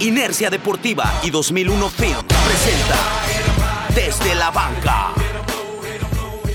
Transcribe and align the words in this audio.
Inercia 0.00 0.48
Deportiva 0.48 1.20
y 1.22 1.28
2001 1.28 1.90
Film 1.90 2.26
presenta 2.46 2.96
Desde 3.94 4.34
la 4.34 4.50
Banca. 4.50 5.12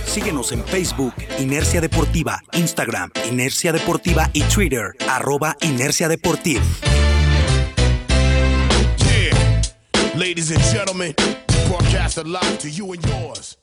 Síguenos 0.03 0.51
en 0.51 0.65
Facebook, 0.65 1.13
Inercia 1.37 1.79
Deportiva, 1.79 2.41
Instagram, 2.53 3.11
Inercia 3.29 3.71
Deportiva 3.71 4.31
y 4.33 4.41
Twitter, 4.43 4.95
arroba 5.07 5.55
Inercia 5.61 6.07
Deportiva. 6.07 6.63
Ladies 10.15 10.49
and 10.51 10.63
gentlemen, 10.71 11.13
broadcast 11.67 12.17
live 12.25 12.57
to 12.57 12.69
you 12.69 12.93
and 12.93 13.05
yours. 13.05 13.57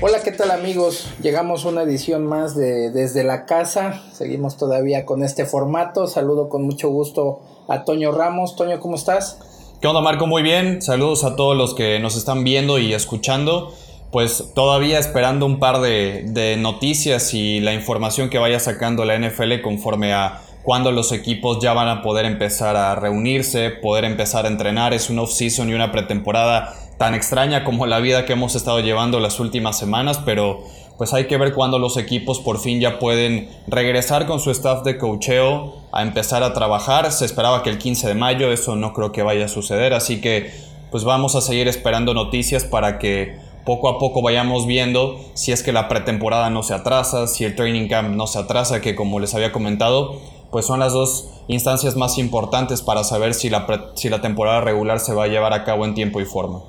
Hola, 0.00 0.22
¿qué 0.22 0.30
tal 0.30 0.52
amigos? 0.52 1.12
Llegamos 1.22 1.64
a 1.64 1.70
una 1.70 1.82
edición 1.82 2.24
más 2.24 2.54
de 2.54 2.92
Desde 2.92 3.24
la 3.24 3.46
Casa. 3.46 4.00
Seguimos 4.12 4.56
todavía 4.56 5.04
con 5.04 5.24
este 5.24 5.44
formato. 5.44 6.06
Saludo 6.06 6.48
con 6.48 6.62
mucho 6.62 6.88
gusto 6.88 7.40
a 7.66 7.82
Toño 7.82 8.12
Ramos. 8.12 8.54
Toño, 8.54 8.78
¿cómo 8.78 8.94
estás? 8.94 9.40
¿Qué 9.80 9.88
onda, 9.88 10.00
Marco? 10.00 10.28
Muy 10.28 10.42
bien. 10.42 10.80
Saludos 10.82 11.24
a 11.24 11.34
todos 11.34 11.56
los 11.56 11.74
que 11.74 11.98
nos 11.98 12.16
están 12.16 12.44
viendo 12.44 12.78
y 12.78 12.94
escuchando. 12.94 13.74
Pues 14.12 14.52
todavía 14.54 15.00
esperando 15.00 15.46
un 15.46 15.58
par 15.58 15.80
de, 15.80 16.54
noticias 16.60 17.34
y 17.34 17.58
la 17.58 17.74
información 17.74 18.30
que 18.30 18.38
vaya 18.38 18.60
sacando 18.60 19.04
la 19.04 19.18
NFL 19.18 19.62
conforme 19.64 20.12
a 20.12 20.42
cuando 20.62 20.92
los 20.92 21.10
equipos 21.10 21.58
ya 21.60 21.72
van 21.72 21.88
a 21.88 22.02
poder 22.02 22.24
empezar 22.24 22.76
a 22.76 22.94
reunirse, 22.94 23.70
poder 23.70 24.04
empezar 24.04 24.44
a 24.44 24.48
entrenar. 24.48 24.94
Es 24.94 25.10
un 25.10 25.18
off-season 25.18 25.68
y 25.70 25.74
una 25.74 25.90
pretemporada 25.90 26.72
tan 26.98 27.14
extraña 27.14 27.64
como 27.64 27.86
la 27.86 28.00
vida 28.00 28.26
que 28.26 28.34
hemos 28.34 28.56
estado 28.56 28.80
llevando 28.80 29.20
las 29.20 29.40
últimas 29.40 29.78
semanas, 29.78 30.20
pero 30.24 30.64
pues 30.98 31.14
hay 31.14 31.28
que 31.28 31.36
ver 31.36 31.54
cuándo 31.54 31.78
los 31.78 31.96
equipos 31.96 32.40
por 32.40 32.58
fin 32.58 32.80
ya 32.80 32.98
pueden 32.98 33.48
regresar 33.68 34.26
con 34.26 34.40
su 34.40 34.50
staff 34.50 34.82
de 34.82 34.98
cocheo 34.98 35.76
a 35.92 36.02
empezar 36.02 36.42
a 36.42 36.52
trabajar. 36.52 37.12
Se 37.12 37.24
esperaba 37.24 37.62
que 37.62 37.70
el 37.70 37.78
15 37.78 38.08
de 38.08 38.14
mayo, 38.14 38.52
eso 38.52 38.74
no 38.74 38.92
creo 38.92 39.12
que 39.12 39.22
vaya 39.22 39.44
a 39.44 39.48
suceder, 39.48 39.94
así 39.94 40.20
que 40.20 40.50
pues 40.90 41.04
vamos 41.04 41.36
a 41.36 41.40
seguir 41.40 41.68
esperando 41.68 42.14
noticias 42.14 42.64
para 42.64 42.98
que 42.98 43.38
poco 43.64 43.88
a 43.88 43.98
poco 43.98 44.22
vayamos 44.22 44.66
viendo 44.66 45.20
si 45.34 45.52
es 45.52 45.62
que 45.62 45.72
la 45.72 45.86
pretemporada 45.86 46.50
no 46.50 46.64
se 46.64 46.74
atrasa, 46.74 47.28
si 47.28 47.44
el 47.44 47.54
training 47.54 47.86
camp 47.86 48.16
no 48.16 48.26
se 48.26 48.40
atrasa, 48.40 48.80
que 48.80 48.96
como 48.96 49.20
les 49.20 49.34
había 49.34 49.52
comentado, 49.52 50.20
pues 50.50 50.66
son 50.66 50.80
las 50.80 50.94
dos 50.94 51.28
instancias 51.46 51.94
más 51.94 52.18
importantes 52.18 52.82
para 52.82 53.04
saber 53.04 53.34
si 53.34 53.50
la, 53.50 53.92
si 53.94 54.08
la 54.08 54.20
temporada 54.20 54.62
regular 54.62 54.98
se 54.98 55.14
va 55.14 55.24
a 55.24 55.28
llevar 55.28 55.52
a 55.52 55.62
cabo 55.62 55.84
en 55.84 55.94
tiempo 55.94 56.20
y 56.20 56.24
forma. 56.24 56.60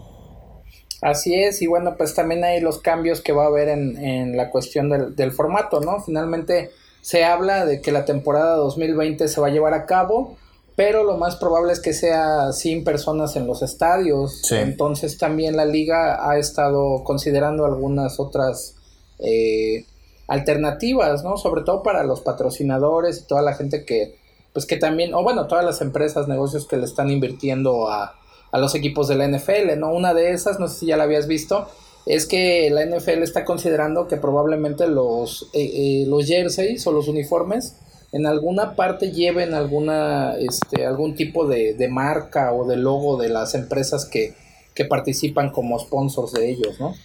Así 1.01 1.33
es, 1.33 1.61
y 1.61 1.67
bueno, 1.67 1.95
pues 1.97 2.13
también 2.13 2.43
hay 2.43 2.59
los 2.59 2.79
cambios 2.79 3.21
que 3.21 3.31
va 3.31 3.43
a 3.43 3.47
haber 3.47 3.69
en, 3.69 3.97
en 4.03 4.35
la 4.35 4.49
cuestión 4.49 4.89
del, 4.89 5.15
del, 5.15 5.31
formato, 5.31 5.79
¿no? 5.79 6.01
Finalmente 6.01 6.71
se 7.01 7.23
habla 7.23 7.65
de 7.65 7.81
que 7.81 7.91
la 7.91 8.03
temporada 8.03 8.55
2020 8.55 9.27
se 9.29 9.39
va 9.39 9.47
a 9.47 9.51
llevar 9.51 9.73
a 9.73 9.85
cabo, 9.85 10.37
pero 10.75 11.03
lo 11.03 11.17
más 11.17 11.35
probable 11.37 11.73
es 11.73 11.79
que 11.79 11.93
sea 11.93 12.51
sin 12.51 12.83
personas 12.83 13.35
en 13.35 13.47
los 13.47 13.61
estadios. 13.61 14.41
Sí. 14.43 14.55
Entonces 14.55 15.17
también 15.17 15.55
la 15.55 15.65
liga 15.65 16.29
ha 16.29 16.37
estado 16.37 17.03
considerando 17.03 17.65
algunas 17.65 18.19
otras 18.19 18.75
eh, 19.19 19.85
alternativas, 20.27 21.23
¿no? 21.23 21.37
Sobre 21.37 21.63
todo 21.63 21.83
para 21.83 22.03
los 22.03 22.21
patrocinadores 22.21 23.19
y 23.19 23.27
toda 23.27 23.41
la 23.41 23.55
gente 23.55 23.83
que, 23.83 24.17
pues 24.53 24.65
que 24.65 24.77
también, 24.77 25.13
o 25.13 25.23
bueno, 25.23 25.47
todas 25.47 25.65
las 25.65 25.81
empresas, 25.81 26.27
negocios 26.27 26.67
que 26.67 26.77
le 26.77 26.85
están 26.85 27.09
invirtiendo 27.09 27.89
a 27.89 28.15
a 28.51 28.57
los 28.57 28.75
equipos 28.75 29.07
de 29.07 29.15
la 29.15 29.27
NFL, 29.27 29.77
¿no? 29.77 29.93
Una 29.93 30.13
de 30.13 30.31
esas, 30.31 30.59
no 30.59 30.67
sé 30.67 30.79
si 30.79 30.85
ya 30.87 30.97
la 30.97 31.03
habías 31.03 31.27
visto, 31.27 31.67
es 32.05 32.25
que 32.25 32.69
la 32.71 32.83
NFL 32.85 33.21
está 33.23 33.45
considerando 33.45 34.07
que 34.07 34.17
probablemente 34.17 34.87
los, 34.87 35.49
eh, 35.53 35.71
eh, 35.73 36.05
los 36.07 36.25
jerseys 36.25 36.85
o 36.87 36.91
los 36.91 37.07
uniformes 37.07 37.75
en 38.11 38.25
alguna 38.25 38.75
parte 38.75 39.11
lleven 39.11 39.53
alguna, 39.53 40.33
este, 40.39 40.85
algún 40.87 41.15
tipo 41.15 41.45
de, 41.47 41.73
de 41.75 41.87
marca 41.89 42.53
o 42.53 42.67
de 42.67 42.75
logo 42.77 43.17
de 43.17 43.29
las 43.29 43.53
empresas 43.53 44.05
que, 44.05 44.33
que 44.73 44.85
participan 44.85 45.51
como 45.51 45.77
sponsors 45.79 46.31
de 46.31 46.49
ellos, 46.49 46.79
¿no? 46.79 46.95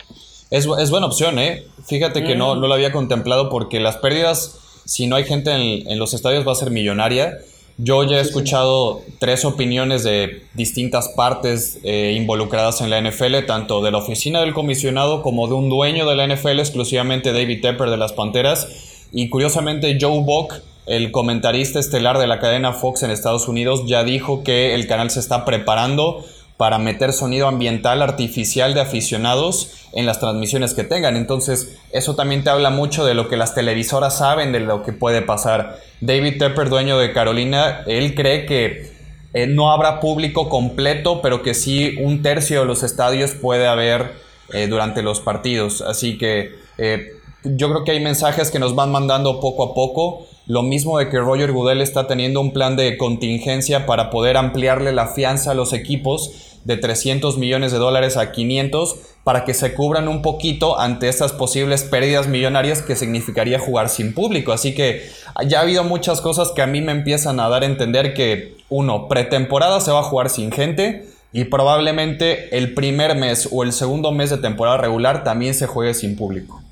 Es, 0.51 0.67
es 0.79 0.91
buena 0.91 1.07
opción, 1.07 1.39
¿eh? 1.39 1.65
Fíjate 1.85 2.25
que 2.25 2.37
no, 2.37 2.55
Mm. 2.55 2.61
no 2.61 2.69
lo 2.69 2.75
había 2.75 2.93
contemplado 2.93 3.51
porque 3.51 3.81
las 3.81 3.97
pérdidas, 3.97 4.59
si 4.87 5.07
no 5.07 5.17
hay 5.17 5.25
gente 5.25 5.51
en, 5.51 5.91
en 5.91 5.99
los 5.99 6.15
estadios, 6.15 6.47
va 6.47 6.53
a 6.53 6.55
ser 6.55 6.71
millonaria. 6.71 7.39
Yo 7.77 8.05
ya 8.05 8.19
he 8.19 8.21
escuchado 8.21 9.03
tres 9.19 9.45
opiniones 9.45 10.05
de 10.05 10.45
distintas 10.55 11.09
partes 11.09 11.81
eh, 11.83 12.15
involucradas 12.17 12.81
en 12.81 12.91
la 12.91 13.01
NFL, 13.01 13.47
tanto 13.47 13.83
de 13.83 13.91
la 13.91 13.99
oficina 13.99 14.41
del 14.41 14.55
comisionado 14.55 15.23
como 15.23 15.49
de 15.49 15.55
un 15.55 15.69
dueño 15.69 16.07
de 16.07 16.15
la 16.15 16.27
NFL, 16.27 16.61
exclusivamente 16.61 17.33
David 17.33 17.63
Tepper 17.63 17.91
de 17.91 17.97
las 17.97 18.13
Panteras. 18.13 18.69
Y 19.11 19.29
curiosamente 19.29 19.99
Joe 20.01 20.23
Buck, 20.23 20.55
el 20.87 21.11
comentarista 21.11 21.81
estelar 21.81 22.19
de 22.19 22.29
la 22.29 22.39
cadena 22.39 22.73
Fox 22.73 23.03
en 23.03 23.11
Estados 23.11 23.49
Unidos, 23.49 23.83
ya 23.87 24.05
dijo 24.05 24.45
que 24.45 24.75
el 24.77 24.87
canal 24.87 25.11
se 25.11 25.19
está 25.19 25.45
preparando 25.45 26.25
para 26.57 26.79
meter 26.79 27.13
sonido 27.13 27.49
ambiental 27.49 28.01
artificial 28.03 28.75
de 28.75 28.81
aficionados 28.81 29.89
en 29.93 30.07
las 30.07 30.21
transmisiones 30.21 30.75
que 30.75 30.85
tengan. 30.85 31.17
Entonces, 31.17 31.77
eso 31.93 32.15
también 32.15 32.45
te 32.45 32.51
habla 32.51 32.71
mucho 32.71 33.05
de 33.05 33.15
lo 33.15 33.29
que 33.29 33.37
las 33.37 33.55
televisoras 33.55 34.19
saben 34.19 34.53
de 34.53 34.61
lo 34.61 34.83
que 34.83 34.93
puede 34.93 35.23
pasar. 35.23 35.81
David 36.01 36.39
Tepper, 36.39 36.69
dueño 36.69 36.99
de 36.99 37.13
Carolina, 37.13 37.83
él 37.87 38.15
cree 38.15 38.47
que 38.47 38.93
eh, 39.33 39.49
no 39.49 39.73
habrá 39.73 39.99
público 39.99 40.49
completo, 40.49 41.21
pero 41.21 41.43
que 41.43 41.55
sí 41.55 41.97
un 42.01 42.23
tercio 42.23 42.61
de 42.61 42.67
los 42.67 42.85
estadios 42.85 43.33
puede 43.33 43.67
haber 43.67 44.13
eh, 44.53 44.69
durante 44.69 45.03
los 45.03 45.21
partidos. 45.21 45.81
Así 45.81 46.19
que 46.19 46.53
eh, 46.79 47.09
yo 47.43 47.69
creo 47.69 47.85
que 47.85 47.93
hay 47.93 48.01
mensajes 48.01 48.51
que 48.51 48.61
nos 48.61 48.77
van 48.77 48.93
mandando 48.93 49.41
poco 49.41 49.65
a 49.65 49.75
poco. 49.75 50.27
Lo 50.47 50.63
mismo 50.63 50.99
de 50.99 51.09
que 51.09 51.19
Roger 51.19 51.53
Goodell 51.53 51.81
está 51.81 52.07
teniendo 52.07 52.41
un 52.41 52.53
plan 52.53 52.77
de 52.77 52.99
contingencia 52.99 53.87
para 53.87 54.11
poder 54.11 54.37
ampliarle 54.37 54.93
la 54.93 55.07
fianza 55.07 55.53
a 55.53 55.55
los 55.55 55.73
equipos 55.73 56.59
de 56.65 56.77
300 56.77 57.39
millones 57.39 57.73
de 57.73 57.79
dólares 57.79 58.19
a 58.19 58.31
500 58.31 58.97
para 59.25 59.45
que 59.47 59.55
se 59.55 59.73
cubran 59.73 60.07
un 60.07 60.21
poquito 60.21 60.79
ante 60.79 61.09
estas 61.09 61.33
posibles 61.33 61.85
pérdidas 61.85 62.29
millonarias 62.29 62.83
que 62.83 62.95
significaría 62.95 63.59
jugar 63.59 63.89
sin 63.89 64.13
público. 64.13 64.53
Así 64.53 64.75
que 64.75 65.09
ya 65.47 65.61
ha 65.61 65.63
habido 65.63 65.83
muchas 65.83 66.21
cosas 66.21 66.53
que 66.53 66.61
a 66.61 66.67
mí 66.67 66.83
me 66.83 66.93
empiezan 66.93 67.41
a 67.41 67.49
dar 67.49 67.63
a 67.63 67.67
entender 67.67 68.13
que, 68.13 68.57
uno, 68.69 69.09
pretemporada 69.09 69.81
se 69.81 69.93
va 69.93 70.01
a 70.01 70.05
jugar 70.05 70.29
sin 70.29 70.53
gente 70.53 71.07
y 71.33 71.45
probablemente 71.45 72.55
el 72.57 72.75
primer 72.75 73.17
mes 73.17 73.49
o 73.51 73.63
el 73.63 73.73
segundo 73.73 74.13
mes 74.13 74.29
de 74.29 74.39
temporada 74.39 74.77
regular 74.77 75.25
también 75.25 75.55
se 75.55 75.67
juegue 75.67 75.95
sin 75.95 76.17
público. 76.17 76.63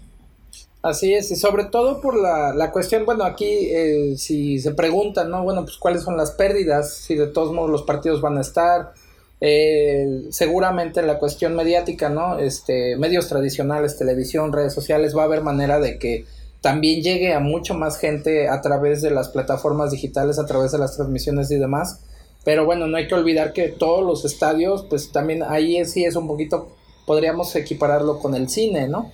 Así 0.82 1.14
es, 1.14 1.30
y 1.30 1.36
sobre 1.36 1.66
todo 1.66 2.00
por 2.00 2.20
la, 2.20 2.52
la 2.52 2.72
cuestión, 2.72 3.04
bueno, 3.04 3.22
aquí 3.22 3.46
eh, 3.46 4.14
si 4.16 4.58
se 4.58 4.74
preguntan, 4.74 5.30
¿no? 5.30 5.44
Bueno, 5.44 5.62
pues 5.62 5.76
cuáles 5.76 6.02
son 6.02 6.16
las 6.16 6.32
pérdidas, 6.32 6.92
si 6.92 7.14
de 7.14 7.28
todos 7.28 7.52
modos 7.52 7.70
los 7.70 7.84
partidos 7.84 8.20
van 8.20 8.36
a 8.36 8.40
estar, 8.40 8.92
eh, 9.40 10.26
seguramente 10.30 10.98
en 10.98 11.06
la 11.06 11.20
cuestión 11.20 11.54
mediática, 11.54 12.08
¿no? 12.08 12.40
Este, 12.40 12.96
medios 12.96 13.28
tradicionales, 13.28 13.96
televisión, 13.96 14.52
redes 14.52 14.72
sociales, 14.72 15.16
va 15.16 15.22
a 15.22 15.26
haber 15.26 15.42
manera 15.42 15.78
de 15.78 16.00
que 16.00 16.26
también 16.60 17.00
llegue 17.00 17.32
a 17.32 17.38
mucho 17.38 17.74
más 17.74 17.96
gente 17.96 18.48
a 18.48 18.60
través 18.60 19.02
de 19.02 19.12
las 19.12 19.28
plataformas 19.28 19.92
digitales, 19.92 20.40
a 20.40 20.46
través 20.46 20.72
de 20.72 20.78
las 20.78 20.96
transmisiones 20.96 21.48
y 21.52 21.58
demás. 21.58 22.00
Pero 22.44 22.64
bueno, 22.64 22.88
no 22.88 22.96
hay 22.96 23.06
que 23.06 23.14
olvidar 23.14 23.52
que 23.52 23.68
todos 23.68 24.04
los 24.04 24.24
estadios, 24.24 24.84
pues 24.90 25.12
también 25.12 25.44
ahí 25.44 25.84
sí 25.84 26.04
es 26.04 26.16
un 26.16 26.26
poquito, 26.26 26.74
podríamos 27.06 27.54
equipararlo 27.54 28.18
con 28.18 28.34
el 28.34 28.48
cine, 28.48 28.88
¿no? 28.88 29.12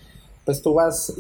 Pues 0.48 0.62
tú 0.62 0.72
vas, 0.72 1.12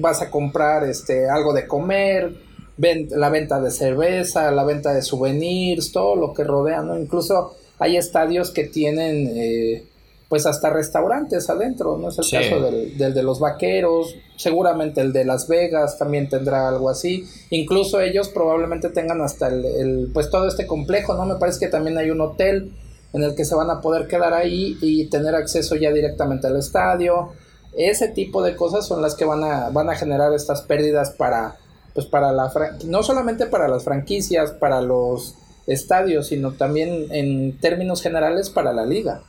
vas 0.00 0.22
a 0.22 0.28
comprar 0.32 0.82
este, 0.82 1.30
algo 1.30 1.52
de 1.52 1.68
comer, 1.68 2.34
ven, 2.76 3.06
la 3.12 3.28
venta 3.28 3.60
de 3.60 3.70
cerveza, 3.70 4.50
la 4.50 4.64
venta 4.64 4.92
de 4.92 5.02
souvenirs, 5.02 5.92
todo 5.92 6.16
lo 6.16 6.34
que 6.34 6.42
rodea, 6.42 6.82
¿no? 6.82 6.98
Incluso 6.98 7.54
hay 7.78 7.96
estadios 7.96 8.50
que 8.50 8.64
tienen 8.64 9.30
eh, 9.36 9.84
pues 10.28 10.46
hasta 10.46 10.68
restaurantes 10.70 11.48
adentro, 11.48 11.96
¿no? 11.96 12.08
Es 12.08 12.18
el 12.18 12.24
Sí. 12.24 12.36
caso 12.36 12.60
del, 12.60 12.98
del 12.98 13.14
de 13.14 13.22
los 13.22 13.38
vaqueros, 13.38 14.16
seguramente 14.36 15.00
el 15.00 15.12
de 15.12 15.26
Las 15.26 15.46
Vegas 15.46 15.96
también 15.96 16.28
tendrá 16.28 16.68
algo 16.68 16.90
así, 16.90 17.24
incluso 17.50 18.00
ellos 18.00 18.30
probablemente 18.30 18.88
tengan 18.88 19.20
hasta 19.20 19.46
el, 19.46 19.64
el, 19.64 20.10
pues 20.12 20.28
todo 20.28 20.48
este 20.48 20.66
complejo, 20.66 21.14
¿no? 21.14 21.24
Me 21.24 21.36
parece 21.36 21.60
que 21.60 21.68
también 21.68 21.98
hay 21.98 22.10
un 22.10 22.20
hotel 22.20 22.72
en 23.12 23.22
el 23.22 23.36
que 23.36 23.44
se 23.44 23.54
van 23.54 23.70
a 23.70 23.80
poder 23.80 24.08
quedar 24.08 24.34
ahí 24.34 24.76
y 24.80 25.06
tener 25.08 25.36
acceso 25.36 25.76
ya 25.76 25.92
directamente 25.92 26.48
al 26.48 26.56
estadio. 26.56 27.30
Ese 27.76 28.08
tipo 28.08 28.42
de 28.42 28.56
cosas 28.56 28.86
son 28.86 29.02
las 29.02 29.14
que 29.14 29.24
van 29.24 29.44
a, 29.44 29.70
van 29.70 29.88
a 29.88 29.94
generar 29.94 30.32
estas 30.34 30.62
pérdidas 30.62 31.10
para, 31.10 31.56
pues 31.94 32.06
para 32.06 32.32
la, 32.32 32.52
no 32.84 33.02
solamente 33.02 33.46
para 33.46 33.68
las 33.68 33.84
franquicias, 33.84 34.52
para 34.52 34.82
los 34.82 35.34
estadios, 35.66 36.28
sino 36.28 36.52
también 36.52 37.06
en 37.10 37.56
términos 37.58 38.02
generales 38.02 38.50
para 38.50 38.72
la 38.72 38.84
liga. 38.84 39.22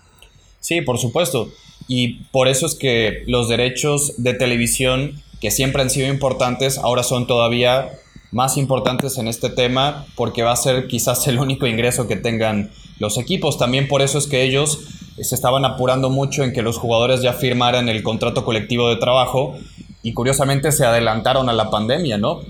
Sí, 0.60 0.82
por 0.82 0.98
supuesto. 0.98 1.50
Y 1.88 2.24
por 2.32 2.48
eso 2.48 2.66
es 2.66 2.76
que 2.76 3.24
los 3.28 3.50
derechos 3.50 4.14
de 4.18 4.34
televisión, 4.34 5.22
que 5.42 5.52
siempre 5.52 5.82
han 5.82 5.90
sido 5.90 6.08
importantes, 6.08 6.78
ahora 6.78 7.04
son 7.04 7.28
todavía 7.28 7.90
más 8.32 8.58
importantes 8.58 9.18
en 9.18 9.28
este 9.28 9.50
tema, 9.50 10.08
porque 10.16 10.42
va 10.42 10.54
a 10.54 10.58
ser 10.58 10.88
quizás 10.88 11.28
el 11.28 11.40
único 11.40 11.68
ingreso 11.68 12.08
que 12.08 12.16
tengan 12.16 12.72
los 13.00 13.18
equipos. 13.18 13.58
También 13.58 13.88
por 13.88 14.02
eso 14.02 14.18
es 14.18 14.28
que 14.28 14.44
ellos 14.44 14.80
se 15.22 15.36
estaban 15.36 15.66
apurando 15.66 16.10
mucho 16.10 16.44
en 16.44 16.54
que 16.54 16.62
los 16.62 16.78
jugadores 16.78 17.22
ya 17.22 17.34
firmaran 17.34 17.90
el 17.90 18.04
contrato 18.04 18.44
colectivo 18.46 18.90
de 18.90 18.96
trabajo 18.96 19.56
y 20.02 20.14
curiosamente 20.14 20.72
se 20.72 20.86
adelantaron 20.86 21.50
a 21.50 21.54
la 21.54 21.70
pandemia, 21.70 22.18
¿no? 22.18 22.42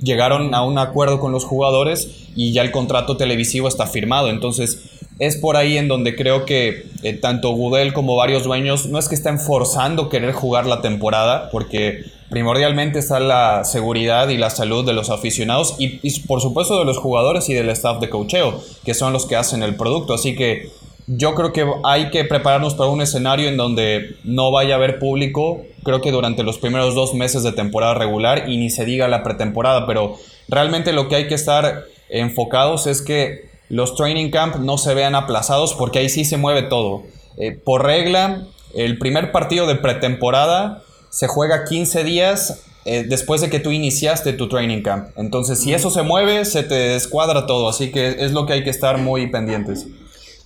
Llegaron 0.00 0.54
a 0.54 0.62
un 0.62 0.78
acuerdo 0.78 1.20
con 1.20 1.32
los 1.32 1.44
jugadores 1.44 2.28
y 2.34 2.52
ya 2.52 2.62
el 2.62 2.70
contrato 2.70 3.16
televisivo 3.16 3.68
está 3.68 3.86
firmado. 3.86 4.30
Entonces, 4.30 5.00
es 5.18 5.36
por 5.36 5.56
ahí 5.56 5.76
en 5.76 5.88
donde 5.88 6.16
creo 6.16 6.44
que 6.44 6.86
eh, 7.02 7.12
tanto 7.12 7.50
Gudel 7.50 7.92
como 7.92 8.16
varios 8.16 8.44
dueños 8.44 8.86
no 8.86 8.98
es 8.98 9.08
que 9.08 9.14
estén 9.14 9.38
forzando 9.38 10.08
querer 10.08 10.32
jugar 10.32 10.66
la 10.66 10.80
temporada, 10.80 11.50
porque 11.50 12.04
primordialmente 12.30 12.98
está 12.98 13.20
la 13.20 13.64
seguridad 13.64 14.30
y 14.30 14.38
la 14.38 14.50
salud 14.50 14.84
de 14.86 14.94
los 14.94 15.10
aficionados 15.10 15.76
y, 15.78 16.00
y 16.02 16.20
por 16.20 16.40
supuesto 16.40 16.78
de 16.78 16.86
los 16.86 16.98
jugadores 16.98 17.48
y 17.50 17.54
del 17.54 17.68
staff 17.70 18.00
de 18.00 18.08
cocheo, 18.08 18.60
que 18.84 18.94
son 18.94 19.12
los 19.12 19.26
que 19.26 19.36
hacen 19.36 19.62
el 19.62 19.76
producto. 19.76 20.14
Así 20.14 20.34
que 20.34 20.70
yo 21.06 21.34
creo 21.34 21.52
que 21.52 21.66
hay 21.84 22.10
que 22.10 22.24
prepararnos 22.24 22.74
para 22.74 22.90
un 22.90 23.02
escenario 23.02 23.48
en 23.48 23.56
donde 23.56 24.16
no 24.24 24.50
vaya 24.50 24.74
a 24.74 24.76
haber 24.76 24.98
público, 24.98 25.62
creo 25.82 26.00
que 26.00 26.12
durante 26.12 26.42
los 26.42 26.58
primeros 26.58 26.94
dos 26.94 27.14
meses 27.14 27.42
de 27.42 27.52
temporada 27.52 27.94
regular 27.94 28.48
y 28.48 28.56
ni 28.56 28.70
se 28.70 28.84
diga 28.84 29.08
la 29.08 29.22
pretemporada, 29.22 29.86
pero 29.86 30.16
realmente 30.48 30.92
lo 30.92 31.08
que 31.08 31.16
hay 31.16 31.28
que 31.28 31.34
estar 31.34 31.84
enfocados 32.08 32.86
es 32.86 33.02
que 33.02 33.50
los 33.68 33.94
training 33.96 34.30
camp 34.30 34.56
no 34.56 34.78
se 34.78 34.94
vean 34.94 35.14
aplazados 35.14 35.74
porque 35.74 35.98
ahí 35.98 36.08
sí 36.08 36.24
se 36.24 36.36
mueve 36.36 36.62
todo. 36.62 37.04
Eh, 37.38 37.52
por 37.52 37.84
regla, 37.84 38.46
el 38.74 38.98
primer 38.98 39.32
partido 39.32 39.66
de 39.66 39.76
pretemporada 39.76 40.82
se 41.10 41.26
juega 41.26 41.64
15 41.64 42.04
días 42.04 42.64
eh, 42.84 43.04
después 43.08 43.40
de 43.40 43.48
que 43.48 43.60
tú 43.60 43.70
iniciaste 43.70 44.32
tu 44.32 44.48
training 44.48 44.82
camp. 44.82 45.08
Entonces, 45.16 45.60
si 45.60 45.72
eso 45.72 45.90
se 45.90 46.02
mueve, 46.02 46.44
se 46.44 46.62
te 46.62 46.74
descuadra 46.74 47.46
todo. 47.46 47.68
Así 47.68 47.92
que 47.92 48.16
es 48.18 48.32
lo 48.32 48.44
que 48.44 48.54
hay 48.54 48.64
que 48.64 48.70
estar 48.70 48.98
muy 48.98 49.30
pendientes. 49.30 49.86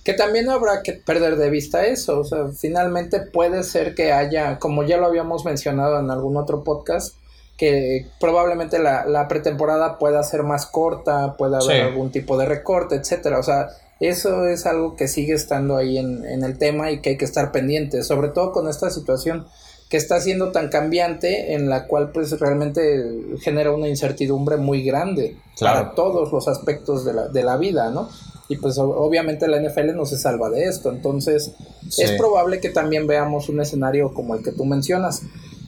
Que 0.07 0.13
también 0.13 0.49
habrá 0.49 0.83
que 0.83 0.93
perder 0.93 1.35
de 1.35 1.49
vista 1.49 1.85
eso. 1.85 2.21
O 2.21 2.23
sea, 2.23 2.47
finalmente 2.57 3.19
puede 3.19 3.61
ser 3.63 3.93
que 3.93 4.13
haya, 4.13 4.57
como 4.57 4.83
ya 4.83 4.95
lo 4.95 5.05
habíamos 5.05 5.43
mencionado 5.43 5.99
en 5.99 6.09
algún 6.09 6.37
otro 6.37 6.63
podcast, 6.63 7.17
que 7.57 8.05
probablemente 8.17 8.79
la, 8.79 9.27
pretemporada 9.27 9.97
pueda 9.97 10.23
ser 10.23 10.43
más 10.43 10.65
corta, 10.65 11.35
pueda 11.35 11.57
haber 11.57 11.81
algún 11.81 12.09
tipo 12.09 12.37
de 12.37 12.45
recorte, 12.45 12.95
etcétera. 12.95 13.37
O 13.37 13.43
sea, 13.43 13.67
eso 13.99 14.47
es 14.47 14.65
algo 14.65 14.95
que 14.95 15.09
sigue 15.09 15.33
estando 15.33 15.75
ahí 15.75 15.97
en, 15.97 16.23
en, 16.23 16.45
el 16.45 16.57
tema 16.57 16.89
y 16.89 17.01
que 17.01 17.09
hay 17.09 17.17
que 17.17 17.25
estar 17.25 17.51
pendiente, 17.51 18.01
sobre 18.01 18.29
todo 18.29 18.53
con 18.53 18.69
esta 18.69 18.89
situación 18.89 19.45
que 19.89 19.97
está 19.97 20.21
siendo 20.21 20.53
tan 20.53 20.69
cambiante, 20.69 21.53
en 21.53 21.67
la 21.67 21.85
cual 21.85 22.11
pues 22.13 22.31
realmente 22.39 23.03
genera 23.41 23.71
una 23.71 23.89
incertidumbre 23.89 24.55
muy 24.55 24.83
grande 24.83 25.35
para 25.59 25.91
todos 25.95 26.31
los 26.31 26.47
aspectos 26.47 27.03
de 27.03 27.11
la, 27.11 27.27
de 27.27 27.43
la 27.43 27.57
vida, 27.57 27.89
¿no? 27.89 28.07
Y 28.49 28.57
pues 28.57 28.77
obviamente 28.77 29.47
la 29.47 29.59
NFL 29.59 29.95
no 29.95 30.05
se 30.05 30.17
salva 30.17 30.49
de 30.49 30.65
esto, 30.65 30.89
entonces 30.89 31.51
es 31.97 32.11
probable 32.13 32.61
que 32.61 32.69
también 32.69 33.05
veamos 33.05 33.49
un 33.49 33.59
escenario 33.59 34.13
como 34.13 34.35
el 34.35 34.43
que 34.43 34.51
tú 34.51 34.65
mencionas. 34.65 35.21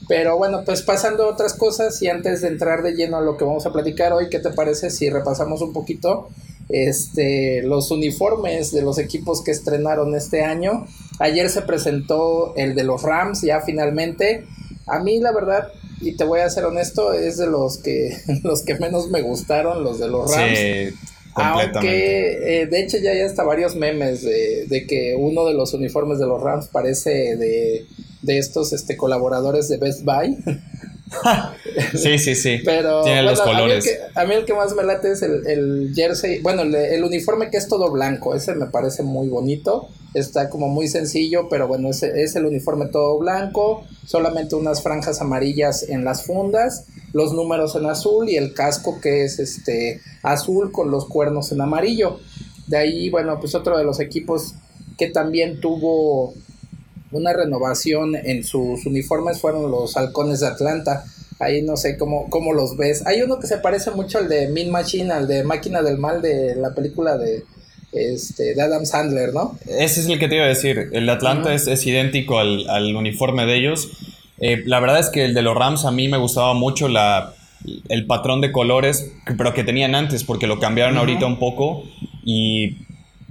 Pero 0.09 0.37
bueno, 0.37 0.63
pues 0.65 0.81
pasando 0.81 1.25
a 1.25 1.27
otras 1.27 1.53
cosas 1.53 2.01
y 2.01 2.07
antes 2.07 2.41
de 2.41 2.47
entrar 2.47 2.81
de 2.81 2.93
lleno 2.93 3.17
a 3.17 3.21
lo 3.21 3.37
que 3.37 3.45
vamos 3.45 3.67
a 3.67 3.71
platicar 3.71 4.11
hoy, 4.11 4.27
¿qué 4.29 4.39
te 4.39 4.49
parece 4.49 4.89
si 4.89 5.09
repasamos 5.09 5.61
un 5.61 5.71
poquito 5.71 6.29
este, 6.67 7.61
los 7.61 7.91
uniformes 7.91 8.71
de 8.71 8.81
los 8.81 8.97
equipos 8.97 9.43
que 9.43 9.51
estrenaron 9.51 10.15
este 10.15 10.43
año? 10.43 10.87
Ayer 11.19 11.47
se 11.49 11.61
presentó 11.61 12.55
el 12.55 12.73
de 12.73 12.85
los 12.85 13.03
Rams 13.03 13.41
ya 13.41 13.61
finalmente. 13.61 14.47
A 14.87 14.97
mí 14.97 15.19
la 15.19 15.31
verdad, 15.31 15.67
y 16.01 16.17
te 16.17 16.23
voy 16.23 16.39
a 16.39 16.49
ser 16.49 16.65
honesto, 16.65 17.13
es 17.13 17.37
de 17.37 17.45
los 17.45 17.77
que 17.77 18.17
los 18.43 18.63
que 18.63 18.79
menos 18.79 19.09
me 19.09 19.21
gustaron 19.21 19.83
los 19.83 19.99
de 19.99 20.07
los 20.07 20.33
Rams. 20.33 20.57
Sí, 20.57 20.89
aunque, 21.35 22.61
eh, 22.61 22.65
de 22.67 22.81
hecho, 22.81 22.97
ya 22.97 23.11
hay 23.11 23.21
hasta 23.21 23.43
varios 23.43 23.75
memes 23.75 24.23
de, 24.23 24.65
de, 24.67 24.85
que 24.87 25.15
uno 25.15 25.45
de 25.45 25.53
los 25.53 25.73
uniformes 25.73 26.19
de 26.19 26.27
los 26.27 26.41
Rams 26.41 26.67
parece 26.67 27.35
de 27.35 27.85
de 28.21 28.37
estos 28.37 28.73
este, 28.73 28.97
colaboradores 28.97 29.67
de 29.67 29.77
Best 29.77 30.03
Buy. 30.03 30.37
sí, 31.97 32.19
sí, 32.19 32.35
sí. 32.35 32.59
Pero 32.63 33.03
Tiene 33.03 33.23
los 33.23 33.41
colores. 33.41 33.85
A 34.15 34.25
mí, 34.25 34.33
el 34.35 34.45
que, 34.45 34.53
más 34.53 34.75
me 34.75 34.83
late 34.83 35.11
es 35.11 35.21
el, 35.21 35.93
jersey, 35.95 36.41
bueno, 36.41 36.63
el, 36.63 37.03
uniforme 37.03 37.49
que 37.49 37.57
es 37.57 37.67
todo 37.67 37.91
blanco, 37.91 38.35
ese 38.35 38.55
me 38.55 38.67
parece 38.67 39.03
muy 39.03 39.27
bonito. 39.29 39.89
Está 40.13 40.49
como 40.49 40.67
muy 40.69 40.87
sencillo, 40.87 41.49
pero 41.49 41.67
bueno, 41.67 41.89
ese 41.89 42.23
es 42.23 42.35
el 42.35 42.45
uniforme 42.45 42.87
todo 42.87 43.19
blanco, 43.19 43.83
solamente 44.07 44.55
unas 44.55 44.81
franjas 44.81 45.21
amarillas 45.21 45.83
en 45.87 46.03
las 46.03 46.25
fundas, 46.25 46.85
los 47.13 47.33
números 47.33 47.75
en 47.75 47.85
azul 47.85 48.29
y 48.29 48.35
el 48.35 48.53
casco 48.53 48.99
que 49.01 49.23
es 49.23 49.39
este 49.39 50.01
azul 50.23 50.71
con 50.71 50.91
los 50.91 51.05
cuernos 51.05 51.51
en 51.51 51.61
amarillo. 51.61 52.19
De 52.67 52.77
ahí, 52.77 53.09
bueno, 53.09 53.39
pues 53.39 53.55
otro 53.55 53.77
de 53.77 53.83
los 53.83 53.99
equipos 53.99 54.53
que 54.97 55.07
también 55.07 55.59
tuvo 55.59 56.33
una 57.11 57.33
renovación 57.33 58.15
en 58.15 58.43
sus 58.43 58.85
uniformes 58.85 59.39
fueron 59.39 59.71
los 59.71 59.97
halcones 59.97 60.41
de 60.41 60.47
Atlanta. 60.47 61.03
Ahí 61.39 61.61
no 61.61 61.77
sé 61.77 61.97
cómo, 61.97 62.29
cómo 62.29 62.53
los 62.53 62.77
ves. 62.77 63.05
Hay 63.07 63.21
uno 63.21 63.39
que 63.39 63.47
se 63.47 63.57
parece 63.57 63.91
mucho 63.91 64.17
al 64.17 64.27
de 64.27 64.49
Min 64.49 64.69
Machine, 64.69 65.11
al 65.11 65.27
de 65.27 65.43
Máquina 65.43 65.81
del 65.81 65.97
Mal 65.97 66.21
de 66.21 66.55
la 66.55 66.75
película 66.75 67.17
de, 67.17 67.43
este, 67.91 68.53
de 68.53 68.61
Adam 68.61 68.85
Sandler, 68.85 69.33
¿no? 69.33 69.57
Ese 69.65 70.01
es 70.01 70.07
el 70.07 70.19
que 70.19 70.27
te 70.27 70.35
iba 70.35 70.45
a 70.45 70.49
decir. 70.49 70.89
El 70.91 71.05
de 71.07 71.11
Atlanta 71.11 71.53
es, 71.53 71.85
idéntico 71.85 72.39
al, 72.39 72.95
uniforme 72.95 73.45
de 73.45 73.57
ellos. 73.57 73.89
Eh, 74.41 74.63
la 74.65 74.79
verdad 74.79 74.99
es 74.99 75.09
que 75.09 75.25
el 75.25 75.33
de 75.33 75.41
los 75.41 75.55
Rams 75.55 75.85
a 75.85 75.91
mí 75.91 76.07
me 76.07 76.17
gustaba 76.17 76.53
mucho 76.53 76.87
la, 76.87 77.33
el 77.89 78.05
patrón 78.05 78.41
de 78.41 78.51
colores, 78.51 79.11
pero 79.37 79.53
que 79.53 79.63
tenían 79.63 79.95
antes, 79.95 80.23
porque 80.23 80.47
lo 80.47 80.59
cambiaron 80.59 80.97
ahorita 80.97 81.25
un 81.25 81.37
poco. 81.37 81.83
Y 82.23 82.77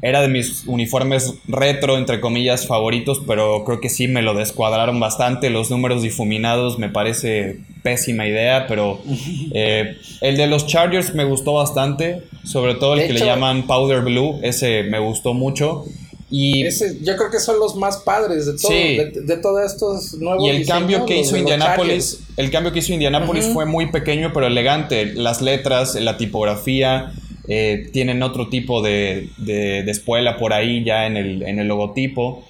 era 0.00 0.20
de 0.20 0.28
mis 0.28 0.64
uniformes 0.66 1.34
retro, 1.48 1.98
entre 1.98 2.20
comillas, 2.20 2.66
favoritos, 2.66 3.20
pero 3.26 3.64
creo 3.64 3.80
que 3.80 3.88
sí 3.88 4.06
me 4.06 4.22
lo 4.22 4.34
descuadraron 4.34 5.00
bastante. 5.00 5.50
Los 5.50 5.70
números 5.70 6.02
difuminados 6.02 6.78
me 6.78 6.88
parece 6.88 7.58
pésima 7.82 8.26
idea, 8.26 8.66
pero 8.68 9.00
eh, 9.52 9.96
el 10.20 10.36
de 10.36 10.46
los 10.46 10.66
Chargers 10.66 11.14
me 11.14 11.24
gustó 11.24 11.54
bastante, 11.54 12.22
sobre 12.44 12.74
todo 12.74 12.94
el 12.94 13.06
que 13.06 13.12
le 13.12 13.24
llaman 13.24 13.66
Powder 13.66 14.02
Blue, 14.02 14.38
ese 14.42 14.84
me 14.84 14.98
gustó 14.98 15.34
mucho. 15.34 15.84
Y 16.30 16.66
ese, 16.66 16.98
yo 17.00 17.16
creo 17.16 17.30
que 17.30 17.40
son 17.40 17.58
los 17.58 17.74
más 17.74 17.98
padres 17.98 18.44
de 18.44 18.52
todo, 18.58 18.70
de, 19.26 19.36
todos 19.38 19.72
estos 19.72 20.14
nuevos. 20.14 20.44
Y 20.44 20.50
el 20.50 20.66
cambio 20.66 21.06
que 21.06 21.20
hizo 21.20 21.36
Indianapolis, 21.38 22.20
el 22.36 22.50
cambio 22.50 22.72
que 22.72 22.80
hizo 22.80 22.92
Indianapolis 22.92 23.46
fue 23.46 23.64
muy 23.64 23.90
pequeño 23.90 24.30
pero 24.34 24.46
elegante. 24.46 25.06
Las 25.06 25.40
letras, 25.40 25.94
la 25.94 26.18
tipografía, 26.18 27.12
eh, 27.50 27.88
tienen 27.94 28.22
otro 28.22 28.50
tipo 28.50 28.82
de, 28.82 29.30
de, 29.38 29.90
espuela 29.90 30.36
por 30.36 30.52
ahí 30.52 30.84
ya 30.84 31.06
en 31.06 31.16
el, 31.16 31.42
en 31.44 31.58
el 31.58 31.66
logotipo. 31.66 32.44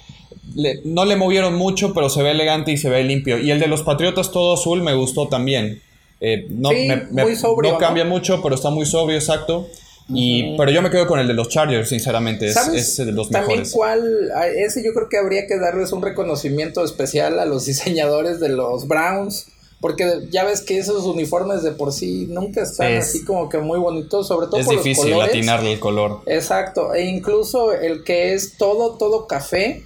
no 0.83 1.05
le 1.05 1.15
movieron 1.15 1.55
mucho, 1.55 1.93
pero 1.93 2.09
se 2.09 2.21
ve 2.21 2.31
elegante 2.31 2.73
y 2.73 2.77
se 2.77 2.89
ve 2.89 3.01
limpio. 3.05 3.39
Y 3.39 3.51
el 3.51 3.61
de 3.61 3.67
los 3.67 3.83
Patriotas 3.83 4.31
todo 4.31 4.55
azul 4.55 4.81
me 4.81 4.93
gustó 4.93 5.29
también. 5.29 5.81
Eh, 6.19 6.47
no, 6.49 6.69
no 6.71 7.77
cambia 7.77 8.03
mucho, 8.03 8.41
pero 8.43 8.55
está 8.55 8.71
muy 8.71 8.85
sobrio, 8.85 9.17
exacto. 9.17 9.69
Y, 10.09 10.57
Pero 10.57 10.71
yo 10.71 10.81
me 10.81 10.89
quedo 10.89 11.05
con 11.07 11.19
el 11.19 11.27
de 11.27 11.33
los 11.33 11.49
Chargers, 11.49 11.89
sinceramente. 11.89 12.47
Es, 12.47 12.97
de 12.97 13.11
los 13.11 13.29
mejores. 13.31 13.71
cuál? 13.71 14.31
Ese 14.55 14.83
yo 14.83 14.93
creo 14.93 15.09
que 15.09 15.17
habría 15.17 15.47
que 15.47 15.57
darles 15.57 15.91
un 15.91 16.01
reconocimiento 16.01 16.83
especial 16.83 17.39
a 17.39 17.45
los 17.45 17.65
diseñadores 17.67 18.39
de 18.39 18.49
los 18.49 18.87
Browns 18.87 19.47
porque 19.81 20.27
ya 20.29 20.43
ves 20.43 20.61
que 20.61 20.77
esos 20.77 21.05
uniformes 21.05 21.63
de 21.63 21.71
por 21.71 21.93
sí 21.93 22.27
nunca 22.29 22.63
están 22.63 22.97
así 22.97 23.23
como 23.23 23.47
que 23.47 23.59
muy 23.59 23.79
bonitos, 23.79 24.27
sobre 24.27 24.47
todo 24.47 24.59
es 24.59 24.65
por 24.65 24.75
difícil 24.75 25.11
los 25.11 25.23
atinarle 25.23 25.73
el 25.73 25.79
color. 25.79 26.21
Exacto, 26.25 26.93
e 26.93 27.05
incluso 27.05 27.71
el 27.71 28.03
que 28.03 28.33
es 28.33 28.57
todo, 28.57 28.97
todo 28.97 29.25
café, 29.25 29.83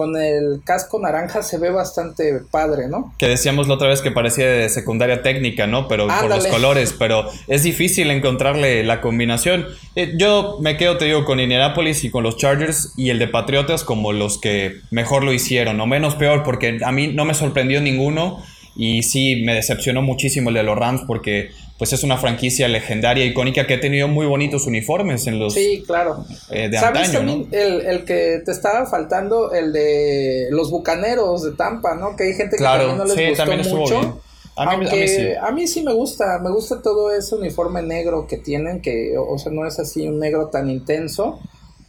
con 0.00 0.16
el 0.16 0.62
casco 0.64 0.98
naranja 0.98 1.42
se 1.42 1.58
ve 1.58 1.70
bastante 1.70 2.40
padre, 2.50 2.88
¿no? 2.88 3.12
Que 3.18 3.28
decíamos 3.28 3.68
la 3.68 3.74
otra 3.74 3.88
vez 3.88 4.00
que 4.00 4.10
parecía 4.10 4.48
de 4.48 4.66
secundaria 4.70 5.20
técnica, 5.20 5.66
¿no? 5.66 5.88
Pero 5.88 6.06
por 6.06 6.26
los 6.26 6.46
colores, 6.46 6.94
pero 6.98 7.28
es 7.48 7.64
difícil 7.64 8.10
encontrarle 8.10 8.82
la 8.82 9.02
combinación. 9.02 9.66
Eh, 9.96 10.14
yo 10.16 10.56
me 10.62 10.78
quedo, 10.78 10.96
te 10.96 11.04
digo, 11.04 11.26
con 11.26 11.38
Indianapolis 11.38 12.02
y 12.04 12.10
con 12.10 12.22
los 12.22 12.38
Chargers 12.38 12.94
y 12.96 13.10
el 13.10 13.18
de 13.18 13.28
Patriotas 13.28 13.84
como 13.84 14.14
los 14.14 14.40
que 14.40 14.76
mejor 14.90 15.22
lo 15.22 15.34
hicieron, 15.34 15.78
o 15.78 15.86
menos 15.86 16.14
peor, 16.14 16.44
porque 16.44 16.78
a 16.82 16.92
mí 16.92 17.08
no 17.08 17.26
me 17.26 17.34
sorprendió 17.34 17.82
ninguno. 17.82 18.42
Y 18.76 19.02
sí, 19.02 19.42
me 19.44 19.54
decepcionó 19.54 20.00
muchísimo 20.00 20.48
el 20.48 20.54
de 20.54 20.62
los 20.62 20.78
Rams 20.78 21.02
porque 21.06 21.50
pues 21.80 21.94
es 21.94 22.04
una 22.04 22.18
franquicia 22.18 22.68
legendaria, 22.68 23.24
icónica, 23.24 23.66
que 23.66 23.72
ha 23.72 23.80
tenido 23.80 24.06
muy 24.06 24.26
bonitos 24.26 24.66
uniformes 24.66 25.26
en 25.26 25.38
los... 25.38 25.54
Sí, 25.54 25.82
claro. 25.86 26.26
Eh, 26.50 26.68
de 26.68 26.78
¿Sabes 26.78 27.08
antaño, 27.08 27.46
el, 27.52 27.80
el, 27.80 28.04
que 28.04 28.42
te 28.44 28.52
estaba 28.52 28.84
faltando, 28.84 29.52
el 29.52 29.72
de 29.72 30.48
los 30.50 30.70
Bucaneros 30.70 31.42
de 31.42 31.52
Tampa, 31.52 31.94
¿no? 31.94 32.16
Que 32.16 32.24
hay 32.24 32.34
gente 32.34 32.58
que 32.58 32.62
también 32.62 32.98
no 32.98 33.06
les 33.06 33.30
gustó 33.30 33.76
mucho. 33.78 34.22
A 34.56 34.76
mí, 34.76 34.86
sí. 35.08 35.28
a 35.40 35.50
mí 35.52 35.66
sí 35.66 35.82
me 35.82 35.94
gusta, 35.94 36.38
me 36.40 36.50
gusta 36.50 36.82
todo 36.82 37.10
ese 37.14 37.34
uniforme 37.34 37.80
negro 37.80 38.26
que 38.26 38.36
tienen, 38.36 38.82
que, 38.82 39.16
o 39.16 39.38
sea, 39.38 39.50
no 39.50 39.66
es 39.66 39.78
así 39.78 40.06
un 40.06 40.18
negro 40.18 40.48
tan 40.48 40.68
intenso, 40.68 41.40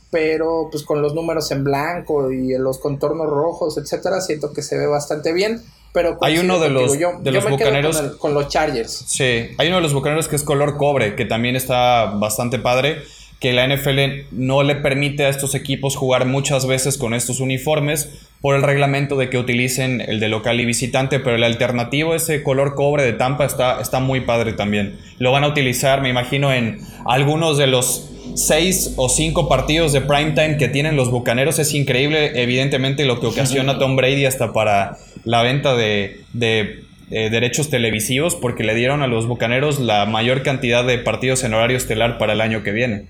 pero 0.10 0.70
pues 0.72 0.84
con 0.84 1.02
los 1.02 1.14
números 1.14 1.52
en 1.52 1.66
blanco 1.66 2.32
y 2.32 2.58
los 2.58 2.80
contornos 2.80 3.28
rojos, 3.28 3.78
etcétera, 3.78 4.22
siento 4.22 4.54
que 4.54 4.62
se 4.62 4.78
ve 4.78 4.88
bastante 4.88 5.34
bien. 5.34 5.62
Pero 5.94 6.18
hay 6.22 6.38
uno 6.38 6.60
de 6.60 6.70
los, 6.70 6.98
de 6.98 7.32
los 7.32 7.50
bucaneros 7.50 8.02
con, 8.18 8.34
los 8.34 8.48
Chargers. 8.48 9.04
Sí, 9.08 9.50
hay 9.58 9.68
uno 9.68 9.78
de 9.78 9.82
los 9.82 9.94
bucaneros 9.94 10.28
que 10.28 10.36
es 10.36 10.44
color 10.44 10.78
cobre, 10.78 11.16
que 11.16 11.26
también 11.26 11.56
está 11.56 12.06
bastante 12.06 12.60
padre. 12.60 13.02
Que 13.40 13.54
la 13.54 13.68
NFL 13.68 14.28
no 14.32 14.62
le 14.62 14.76
permite 14.76 15.26
a 15.26 15.30
estos 15.30 15.56
equipos 15.56 15.96
jugar 15.96 16.26
muchas 16.26 16.68
veces 16.68 17.00
con 17.00 17.16
estos 17.16 17.40
uniformes 17.40 18.10
por 18.40 18.56
el 18.56 18.62
reglamento 18.62 19.16
de 19.16 19.32
que 19.32 19.40
utilicen 19.40 20.00
el 20.00 20.20
de 20.20 20.30
local 20.30 20.60
y 20.60 20.66
visitante, 20.66 21.20
pero 21.20 21.38
el 21.38 21.44
alternativo, 21.44 22.14
ese 22.14 22.44
color 22.44 22.76
cobre 22.76 23.04
de 23.04 23.14
Tampa, 23.14 23.46
está, 23.46 23.82
está 23.82 24.00
muy 24.00 24.22
padre 24.22 24.54
también. 24.54 25.00
Lo 25.18 25.32
van 25.32 25.44
a 25.44 25.48
utilizar, 25.48 26.02
me 26.02 26.10
imagino, 26.10 26.54
en 26.54 26.82
algunos 27.06 27.58
de 27.58 27.66
los 27.66 28.11
seis 28.36 28.94
o 28.98 29.10
cinco 29.10 29.50
partidos 29.50 29.94
de 29.94 30.02
primetime 30.02 30.58
que 30.58 30.68
tienen 30.68 30.96
los 30.96 31.12
Bucaneros 31.12 31.60
es 31.60 31.74
increíble. 31.74 32.42
Evidentemente 32.42 33.06
lo 33.06 33.20
que 33.20 33.28
ocasiona 33.28 33.78
Tom 33.78 33.96
Brady 33.96 34.26
hasta 34.26 34.54
para 34.54 34.98
la 35.24 35.44
venta 35.44 35.76
de, 35.76 36.22
de 36.34 36.84
eh, 37.12 37.30
derechos 37.30 37.70
televisivos 37.70 38.36
porque 38.36 38.64
le 38.64 38.74
dieron 38.74 39.02
a 39.02 39.08
los 39.08 39.28
Bucaneros 39.28 39.80
la 39.80 40.06
mayor 40.06 40.44
cantidad 40.44 40.86
de 40.86 40.98
partidos 40.98 41.44
en 41.44 41.54
horario 41.54 41.78
estelar 41.78 42.18
para 42.18 42.34
el 42.34 42.42
año 42.42 42.64
que 42.64 42.72
viene. 42.72 43.06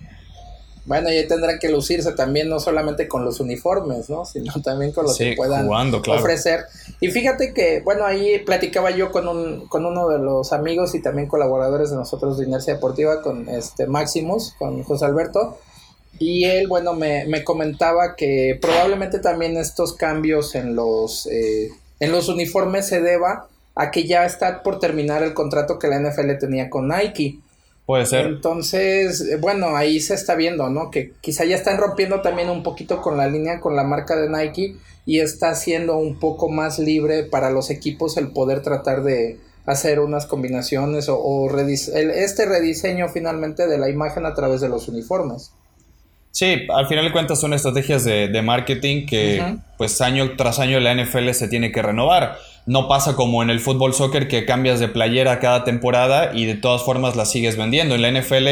Bueno, 0.85 1.11
y 1.11 1.27
tendrán 1.27 1.59
que 1.59 1.69
lucirse 1.69 2.11
también 2.13 2.49
no 2.49 2.59
solamente 2.59 3.07
con 3.07 3.23
los 3.23 3.39
uniformes, 3.39 4.09
¿no? 4.09 4.25
Sino 4.25 4.51
también 4.63 4.91
con 4.91 5.05
lo 5.05 5.13
que 5.13 5.33
puedan 5.35 5.69
ofrecer. 5.69 6.65
Y 6.99 7.11
fíjate 7.11 7.53
que, 7.53 7.81
bueno, 7.81 8.05
ahí 8.05 8.39
platicaba 8.39 8.89
yo 8.89 9.11
con, 9.11 9.27
un, 9.27 9.67
con 9.67 9.85
uno 9.85 10.09
de 10.09 10.17
los 10.17 10.53
amigos 10.53 10.95
y 10.95 11.01
también 11.01 11.27
colaboradores 11.27 11.91
de 11.91 11.97
nosotros 11.97 12.39
de 12.39 12.45
Inercia 12.45 12.73
Deportiva, 12.73 13.21
con 13.21 13.47
este 13.47 13.85
Maximus, 13.85 14.55
con 14.57 14.81
José 14.83 15.05
Alberto. 15.05 15.59
Y 16.17 16.45
él, 16.45 16.67
bueno, 16.67 16.93
me, 16.93 17.25
me 17.25 17.43
comentaba 17.43 18.15
que 18.15 18.57
probablemente 18.59 19.19
también 19.19 19.57
estos 19.57 19.93
cambios 19.93 20.55
en 20.55 20.75
los, 20.75 21.27
eh, 21.27 21.69
en 21.99 22.11
los 22.11 22.27
uniformes 22.27 22.87
se 22.87 23.01
deba 23.01 23.47
a 23.75 23.91
que 23.91 24.05
ya 24.07 24.25
está 24.25 24.63
por 24.63 24.79
terminar 24.79 25.23
el 25.23 25.33
contrato 25.33 25.79
que 25.79 25.87
la 25.87 25.99
NFL 25.99 26.37
tenía 26.39 26.69
con 26.69 26.87
Nike. 26.87 27.39
Puede 27.91 28.05
ser. 28.05 28.25
Entonces, 28.27 29.19
eh, 29.19 29.35
bueno, 29.35 29.75
ahí 29.75 29.99
se 29.99 30.13
está 30.13 30.35
viendo, 30.35 30.69
¿no? 30.69 30.89
Que 30.89 31.11
quizá 31.19 31.43
ya 31.43 31.57
están 31.57 31.77
rompiendo 31.77 32.21
también 32.21 32.49
un 32.49 32.63
poquito 32.63 33.01
con 33.01 33.17
la 33.17 33.27
línea, 33.27 33.59
con 33.59 33.75
la 33.75 33.83
marca 33.83 34.15
de 34.15 34.29
Nike 34.29 34.77
y 35.05 35.19
está 35.19 35.49
haciendo 35.49 35.97
un 35.97 36.17
poco 36.17 36.47
más 36.47 36.79
libre 36.79 37.23
para 37.23 37.51
los 37.51 37.69
equipos 37.69 38.15
el 38.15 38.29
poder 38.29 38.61
tratar 38.61 39.03
de 39.03 39.39
hacer 39.65 39.99
unas 39.99 40.25
combinaciones 40.25 41.09
o, 41.09 41.49
este 41.59 42.45
rediseño 42.45 43.09
finalmente 43.09 43.67
de 43.67 43.77
la 43.77 43.89
imagen 43.89 44.25
a 44.25 44.33
través 44.35 44.61
de 44.61 44.69
los 44.69 44.87
uniformes. 44.87 45.51
Sí, 46.31 46.65
al 46.73 46.87
final 46.87 47.03
de 47.03 47.11
cuentas 47.11 47.41
son 47.41 47.53
estrategias 47.53 48.05
de, 48.05 48.41
marketing 48.41 49.05
que 49.05 49.57
pues 49.77 49.99
año 49.99 50.37
tras 50.37 50.59
año 50.59 50.79
la 50.79 50.95
NFL 50.95 51.31
se 51.31 51.49
tiene 51.49 51.73
que 51.73 51.81
renovar. 51.81 52.37
No 52.65 52.87
pasa 52.87 53.15
como 53.15 53.41
en 53.41 53.49
el 53.49 53.59
fútbol 53.59 53.93
soccer 53.93 54.27
que 54.27 54.45
cambias 54.45 54.79
de 54.79 54.87
playera 54.87 55.39
cada 55.39 55.63
temporada 55.63 56.31
y 56.33 56.45
de 56.45 56.55
todas 56.55 56.83
formas 56.83 57.15
la 57.15 57.25
sigues 57.25 57.57
vendiendo. 57.57 57.95
En 57.95 58.01
la 58.01 58.11
NFL 58.11 58.47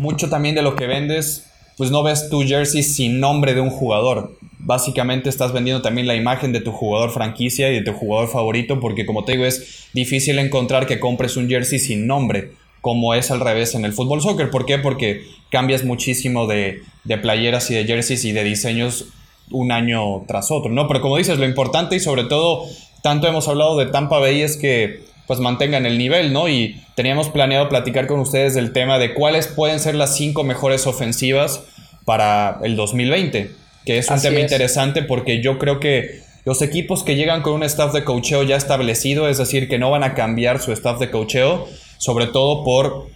mucho 0.00 0.28
también 0.28 0.54
de 0.54 0.62
lo 0.62 0.76
que 0.76 0.86
vendes, 0.86 1.46
pues 1.76 1.90
no 1.90 2.02
ves 2.02 2.28
tu 2.30 2.42
jersey 2.42 2.82
sin 2.82 3.20
nombre 3.20 3.54
de 3.54 3.60
un 3.60 3.70
jugador. 3.70 4.36
Básicamente 4.58 5.28
estás 5.28 5.52
vendiendo 5.52 5.82
también 5.82 6.06
la 6.06 6.16
imagen 6.16 6.52
de 6.52 6.60
tu 6.60 6.72
jugador 6.72 7.10
franquicia 7.10 7.70
y 7.70 7.74
de 7.74 7.82
tu 7.82 7.92
jugador 7.92 8.28
favorito 8.28 8.80
porque 8.80 9.06
como 9.06 9.24
te 9.24 9.32
digo 9.32 9.44
es 9.44 9.88
difícil 9.92 10.38
encontrar 10.38 10.86
que 10.86 10.98
compres 10.98 11.36
un 11.36 11.48
jersey 11.48 11.78
sin 11.78 12.06
nombre 12.06 12.52
como 12.80 13.14
es 13.14 13.30
al 13.30 13.40
revés 13.40 13.74
en 13.74 13.84
el 13.84 13.92
fútbol 13.92 14.22
soccer. 14.22 14.50
¿Por 14.50 14.64
qué? 14.64 14.78
Porque 14.78 15.22
cambias 15.50 15.84
muchísimo 15.84 16.46
de, 16.46 16.82
de 17.04 17.18
playeras 17.18 17.70
y 17.70 17.74
de 17.74 17.84
jerseys 17.84 18.24
y 18.24 18.32
de 18.32 18.44
diseños 18.44 19.06
un 19.50 19.72
año 19.72 20.24
tras 20.26 20.50
otro, 20.50 20.70
¿no? 20.70 20.86
Pero 20.88 21.00
como 21.00 21.16
dices, 21.16 21.38
lo 21.38 21.46
importante 21.46 21.96
y 21.96 22.00
sobre 22.00 22.24
todo 22.24 22.64
tanto 23.06 23.28
hemos 23.28 23.46
hablado 23.46 23.78
de 23.78 23.86
Tampa 23.86 24.18
Bay 24.18 24.42
es 24.42 24.56
que 24.56 25.04
pues 25.28 25.38
mantengan 25.38 25.86
el 25.86 25.96
nivel, 25.96 26.32
¿no? 26.32 26.48
Y 26.48 26.82
teníamos 26.96 27.28
planeado 27.28 27.68
platicar 27.68 28.08
con 28.08 28.18
ustedes 28.18 28.54
del 28.54 28.72
tema 28.72 28.98
de 28.98 29.14
cuáles 29.14 29.46
pueden 29.46 29.78
ser 29.78 29.94
las 29.94 30.16
cinco 30.16 30.42
mejores 30.42 30.88
ofensivas 30.88 31.62
para 32.04 32.58
el 32.64 32.74
2020, 32.74 33.52
que 33.84 33.98
es 33.98 34.10
un 34.10 34.20
tema 34.20 34.40
interesante 34.40 35.04
porque 35.04 35.40
yo 35.40 35.56
creo 35.60 35.78
que 35.78 36.22
los 36.44 36.62
equipos 36.62 37.04
que 37.04 37.14
llegan 37.14 37.42
con 37.42 37.52
un 37.52 37.62
staff 37.62 37.92
de 37.92 38.02
cocheo 38.02 38.42
ya 38.42 38.56
establecido, 38.56 39.28
es 39.28 39.38
decir, 39.38 39.68
que 39.68 39.78
no 39.78 39.88
van 39.92 40.02
a 40.02 40.14
cambiar 40.14 40.60
su 40.60 40.72
staff 40.72 40.98
de 40.98 41.12
cocheo, 41.12 41.68
sobre 41.98 42.26
todo 42.26 42.64
por 42.64 43.06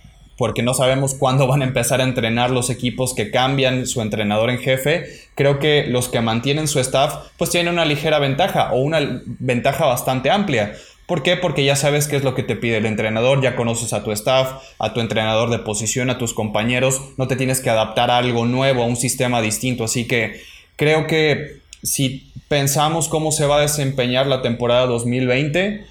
porque 0.40 0.62
no 0.62 0.72
sabemos 0.72 1.12
cuándo 1.12 1.46
van 1.46 1.60
a 1.60 1.66
empezar 1.66 2.00
a 2.00 2.04
entrenar 2.04 2.50
los 2.50 2.70
equipos 2.70 3.12
que 3.12 3.30
cambian 3.30 3.86
su 3.86 4.00
entrenador 4.00 4.48
en 4.48 4.56
jefe. 4.56 5.04
Creo 5.34 5.58
que 5.58 5.84
los 5.86 6.08
que 6.08 6.22
mantienen 6.22 6.66
su 6.66 6.80
staff 6.80 7.28
pues 7.36 7.50
tienen 7.50 7.74
una 7.74 7.84
ligera 7.84 8.18
ventaja 8.18 8.72
o 8.72 8.80
una 8.80 9.20
ventaja 9.26 9.84
bastante 9.84 10.30
amplia. 10.30 10.72
¿Por 11.04 11.22
qué? 11.22 11.36
Porque 11.36 11.62
ya 11.62 11.76
sabes 11.76 12.08
qué 12.08 12.16
es 12.16 12.24
lo 12.24 12.34
que 12.34 12.42
te 12.42 12.56
pide 12.56 12.78
el 12.78 12.86
entrenador, 12.86 13.42
ya 13.42 13.54
conoces 13.54 13.92
a 13.92 14.02
tu 14.02 14.12
staff, 14.12 14.62
a 14.78 14.94
tu 14.94 15.00
entrenador 15.00 15.50
de 15.50 15.58
posición, 15.58 16.08
a 16.08 16.16
tus 16.16 16.32
compañeros, 16.32 17.02
no 17.18 17.28
te 17.28 17.36
tienes 17.36 17.60
que 17.60 17.68
adaptar 17.68 18.10
a 18.10 18.16
algo 18.16 18.46
nuevo, 18.46 18.82
a 18.82 18.86
un 18.86 18.96
sistema 18.96 19.42
distinto. 19.42 19.84
Así 19.84 20.08
que 20.08 20.40
creo 20.76 21.06
que 21.06 21.58
si 21.82 22.32
pensamos 22.48 23.08
cómo 23.08 23.30
se 23.30 23.44
va 23.44 23.58
a 23.58 23.60
desempeñar 23.60 24.26
la 24.26 24.40
temporada 24.40 24.86
2020, 24.86 25.84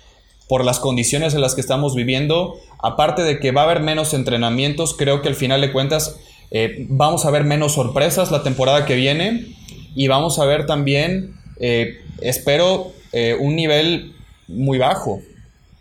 por 0.49 0.65
las 0.65 0.79
condiciones 0.79 1.35
en 1.35 1.41
las 1.41 1.53
que 1.53 1.61
estamos 1.61 1.95
viviendo, 1.95 2.59
aparte 2.79 3.21
de 3.21 3.39
que 3.39 3.51
va 3.51 3.61
a 3.61 3.65
haber 3.65 3.81
menos 3.81 4.15
entrenamientos, 4.15 4.95
creo 4.97 5.21
que 5.21 5.29
al 5.29 5.35
final 5.35 5.61
de 5.61 5.71
cuentas 5.71 6.19
eh, 6.49 6.87
vamos 6.89 7.25
a 7.25 7.31
ver 7.31 7.43
menos 7.43 7.73
sorpresas 7.73 8.31
la 8.31 8.41
temporada 8.41 8.85
que 8.87 8.95
viene 8.95 9.55
y 9.95 10.07
vamos 10.07 10.39
a 10.39 10.45
ver 10.45 10.65
también, 10.65 11.35
eh, 11.59 11.99
espero, 12.21 12.91
eh, 13.11 13.37
un 13.39 13.55
nivel 13.55 14.15
muy 14.47 14.79
bajo. 14.79 15.21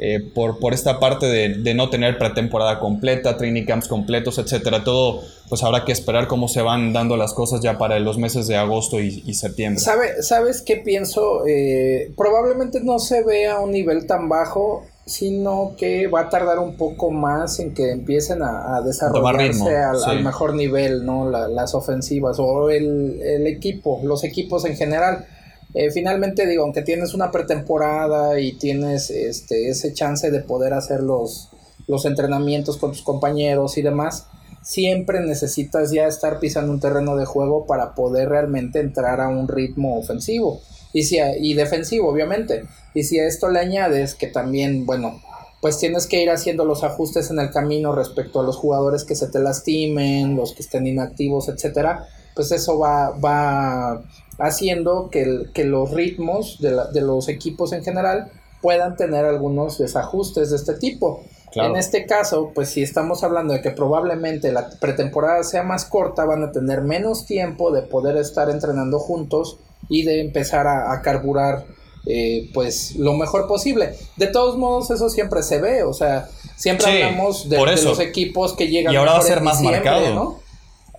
Eh, 0.01 0.21
por, 0.33 0.61
por, 0.61 0.75
esta 0.75 1.01
parte 1.01 1.27
de, 1.27 1.75
no 1.75 1.91
tener 1.91 2.19
pretemporada 2.19 2.79
completa, 2.79 3.37
training 3.37 3.65
camps 3.65 3.89
completos, 3.89 4.39
etcétera. 4.39 4.85
Todo, 4.85 5.23
pues 5.49 5.65
habrá 5.65 5.85
que 5.85 5.91
esperar 5.91 6.29
cómo 6.29 6.47
se 6.47 6.63
van 6.63 6.93
dando 6.93 7.17
las 7.17 7.35
cosas 7.35 7.63
ya 7.63 7.79
para 7.79 7.99
los 7.99 8.17
meses 8.17 8.47
de 8.47 8.57
agosto 8.57 9.01
y, 9.01 9.35
septiembre. 9.35 9.81
¿Sabe, 9.81 10.23
¿Sabes 10.23 10.63
qué 10.63 10.77
pienso? 10.77 11.45
Eh, 11.49 12.13
probablemente 12.17 12.81
no 12.81 13.01
se 13.01 13.25
vea 13.25 13.57
a 13.57 13.61
un 13.61 13.73
nivel 13.73 14.07
tan 14.07 14.29
bajo, 14.29 14.85
sino 15.05 15.73
que 15.77 16.07
va 16.07 16.21
a 16.21 16.29
tardar 16.29 16.61
un 16.61 16.77
poco 16.77 17.11
más 17.11 17.59
en 17.59 17.75
que 17.75 17.91
empiecen 17.91 18.41
a, 18.43 18.81
desarrollarse 18.83 19.77
al, 19.77 20.23
mejor 20.23 20.55
nivel, 20.55 21.05
¿no? 21.05 21.29
las 21.29 21.75
ofensivas 21.75 22.37
o 22.39 22.71
el, 22.71 23.21
el 23.21 23.49
equipo, 23.49 24.01
los 24.05 24.23
equipos 24.23 24.65
en 24.65 24.77
general 24.77 25.27
eh, 25.75 25.91
finalmente 25.91 26.47
digo, 26.47 26.63
aunque 26.65 26.83
tienes 26.83 27.15
una 27.15 27.31
pretemporada 27.31 28.41
y 28.41 28.53
tienes 28.55 29.11
este, 29.11 29.69
ese 29.69 29.93
chance 29.93 30.31
de 30.31 30.41
poder 30.41 30.73
hacer 30.73 31.03
los, 31.03 31.51
los 31.87 32.05
entrenamientos 32.05 32.79
con 32.79 32.93
tus 32.93 33.03
compañeros 33.03 33.77
y 33.79 33.83
demás, 33.83 34.27
siempre 34.63 35.21
necesitas 35.21 35.91
ya 35.93 36.07
estar 36.07 36.41
pisando 36.41 36.73
un 36.73 36.81
terreno 36.81 37.17
de 37.17 37.25
juego 37.25 37.67
para 37.67 37.95
poder 37.95 38.29
realmente 38.29 38.81
entrar 38.81 39.21
a 39.21 39.29
un 39.29 39.49
ritmo 39.49 39.99
ofensivo 39.99 40.61
y, 40.93 41.05
si 41.05 41.19
y 41.41 41.55
defensivo, 41.55 42.09
obviamente. 42.09 42.65
Y 42.95 43.05
si 43.05 43.19
a 43.19 43.27
esto 43.27 43.49
le 43.49 43.61
añades 43.61 44.15
que 44.15 44.27
también, 44.27 44.87
bueno, 44.87 45.21
pues 45.61 45.79
tienes 45.79 46.07
que 46.07 46.23
ir 46.23 46.31
haciendo 46.31 46.65
los 46.65 46.85
ajustes 46.85 47.31
en 47.31 47.41
el 47.41 47.51
camino 47.51 47.95
respecto 47.95 48.41
a 48.41 48.43
los 48.43 48.57
jugadores 48.57 49.05
que 49.05 49.17
se 49.17 49.29
te 49.29 49.41
lastimen, 49.41 50.37
los 50.37 50.55
que 50.55 50.63
estén 50.63 50.87
inactivos, 50.87 51.49
etcétera, 51.49 52.07
pues 52.39 52.53
eso 52.53 52.79
va, 52.79 53.11
va 53.19 54.01
haciendo 54.39 55.11
que, 55.11 55.47
que 55.53 55.65
los 55.65 55.91
ritmos 55.91 56.61
de, 56.61 56.71
de, 56.93 57.01
los 57.01 57.29
equipos 57.29 57.73
en 57.73 57.83
general 57.83 58.31
puedan 58.63 58.95
tener 58.95 59.25
algunos 59.25 59.77
desajustes 59.79 60.51
de 60.51 60.57
este 60.57 60.75
tipo. 60.75 61.25
En 61.57 61.75
este 61.75 62.07
caso, 62.07 62.53
pues 62.55 62.69
si 62.69 62.85
estamos 62.85 63.25
hablando 63.25 63.55
de 63.55 63.61
que 63.61 63.73
probablemente 63.73 64.53
la 64.53 64.71
pretemporada 64.71 65.43
sea 65.43 65.65
más 65.65 65.85
corta, 65.85 66.25
van 66.25 66.45
a 66.45 66.53
tener 66.53 66.83
menos 66.83 67.27
tiempo 67.27 67.73
de 67.73 67.83
poder 67.83 68.17
estar 68.17 68.49
entrenando 68.51 69.01
juntos 69.01 69.59
y 69.89 70.05
de 70.05 70.21
empezar 70.21 70.69
a, 70.69 71.03
carburar 71.03 71.65
eh, 72.07 72.51
pues 72.55 72.95
lo 72.95 73.15
mejor 73.15 73.49
posible. 73.49 73.97
De 74.17 74.29
todos 74.29 74.57
modos, 74.57 74.93
eso 74.93 75.09
siempre 75.09 75.43
se 75.43 75.61
ve, 75.61 75.83
o 75.83 75.93
sea, 75.93 76.29
siempre 76.55 77.03
hablamos 77.03 77.49
de, 77.49 77.59
los 77.59 77.99
equipos 77.99 78.53
que 78.55 78.69
llegan 78.69 78.93
y 78.93 78.97
ahora 78.97 79.15
va 79.15 79.19
a 79.19 79.23
ser 79.23 79.41
más 79.41 79.61
marcado. 79.61 80.15
¿no? 80.15 80.48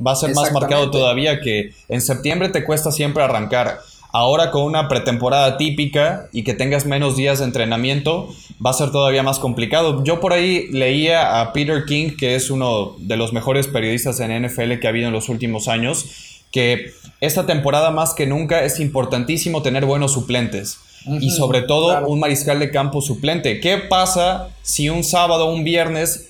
Va 0.06 0.14
a 0.14 0.16
ser 0.16 0.34
más 0.34 0.52
marcado 0.52 0.92
todavía 0.92 1.42
que 1.42 1.72
en 1.88 2.02
septiembre 2.02 2.50
te 2.50 2.64
cuesta 2.64 2.92
siempre 2.92 3.24
arrancar. 3.24 3.80
Ahora 4.12 4.50
con 4.50 4.64
una 4.64 4.88
pretemporada 4.88 5.58
típica 5.58 6.30
y 6.32 6.44
que 6.44 6.56
tengas 6.56 6.86
menos 6.86 7.16
días 7.16 7.40
de 7.40 7.46
entrenamiento, 7.46 8.34
va 8.66 8.72
a 8.72 8.74
ser 8.74 8.92
todavía 8.92 9.22
más 9.22 9.38
complicado. 9.38 10.04
Yo 10.04 10.20
por 10.20 10.34
ahí 10.34 10.68
leía 10.72 11.40
a 11.42 11.54
Peter 11.54 11.86
King, 11.86 12.16
que 12.18 12.36
es 12.36 12.50
uno 12.50 12.96
de 12.98 13.18
los 13.18 13.34
mejores 13.34 13.68
periodistas 13.68 14.20
en 14.20 14.46
NFL 14.46 14.80
que 14.80 14.88
ha 14.88 14.90
habido 14.90 15.08
en 15.08 15.14
los 15.14 15.30
últimos 15.30 15.68
años, 15.68 16.06
que 16.52 16.92
esta 17.22 17.46
temporada 17.46 17.92
más 17.92 18.14
que 18.16 18.26
nunca 18.26 18.64
es 18.64 18.80
importantísimo 18.80 19.62
tener 19.62 19.86
buenos 19.86 20.14
suplentes. 20.14 20.80
y 21.22 21.30
sobre 21.32 21.62
todo 21.62 22.06
un 22.08 22.20
mariscal 22.20 22.60
de 22.60 22.72
campo 22.72 23.02
suplente. 23.02 23.62
¿Qué 23.62 23.78
pasa 23.78 24.50
si 24.62 24.90
un 24.90 25.06
sábado 25.06 25.48
o 25.48 25.54
un 25.54 25.64
viernes 25.64 26.29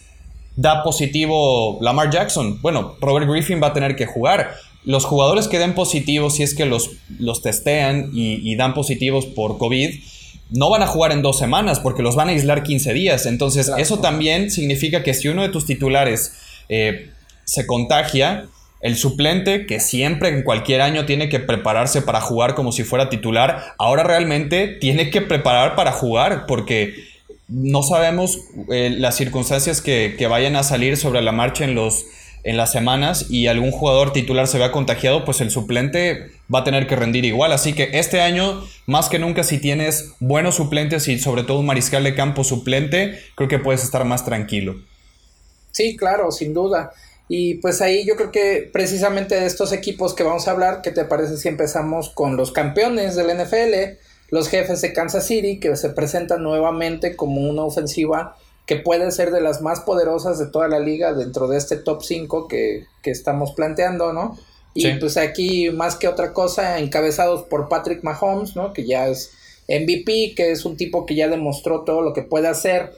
da 0.60 0.84
positivo 0.84 1.78
Lamar 1.80 2.10
Jackson. 2.10 2.60
Bueno, 2.62 2.98
Robert 3.00 3.30
Griffin 3.30 3.62
va 3.64 3.68
a 3.68 3.74
tener 3.74 3.96
que 3.96 4.06
jugar. 4.06 4.56
Los 4.84 5.06
jugadores 5.06 5.48
que 5.48 5.58
den 5.58 5.74
positivos, 5.74 6.36
si 6.36 6.44
es 6.44 6.54
que 6.54 6.66
los, 6.66 6.92
los 7.18 7.42
testean 7.42 8.10
y, 8.14 8.56
dan 8.58 8.74
positivos 8.74 9.26
por 9.26 9.58
COVID, 9.58 9.90
no 10.50 10.70
van 10.70 10.84
a 10.84 10.88
jugar 10.88 11.14
en 11.14 11.22
dos 11.22 11.38
semanas 11.38 11.80
porque 11.80 12.02
los 12.02 12.16
van 12.16 12.28
a 12.28 12.32
aislar 12.32 12.64
15 12.64 12.94
días. 12.94 13.26
Entonces, 13.26 13.72
eso 13.78 14.00
también 14.00 14.52
significa 14.52 15.02
que 15.02 15.14
si 15.14 15.30
uno 15.30 15.44
de 15.44 15.50
tus 15.50 15.66
titulares 15.66 16.34
eh, 16.68 17.10
se 17.46 17.66
contagia, 17.66 18.50
el 18.82 18.98
suplente, 18.98 19.66
que 19.66 19.80
siempre 19.80 20.28
en 20.28 20.44
cualquier 20.44 20.82
año 20.82 21.06
tiene 21.06 21.30
que 21.30 21.40
prepararse 21.40 22.02
para 22.02 22.20
jugar 22.20 22.54
como 22.54 22.74
si 22.74 22.84
fuera 22.84 23.10
titular, 23.10 23.76
ahora 23.78 24.04
realmente 24.04 24.68
tiene 24.68 25.10
que 25.10 25.22
preparar 25.22 25.76
para 25.76 25.94
jugar 25.94 26.46
porque 26.48 27.09
no 27.50 27.84
sabemos 27.84 28.40
eh, 28.72 28.92
las 28.96 29.16
circunstancias 29.16 29.82
que, 29.82 30.28
vayan 30.30 30.56
a 30.56 30.64
salir 30.64 30.98
sobre 30.98 31.22
la 31.22 31.32
marcha 31.32 31.64
en 31.64 31.76
los, 31.76 32.06
en 32.44 32.58
las 32.58 32.72
semanas 32.72 33.26
y 33.30 33.48
algún 33.48 33.72
jugador 33.72 34.14
titular 34.14 34.48
se 34.48 34.60
vea 34.60 34.72
contagiado, 34.72 35.26
pues 35.26 35.42
el 35.42 35.50
suplente 35.50 36.32
va 36.54 36.60
a 36.60 36.64
tener 36.64 36.88
que 36.88 36.96
rendir 36.96 37.26
igual. 37.26 37.52
Así 37.52 37.74
que 37.74 37.90
este 37.94 38.22
año, 38.22 38.64
más 38.86 39.10
que 39.10 39.20
nunca, 39.20 39.44
si 39.44 39.58
tienes 39.58 40.14
buenos 40.20 40.56
suplentes 40.56 41.08
y 41.08 41.20
sobre 41.20 41.44
todo 41.44 41.60
un 41.60 41.66
mariscal 41.66 42.04
de 42.04 42.16
campo 42.16 42.44
suplente, 42.44 43.20
creo 43.36 43.50
que 43.50 43.60
puedes 43.60 43.84
estar 43.84 44.06
más 44.06 44.24
tranquilo. 44.24 44.76
Sí, 45.72 45.98
claro, 45.98 46.32
sin 46.32 46.54
duda. 46.54 46.92
Y 47.28 47.56
pues 47.56 47.82
ahí 47.82 48.06
yo 48.08 48.16
creo 48.16 48.32
que 48.32 48.70
precisamente 48.74 49.40
de 49.40 49.46
estos 49.46 49.72
equipos 49.72 50.16
que 50.16 50.24
vamos 50.24 50.48
a 50.48 50.52
hablar, 50.52 50.82
¿qué 50.82 50.92
te 50.92 51.06
parece 51.06 51.38
si 51.38 51.48
empezamos 51.48 52.10
con 52.10 52.38
los 52.38 52.52
campeones 52.52 53.16
del 53.16 53.28
NFL, 53.38 54.00
los 54.32 54.50
jefes 54.50 54.82
de 54.82 54.94
Kansas 54.94 55.26
City, 55.26 55.60
que 55.60 55.76
se 55.76 55.90
presentan 55.90 56.44
nuevamente 56.44 57.16
como 57.16 57.42
una 57.42 57.64
ofensiva 57.64 58.36
que 58.66 58.76
puede 58.76 59.12
ser 59.12 59.32
de 59.32 59.42
las 59.42 59.62
más 59.62 59.80
poderosas 59.80 60.38
de 60.38 60.46
toda 60.46 60.68
la 60.68 60.80
liga 60.80 61.14
dentro 61.14 61.48
de 61.48 61.58
este 61.58 61.76
top 61.76 62.04
5 62.04 62.48
que, 62.48 62.86
estamos 63.04 63.54
planteando, 63.54 64.14
¿no? 64.14 64.38
Y 64.76 64.88
pues 65.00 65.18
aquí, 65.18 65.72
más 65.72 65.96
que 65.96 66.08
otra 66.08 66.32
cosa, 66.32 66.78
encabezados 66.78 67.42
por 67.42 67.68
Patrick 67.68 68.04
Mahomes, 68.04 68.56
¿no? 68.56 68.72
Que 68.72 68.86
ya 68.86 69.08
es 69.08 69.32
MVP, 69.68 70.36
que 70.36 70.52
es 70.52 70.66
un 70.66 70.78
tipo 70.78 71.08
que 71.08 71.16
ya 71.16 71.28
demostró 71.28 71.82
todo 71.82 72.04
lo 72.04 72.14
que 72.14 72.22
puede 72.22 72.48
hacer, 72.48 72.92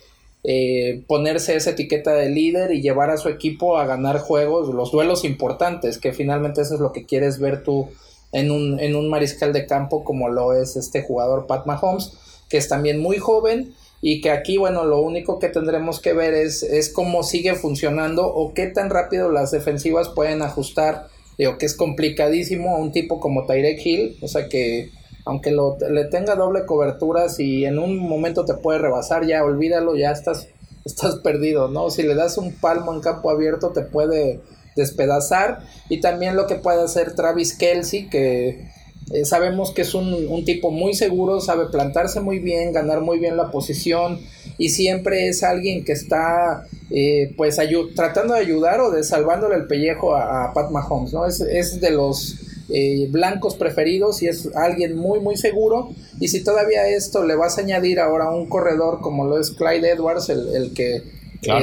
eh, 0.44 1.04
ponerse 1.08 1.56
esa 1.56 1.70
etiqueta 1.70 2.14
de 2.14 2.30
líder 2.30 2.74
y 2.74 2.82
llevar 2.82 3.10
a 3.10 3.16
su 3.16 3.30
equipo 3.30 3.78
a 3.78 3.86
ganar 3.86 4.20
juegos, 4.20 4.74
los 4.74 4.92
duelos 4.92 5.24
importantes, 5.24 5.98
que 5.98 6.12
finalmente 6.12 6.62
eso 6.62 6.76
es 6.76 6.82
lo 6.82 6.92
que 6.92 7.06
quieres 7.06 7.40
ver 7.40 7.64
tú 7.64 7.90
en 8.32 8.52
un, 8.52 8.80
en 8.80 8.96
un 8.96 9.10
mariscal 9.10 9.54
de 9.54 9.66
campo 9.66 10.04
como 10.04 10.30
lo 10.30 10.54
es 10.54 10.76
este 10.76 11.02
jugador 11.02 11.48
Pat 11.48 11.66
Mahomes, 11.66 12.14
que 12.50 12.58
es 12.58 12.68
también 12.68 13.00
muy 13.00 13.18
joven 13.18 13.74
y 14.02 14.22
que 14.22 14.32
aquí, 14.32 14.58
bueno, 14.58 14.84
lo 14.84 15.02
único 15.02 15.40
que 15.40 15.50
tendremos 15.50 16.00
que 16.00 16.14
ver 16.14 16.34
es, 16.34 16.64
es 16.64 16.90
cómo 16.90 17.24
sigue 17.24 17.54
funcionando 17.56 18.26
o 18.26 18.54
qué 18.54 18.68
tan 18.68 18.90
rápido 18.90 19.32
las 19.32 19.52
defensivas 19.52 20.10
pueden 20.10 20.42
ajustar, 20.42 21.08
digo 21.38 21.58
que 21.58 21.66
es 21.66 21.76
complicadísimo 21.76 22.76
a 22.76 22.80
un 22.80 22.92
tipo 22.92 23.20
como 23.20 23.46
Tyrek 23.46 23.86
Hill, 23.86 24.18
o 24.22 24.28
sea 24.28 24.50
que 24.50 24.92
aunque 25.24 25.52
lo, 25.52 25.78
le 25.90 26.06
tenga 26.06 26.36
doble 26.36 26.66
cobertura, 26.66 27.30
si 27.30 27.66
en 27.66 27.78
un 27.78 27.98
momento 27.98 28.44
te 28.44 28.56
puede 28.56 28.80
rebasar, 28.80 29.26
ya 29.28 29.44
olvídalo, 29.44 29.96
ya 29.96 30.12
estás, 30.12 30.48
estás 30.84 31.18
perdido, 31.18 31.68
¿no? 31.68 31.92
Si 31.92 32.02
le 32.02 32.16
das 32.16 32.40
un 32.40 32.54
palmo 32.54 32.94
en 32.94 33.02
campo 33.02 33.30
abierto 33.30 33.70
te 33.70 33.82
puede 33.82 34.42
despedazar. 34.76 35.60
Y 35.90 36.00
también 36.00 36.36
lo 36.36 36.48
que 36.48 36.56
puede 36.56 36.84
hacer 36.84 37.16
Travis 37.16 37.54
Kelsey 37.54 38.10
que 38.10 38.72
eh, 39.14 39.26
sabemos 39.26 39.72
que 39.72 39.82
es 39.82 39.94
un, 39.94 40.46
tipo 40.46 40.72
muy 40.72 40.94
seguro, 40.94 41.42
sabe 41.42 41.66
plantarse 41.66 42.22
muy 42.22 42.40
bien, 42.40 42.72
ganar 42.72 43.02
muy 43.02 43.20
bien 43.20 43.36
la 43.36 43.52
posición 43.52 44.20
y 44.58 44.70
siempre 44.70 45.28
es 45.28 45.44
alguien 45.44 45.84
que 45.84 45.92
está 45.92 46.66
eh, 46.90 47.34
pues 47.36 47.58
tratando 47.96 48.36
de 48.36 48.40
ayudar 48.40 48.80
o 48.80 48.92
de 48.92 49.04
salvándole 49.04 49.56
el 49.56 49.68
pellejo 49.68 50.16
a, 50.16 50.54
Pat 50.54 50.72
Mahomes, 50.72 51.14
¿no? 51.14 51.26
Es, 51.26 51.42
es 51.42 51.82
de 51.82 51.92
los 51.92 52.38
eh, 52.70 53.08
blancos 53.12 53.56
preferidos 53.56 54.22
y 54.24 54.28
es 54.28 54.50
alguien 54.56 54.96
muy 54.96 55.20
muy 55.20 55.36
seguro. 55.36 55.90
Y 56.22 56.30
si 56.30 56.42
todavía 56.44 56.88
esto 56.88 57.26
le 57.26 57.36
vas 57.36 57.58
a 57.58 57.62
añadir 57.62 58.00
ahora 58.00 58.30
un 58.30 58.48
corredor 58.48 59.02
como 59.02 59.26
lo 59.26 59.40
es 59.40 59.52
Clyde 59.52 59.90
Edwards, 59.90 60.30
el, 60.30 60.74
que 60.74 61.04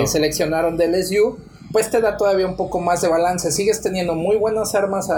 seleccionaron 0.06 0.76
del 0.76 0.92
LSU, 0.92 1.38
pues 1.72 1.90
te 1.90 2.00
da 2.00 2.16
todavía 2.16 2.46
un 2.46 2.56
poco 2.56 2.80
más 2.80 3.02
de 3.02 3.08
balance. 3.08 3.52
Sigues 3.52 3.80
teniendo 3.80 4.14
muy 4.14 4.37
buenas 4.37 4.75
armas 4.75 5.08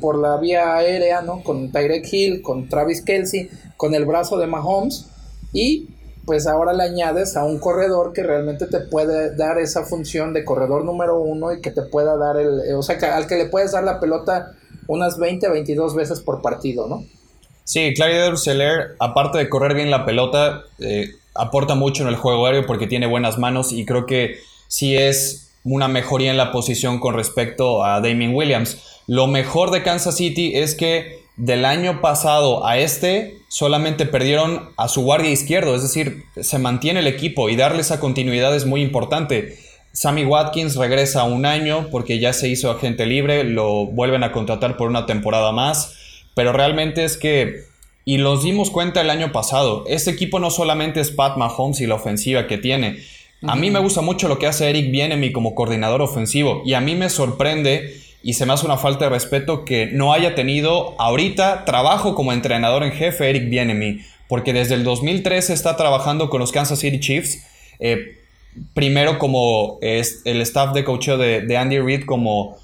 por 0.00 0.18
la 0.18 0.36
vía 0.38 0.76
aérea, 0.76 1.22
¿no? 1.22 1.42
Con 1.42 1.70
Tyrek 1.70 2.06
Hill, 2.12 2.42
con 2.42 2.68
Travis 2.68 3.02
Kelsey, 3.02 3.50
con 3.76 3.94
el 3.94 4.04
brazo 4.04 4.38
de 4.38 4.46
Mahomes 4.46 5.06
y 5.52 5.88
pues 6.26 6.46
ahora 6.46 6.72
le 6.72 6.84
añades 6.84 7.36
a 7.36 7.44
un 7.44 7.58
corredor 7.58 8.12
que 8.12 8.22
realmente 8.22 8.66
te 8.66 8.80
puede 8.80 9.34
dar 9.34 9.58
esa 9.58 9.84
función 9.84 10.32
de 10.32 10.44
corredor 10.44 10.84
número 10.84 11.18
uno 11.18 11.52
y 11.52 11.60
que 11.60 11.70
te 11.70 11.82
pueda 11.82 12.16
dar 12.16 12.36
el, 12.36 12.74
o 12.74 12.82
sea, 12.82 12.98
al 13.16 13.26
que 13.26 13.36
le 13.36 13.46
puedes 13.46 13.72
dar 13.72 13.84
la 13.84 13.98
pelota 13.98 14.52
unas 14.86 15.18
20 15.18 15.46
a 15.46 15.50
22 15.50 15.94
veces 15.94 16.20
por 16.20 16.42
partido, 16.42 16.86
¿no? 16.86 17.04
Sí, 17.64 17.94
Clyde 17.94 18.36
Seller, 18.36 18.96
aparte 18.98 19.38
de 19.38 19.48
correr 19.48 19.74
bien 19.74 19.90
la 19.90 20.04
pelota, 20.04 20.62
eh, 20.78 21.10
aporta 21.34 21.74
mucho 21.74 22.02
en 22.02 22.08
el 22.08 22.16
juego 22.16 22.46
aéreo 22.46 22.66
porque 22.66 22.86
tiene 22.86 23.06
buenas 23.06 23.38
manos 23.38 23.72
y 23.72 23.84
creo 23.84 24.06
que 24.06 24.36
sí 24.68 24.96
es 24.96 25.49
una 25.64 25.88
mejoría 25.88 26.30
en 26.30 26.36
la 26.36 26.52
posición 26.52 26.98
con 27.00 27.14
respecto 27.14 27.84
a 27.84 28.00
Damien 28.00 28.34
Williams. 28.34 29.00
Lo 29.06 29.26
mejor 29.26 29.70
de 29.70 29.82
Kansas 29.82 30.16
City 30.16 30.52
es 30.54 30.74
que 30.74 31.20
del 31.36 31.64
año 31.64 32.00
pasado 32.00 32.66
a 32.66 32.78
este 32.78 33.38
solamente 33.48 34.06
perdieron 34.06 34.70
a 34.76 34.88
su 34.88 35.02
guardia 35.02 35.30
izquierdo, 35.30 35.74
es 35.74 35.82
decir, 35.82 36.24
se 36.40 36.58
mantiene 36.58 37.00
el 37.00 37.06
equipo 37.06 37.48
y 37.48 37.56
darle 37.56 37.80
esa 37.80 37.98
continuidad 37.98 38.54
es 38.54 38.66
muy 38.66 38.82
importante. 38.82 39.58
Sammy 39.92 40.24
Watkins 40.24 40.76
regresa 40.76 41.24
un 41.24 41.44
año 41.46 41.88
porque 41.90 42.20
ya 42.20 42.32
se 42.32 42.48
hizo 42.48 42.70
agente 42.70 43.06
libre, 43.06 43.42
lo 43.44 43.86
vuelven 43.86 44.22
a 44.22 44.32
contratar 44.32 44.76
por 44.76 44.88
una 44.88 45.06
temporada 45.06 45.50
más, 45.50 45.96
pero 46.34 46.52
realmente 46.52 47.04
es 47.04 47.16
que, 47.16 47.64
y 48.04 48.18
los 48.18 48.44
dimos 48.44 48.70
cuenta 48.70 49.00
el 49.00 49.10
año 49.10 49.32
pasado, 49.32 49.84
este 49.88 50.12
equipo 50.12 50.38
no 50.38 50.50
solamente 50.50 51.00
es 51.00 51.10
Pat 51.10 51.36
Mahomes 51.36 51.80
y 51.80 51.86
la 51.86 51.96
ofensiva 51.96 52.46
que 52.46 52.58
tiene, 52.58 52.98
a 53.46 53.56
mí 53.56 53.70
me 53.70 53.78
gusta 53.78 54.00
mucho 54.02 54.28
lo 54.28 54.38
que 54.38 54.46
hace 54.46 54.68
Eric 54.68 54.90
Bienemi 54.90 55.32
como 55.32 55.54
coordinador 55.54 56.02
ofensivo 56.02 56.62
y 56.64 56.74
a 56.74 56.80
mí 56.80 56.94
me 56.94 57.08
sorprende 57.08 57.94
y 58.22 58.34
se 58.34 58.44
me 58.44 58.52
hace 58.52 58.66
una 58.66 58.76
falta 58.76 59.06
de 59.06 59.10
respeto 59.10 59.64
que 59.64 59.86
no 59.86 60.12
haya 60.12 60.34
tenido 60.34 60.94
ahorita 61.00 61.64
trabajo 61.64 62.14
como 62.14 62.32
entrenador 62.32 62.82
en 62.82 62.92
jefe 62.92 63.30
Eric 63.30 63.48
Bienemi, 63.48 64.00
porque 64.28 64.52
desde 64.52 64.74
el 64.74 64.84
2013 64.84 65.54
está 65.54 65.76
trabajando 65.76 66.28
con 66.28 66.40
los 66.40 66.52
Kansas 66.52 66.80
City 66.80 67.00
Chiefs, 67.00 67.38
eh, 67.78 68.18
primero 68.74 69.18
como 69.18 69.78
el 69.80 70.40
staff 70.42 70.74
de 70.74 70.84
coaching 70.84 71.16
de, 71.16 71.56
Andy 71.56 71.78
Reid 71.78 72.04
como, 72.04 72.58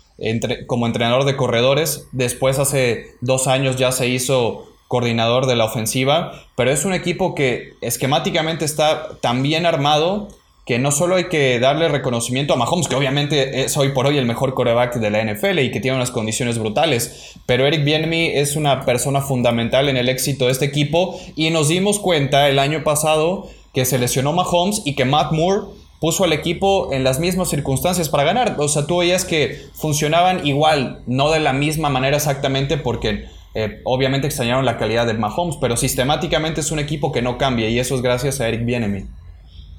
como 0.66 0.86
entrenador 0.86 1.24
de 1.24 1.36
corredores, 1.36 2.06
después 2.12 2.58
hace 2.58 3.06
dos 3.22 3.46
años 3.46 3.76
ya 3.76 3.92
se 3.92 4.08
hizo 4.08 4.66
coordinador 4.88 5.46
de 5.46 5.56
la 5.56 5.64
ofensiva, 5.64 6.44
pero 6.54 6.70
es 6.70 6.84
un 6.84 6.92
equipo 6.92 7.34
que 7.34 7.72
esquemáticamente 7.80 8.64
está 8.64 9.16
tan 9.20 9.42
bien 9.42 9.64
armado 9.64 10.28
que 10.66 10.80
no 10.80 10.90
solo 10.90 11.14
hay 11.14 11.28
que 11.28 11.60
darle 11.60 11.88
reconocimiento 11.88 12.52
a 12.52 12.56
Mahomes, 12.56 12.88
que 12.88 12.96
obviamente 12.96 13.62
es 13.62 13.76
hoy 13.76 13.90
por 13.90 14.08
hoy 14.08 14.18
el 14.18 14.26
mejor 14.26 14.52
coreback 14.52 14.96
de 14.96 15.10
la 15.10 15.24
NFL 15.24 15.60
y 15.60 15.70
que 15.70 15.78
tiene 15.78 15.96
unas 15.96 16.10
condiciones 16.10 16.58
brutales, 16.58 17.36
pero 17.46 17.66
Eric 17.66 17.84
Bienemy 17.84 18.32
es 18.34 18.56
una 18.56 18.84
persona 18.84 19.20
fundamental 19.20 19.88
en 19.88 19.96
el 19.96 20.08
éxito 20.08 20.46
de 20.46 20.52
este 20.52 20.64
equipo 20.64 21.20
y 21.36 21.50
nos 21.50 21.68
dimos 21.68 22.00
cuenta 22.00 22.48
el 22.48 22.58
año 22.58 22.82
pasado 22.82 23.48
que 23.72 23.84
se 23.84 23.96
lesionó 23.96 24.32
Mahomes 24.32 24.82
y 24.84 24.96
que 24.96 25.04
Matt 25.04 25.30
Moore 25.30 25.68
puso 26.00 26.24
al 26.24 26.32
equipo 26.32 26.92
en 26.92 27.04
las 27.04 27.20
mismas 27.20 27.48
circunstancias 27.48 28.08
para 28.08 28.24
ganar. 28.24 28.56
O 28.58 28.66
sea, 28.66 28.88
tú 28.88 28.98
veías 28.98 29.24
que 29.24 29.60
funcionaban 29.74 30.44
igual, 30.44 31.02
no 31.06 31.30
de 31.30 31.38
la 31.38 31.52
misma 31.52 31.88
manera 31.88 32.16
exactamente 32.16 32.76
porque... 32.76 33.34
Eh, 33.58 33.80
obviamente 33.84 34.26
extrañaron 34.26 34.66
la 34.66 34.76
calidad 34.76 35.06
de 35.06 35.14
Mahomes, 35.14 35.56
pero 35.58 35.78
sistemáticamente 35.78 36.60
es 36.60 36.72
un 36.72 36.78
equipo 36.78 37.10
que 37.10 37.22
no 37.22 37.38
cambia 37.38 37.70
y 37.70 37.78
eso 37.78 37.94
es 37.94 38.02
gracias 38.02 38.38
a 38.42 38.48
Eric 38.48 38.66
Bienemy. 38.66 39.06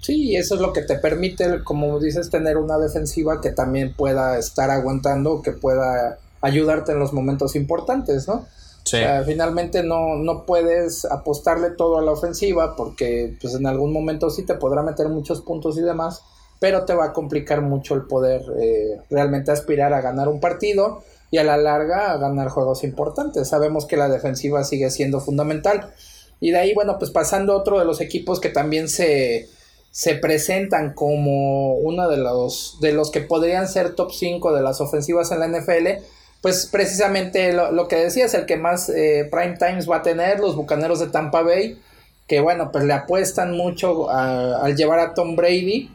Sí, 0.08 0.38
eso 0.38 0.56
es 0.56 0.62
lo 0.62 0.72
que 0.72 0.84
te 0.84 0.96
permite, 0.96 1.66
como 1.66 2.00
dices, 2.00 2.30
tener 2.30 2.56
una 2.56 2.78
defensiva 2.78 3.42
que 3.42 3.52
también 3.52 3.94
pueda 3.94 4.40
estar 4.40 4.72
aguantando, 4.72 5.42
que 5.42 5.52
pueda 5.52 6.18
ayudarte 6.40 6.94
en 6.94 7.00
los 7.00 7.12
momentos 7.12 7.58
importantes, 7.58 8.26
¿no? 8.26 8.46
Sí. 8.86 8.96
O 8.96 9.00
sea, 9.00 9.24
finalmente 9.26 9.84
no, 9.84 10.16
no 10.16 10.46
puedes 10.46 11.04
apostarle 11.04 11.72
todo 11.72 11.98
a 11.98 12.02
la 12.02 12.12
ofensiva 12.12 12.78
porque 12.78 13.36
pues 13.42 13.56
en 13.56 13.68
algún 13.68 13.92
momento 13.92 14.30
sí 14.30 14.46
te 14.46 14.54
podrá 14.54 14.82
meter 14.82 15.10
muchos 15.10 15.42
puntos 15.42 15.78
y 15.78 15.82
demás, 15.82 16.22
pero 16.62 16.86
te 16.86 16.94
va 16.94 17.08
a 17.08 17.12
complicar 17.12 17.62
mucho 17.62 17.94
el 17.94 18.04
poder 18.04 18.44
eh, 18.62 19.02
realmente 19.10 19.52
aspirar 19.52 19.94
a 19.94 20.00
ganar 20.00 20.30
un 20.30 20.40
partido 20.40 21.04
y 21.32 21.38
a 21.40 21.44
la 21.44 21.58
larga 21.58 22.14
a 22.14 22.18
ganar 22.18 22.48
juegos 22.48 22.86
importantes. 22.86 23.50
Sabemos 23.50 23.86
que 23.86 23.98
la 23.98 24.08
defensiva 24.08 24.64
sigue 24.64 24.90
siendo 24.90 25.20
fundamental. 25.20 25.94
Y 26.40 26.52
de 26.52 26.60
ahí, 26.60 26.74
bueno, 26.74 26.98
pues 26.98 27.12
pasando 27.12 27.52
a 27.52 27.58
otro 27.58 27.78
de 27.78 27.84
los 27.84 28.00
equipos 28.00 28.40
que 28.40 28.48
también 28.48 28.88
se, 28.88 29.50
se 29.92 30.16
presentan 30.16 30.94
como 30.94 31.74
uno 31.76 32.08
de 32.08 32.18
los, 32.18 32.78
de 32.82 32.94
los 32.94 33.12
que 33.12 33.22
podrían 33.22 33.68
ser 33.68 33.96
top 33.96 34.12
5 34.12 34.54
de 34.54 34.62
las 34.62 34.80
ofensivas 34.82 35.32
en 35.32 35.40
la 35.40 35.48
NFL, 35.48 36.04
pues 36.42 36.68
precisamente 36.68 37.52
lo, 37.54 37.88
que 37.88 37.96
decías, 37.96 38.34
el 38.34 38.46
que 38.46 38.58
más 38.58 38.90
eh, 38.90 39.28
prime 39.32 39.58
times 39.58 39.90
va 39.90 39.98
a 39.98 40.02
tener, 40.04 40.40
los 40.40 40.56
Bucaneros 40.56 41.00
de 41.00 41.08
Tampa 41.08 41.42
Bay, 41.42 41.80
que 42.28 42.42
bueno, 42.42 42.72
pues 42.72 42.84
le 42.84 42.94
apuestan 42.94 43.56
mucho 43.56 44.10
al 44.10 44.76
llevar 44.76 45.00
a 45.00 45.14
Tom 45.14 45.36
Brady. 45.36 45.90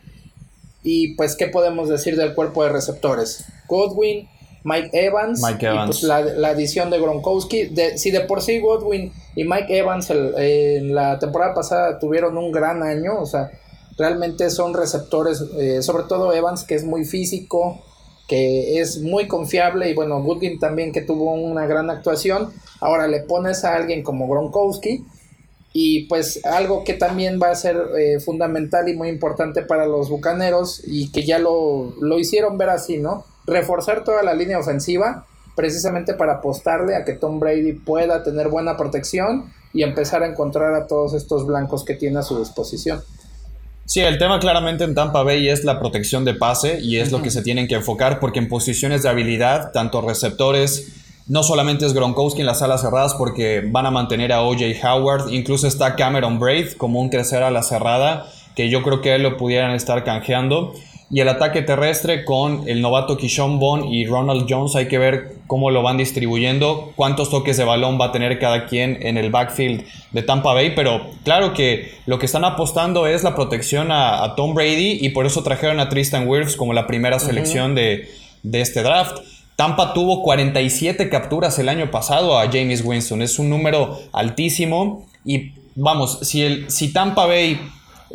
Y 0.83 1.15
pues, 1.15 1.37
¿qué 1.37 1.47
podemos 1.47 1.89
decir 1.89 2.17
del 2.17 2.35
cuerpo 2.35 2.65
de 2.65 2.71
receptores? 2.71 3.45
Godwin, 3.69 4.29
Mike 4.65 4.91
Evans, 4.93 5.41
Mike 5.43 5.67
Evans. 5.67 5.85
Y 5.85 5.87
pues 5.87 6.03
la, 6.03 6.21
la, 6.23 6.49
adición 6.49 6.91
de 6.91 6.99
Gronkowski. 6.99 7.67
De, 7.67 7.99
si 7.99 8.11
de 8.11 8.21
por 8.23 8.43
sí 8.43 8.59
Godwin 8.59 9.13
y 9.37 9.45
Mike 9.45 9.79
Evans 9.79 10.11
en 10.11 10.95
la 10.95 11.19
temporada 11.19 11.55
pasada 11.55 11.99
tuvieron 11.99 12.37
un 12.37 12.51
gran 12.51 12.83
año, 12.83 13.21
o 13.21 13.27
sea, 13.27 13.53
Realmente 13.97 14.51
son 14.51 14.75
receptores, 14.75 15.43
eh, 15.59 15.83
sobre 15.83 16.05
todo 16.05 16.33
Evans, 16.33 16.65
que 16.65 16.75
es 16.75 16.85
muy 16.85 17.05
físico, 17.05 17.83
que 18.29 18.81
es 18.81 19.01
muy 19.01 19.29
confiable, 19.29 19.91
y 19.91 19.95
bueno, 19.95 20.23
Goodwin 20.23 20.59
también 20.59 20.93
que 20.93 21.03
tuvo 21.03 21.33
una 21.35 21.67
gran 21.67 21.91
actuación. 21.91 22.53
Ahora 22.81 23.07
le 23.07 23.21
pones 23.21 23.65
a 23.65 23.75
alguien 23.75 24.03
como 24.03 24.29
Gronkowski, 24.29 25.05
y 25.75 26.07
pues 26.07 26.45
algo 26.45 26.85
que 26.85 26.95
también 26.95 27.41
va 27.43 27.51
a 27.51 27.55
ser 27.55 27.77
eh, 27.99 28.21
fundamental 28.21 28.89
y 28.89 28.95
muy 28.95 29.09
importante 29.09 29.63
para 29.63 29.87
los 29.87 30.09
Bucaneros, 30.09 30.83
y 30.87 31.11
que 31.13 31.25
ya 31.25 31.39
lo, 31.39 31.95
lo 32.01 32.19
hicieron 32.19 32.59
ver 32.59 32.71
así, 32.71 32.99
¿no? 32.99 33.25
reforzar 33.47 34.05
toda 34.05 34.23
la 34.23 34.35
línea 34.35 34.59
ofensiva 34.59 35.27
precisamente 35.55 36.15
para 36.15 36.35
apostarle 36.35 36.97
a 36.97 37.05
que 37.05 37.15
Tom 37.15 37.39
Brady 37.39 37.73
pueda 37.73 38.23
tener 38.23 38.49
buena 38.49 38.77
protección 38.77 39.53
y 39.73 39.83
empezar 39.83 40.23
a 40.23 40.27
encontrar 40.27 40.75
a 40.75 40.87
todos 40.87 41.15
estos 41.15 41.47
blancos 41.47 41.85
que 41.85 41.95
tiene 41.95 42.19
a 42.19 42.23
su 42.23 42.39
disposición. 42.39 43.03
Sí, 43.85 44.01
el 44.01 44.19
tema 44.19 44.39
claramente 44.39 44.85
en 44.85 44.95
Tampa 44.95 45.23
Bay 45.23 45.49
es 45.49 45.65
la 45.65 45.81
protección 45.81 46.25
de 46.25 46.35
pase 46.35 46.81
y 46.81 46.99
es 46.99 47.11
lo 47.11 47.21
que 47.21 47.31
se 47.31 47.43
tienen 47.43 47.67
que 47.67 47.75
enfocar 47.75 48.21
porque 48.21 48.39
en 48.39 48.49
posiciones 48.49 49.03
de 49.03 49.09
habilidad, 49.09 49.73
tanto 49.73 50.01
receptores, 50.01 50.93
no 51.27 51.43
solamente 51.43 51.87
es 51.87 51.93
Gronkowski 51.93 52.41
en 52.41 52.47
las 52.47 52.63
alas 52.63 52.83
cerradas 52.83 53.15
porque 53.15 53.63
van 53.67 53.87
a 53.87 53.91
mantener 53.91 54.33
a 54.33 54.43
OJ 54.43 54.85
Howard, 54.85 55.33
incluso 55.33 55.67
está 55.67 55.97
Cameron 55.97 56.39
Braid 56.39 56.73
como 56.73 57.01
un 57.01 57.11
tercer 57.11 57.43
ala 57.43 57.63
cerrada 57.63 58.27
que 58.55 58.71
yo 58.71 58.83
creo 58.83 59.01
que 59.01 59.15
él 59.15 59.23
lo 59.23 59.37
pudieran 59.37 59.73
estar 59.73 60.05
canjeando. 60.05 60.75
Y 61.13 61.21
el 61.21 61.29
ataque 61.29 61.61
terrestre 61.61 62.25
con 62.25 62.67
el 62.67 62.81
novato 62.81 63.19
Kishon 63.19 63.59
Bond 63.59 63.93
y 63.93 64.07
Ronald 64.07 64.47
Jones, 64.49 64.75
hay 64.77 64.89
que 64.89 64.97
ver 64.97 65.35
cómo 65.47 65.71
lo 65.71 65.83
van 65.83 65.99
distribuyendo, 65.99 66.95
cuántos 66.97 67.29
toques 67.29 67.59
de 67.59 67.65
balón 67.65 68.01
va 68.01 68.07
a 68.07 68.13
tener 68.13 68.39
cada 68.39 68.65
quien 68.65 68.99
en 69.03 69.19
el 69.19 69.31
backfield 69.31 69.85
de 70.13 70.23
Tampa 70.23 70.55
Bay. 70.55 70.73
Pero 70.75 71.11
claro 71.23 71.53
que 71.53 71.93
lo 72.07 72.19
que 72.19 72.25
están 72.25 72.47
apostando 72.47 73.07
es 73.07 73.25
la 73.25 73.35
protección 73.35 73.89
a, 73.91 74.35
Tom 74.37 74.55
Brady 74.55 75.01
y 75.03 75.11
por 75.11 75.27
eso 75.27 75.43
trajeron 75.43 75.81
a 75.81 75.91
Tristan 75.91 76.27
Wirfs 76.27 76.57
como 76.57 76.73
la 76.73 76.87
primera 76.87 77.19
selección 77.19 77.75
de, 77.75 78.09
este 78.51 78.83
draft. 78.83 79.19
Tampa 79.55 79.93
tuvo 79.93 80.23
47 80.23 81.11
capturas 81.11 81.59
el 81.59 81.69
año 81.69 81.91
pasado 81.91 82.39
a 82.39 82.47
James 82.47 82.83
Winston. 82.83 83.21
Es 83.21 83.39
un 83.39 83.51
número 83.51 83.99
altísimo. 84.15 85.07
Y 85.27 85.53
vamos, 85.75 86.21
si, 86.23 86.43
el, 86.43 86.71
si 86.71 86.91
Tampa 86.91 87.27
Bay 87.27 87.61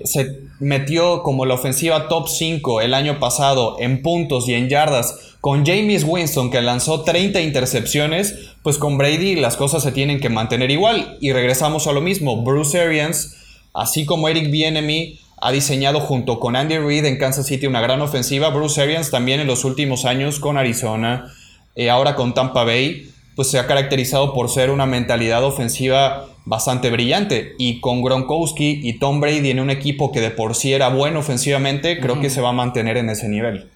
se 0.04 0.40
metió 0.60 1.24
como 1.24 1.46
la 1.46 1.54
ofensiva 1.54 2.08
top 2.08 2.28
5 2.28 2.82
el 2.82 2.94
año 2.94 3.20
pasado 3.20 3.78
en 3.80 4.02
puntos 4.02 4.48
y 4.48 4.54
en 4.54 4.70
yardas 4.70 5.36
con 5.42 5.66
James 5.66 6.04
Winston 6.04 6.52
que 6.52 6.62
lanzó 6.62 7.04
30 7.04 7.42
intercepciones, 7.42 8.36
pues 8.64 8.78
con 8.78 8.98
Brady 8.98 9.36
las 9.36 9.56
cosas 9.56 9.84
se 9.84 9.92
tienen 9.92 10.20
que 10.20 10.30
mantener 10.30 10.72
igual. 10.72 11.18
Y 11.22 11.32
regresamos 11.32 11.88
a 11.88 11.94
lo 11.94 12.02
mismo, 12.02 12.44
Bruce 12.44 12.80
Arians, 12.80 13.38
así 13.74 14.06
como 14.06 14.30
Eric 14.30 14.50
Bienemy, 14.50 15.20
ha 15.40 15.52
diseñado 15.52 16.00
junto 16.00 16.40
con 16.40 16.56
Andy 16.56 16.80
Reid 16.80 17.06
en 17.06 17.18
Kansas 17.18 17.46
City 17.46 17.68
una 17.68 17.82
gran 17.82 18.02
ofensiva. 18.02 18.50
Bruce 18.50 18.82
Arians 18.82 19.12
también 19.12 19.40
en 19.40 19.48
los 19.48 19.64
últimos 19.64 20.06
años 20.06 20.40
con 20.40 20.58
Arizona, 20.58 21.32
eh, 21.76 21.90
ahora 21.90 22.16
con 22.16 22.34
Tampa 22.34 22.64
Bay, 22.64 23.12
pues 23.36 23.50
se 23.50 23.60
ha 23.60 23.68
caracterizado 23.68 24.34
por 24.34 24.50
ser 24.50 24.72
una 24.72 24.88
mentalidad 24.88 25.44
ofensiva 25.44 26.28
bastante 26.48 26.90
brillante. 26.90 27.54
Y 27.58 27.80
con 27.82 28.02
Gronkowski 28.02 28.80
y 28.84 29.00
Tom 29.00 29.20
Brady 29.20 29.52
en 29.52 29.60
un 29.60 29.70
equipo 29.70 30.12
que 30.12 30.22
de 30.22 30.32
por 30.32 30.56
sí 30.56 30.74
era 30.74 30.90
bueno 30.90 31.20
ofensivamente, 31.20 32.00
creo 32.00 32.20
que 32.20 32.30
se 32.30 32.42
va 32.42 32.50
a 32.50 32.54
mantener 32.54 32.98
en 32.98 33.10
ese 33.10 33.28
nivel. 33.28 33.70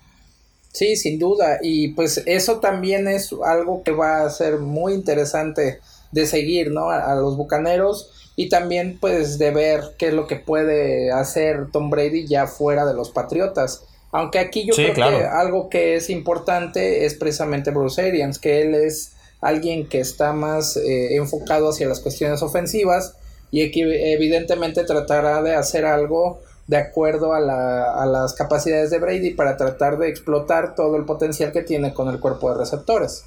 Sí, 0.72 0.96
sin 0.96 1.20
duda. 1.20 1.60
Y 1.62 1.90
pues 1.90 2.24
eso 2.26 2.60
también 2.60 3.08
es 3.08 3.34
algo 3.46 3.84
que 3.84 3.92
va 3.92 4.24
a 4.24 4.30
ser 4.30 4.60
muy 4.60 4.94
interesante 4.94 5.80
de 6.12 6.26
seguir, 6.26 6.72
¿no? 6.72 6.90
A, 6.90 7.16
los 7.16 7.38
Bucaneros 7.38 8.12
y 8.36 8.50
también 8.50 8.98
pues 9.00 9.38
de 9.38 9.52
ver 9.52 9.82
qué 9.98 10.08
es 10.08 10.14
lo 10.14 10.28
que 10.28 10.38
puede 10.38 11.12
hacer 11.12 11.68
Tom 11.72 11.90
Brady 11.90 12.26
ya 12.26 12.48
fuera 12.48 12.86
de 12.86 12.94
los 12.94 13.12
Patriotas. 13.12 13.84
Aunque 14.14 14.40
aquí 14.40 14.66
yo 14.66 14.74
creo 14.74 14.94
que 14.94 15.26
algo 15.26 15.70
que 15.70 15.96
es 15.96 16.10
importante 16.10 17.06
es 17.06 17.16
precisamente 17.16 17.72
Bruce 17.72 18.02
Arians, 18.02 18.40
que 18.40 18.62
él 18.62 18.76
es 18.76 19.14
alguien 19.42 19.88
que 19.88 20.00
está 20.00 20.34
más 20.34 20.78
eh, 20.78 21.16
enfocado 21.16 21.70
hacia 21.70 21.88
las 21.88 22.00
cuestiones 22.00 22.42
ofensivas 22.42 23.16
y 23.52 23.70
que 23.72 24.14
evidentemente 24.14 24.84
tratará 24.84 25.42
de 25.42 25.56
hacer 25.56 25.86
algo 25.86 26.40
de 26.68 26.78
acuerdo 26.78 27.34
a, 27.34 27.40
la, 27.42 27.92
a, 27.92 28.06
las 28.06 28.34
capacidades 28.34 28.92
de 28.92 29.00
Brady 29.00 29.32
para 29.32 29.58
tratar 29.58 29.98
de 29.98 30.08
explotar 30.08 30.74
todo 30.76 30.96
el 30.96 31.04
potencial 31.04 31.52
que 31.52 31.64
tiene 31.64 31.94
con 31.94 32.08
el 32.08 32.20
cuerpo 32.20 32.50
de 32.52 32.60
receptores. 32.60 33.26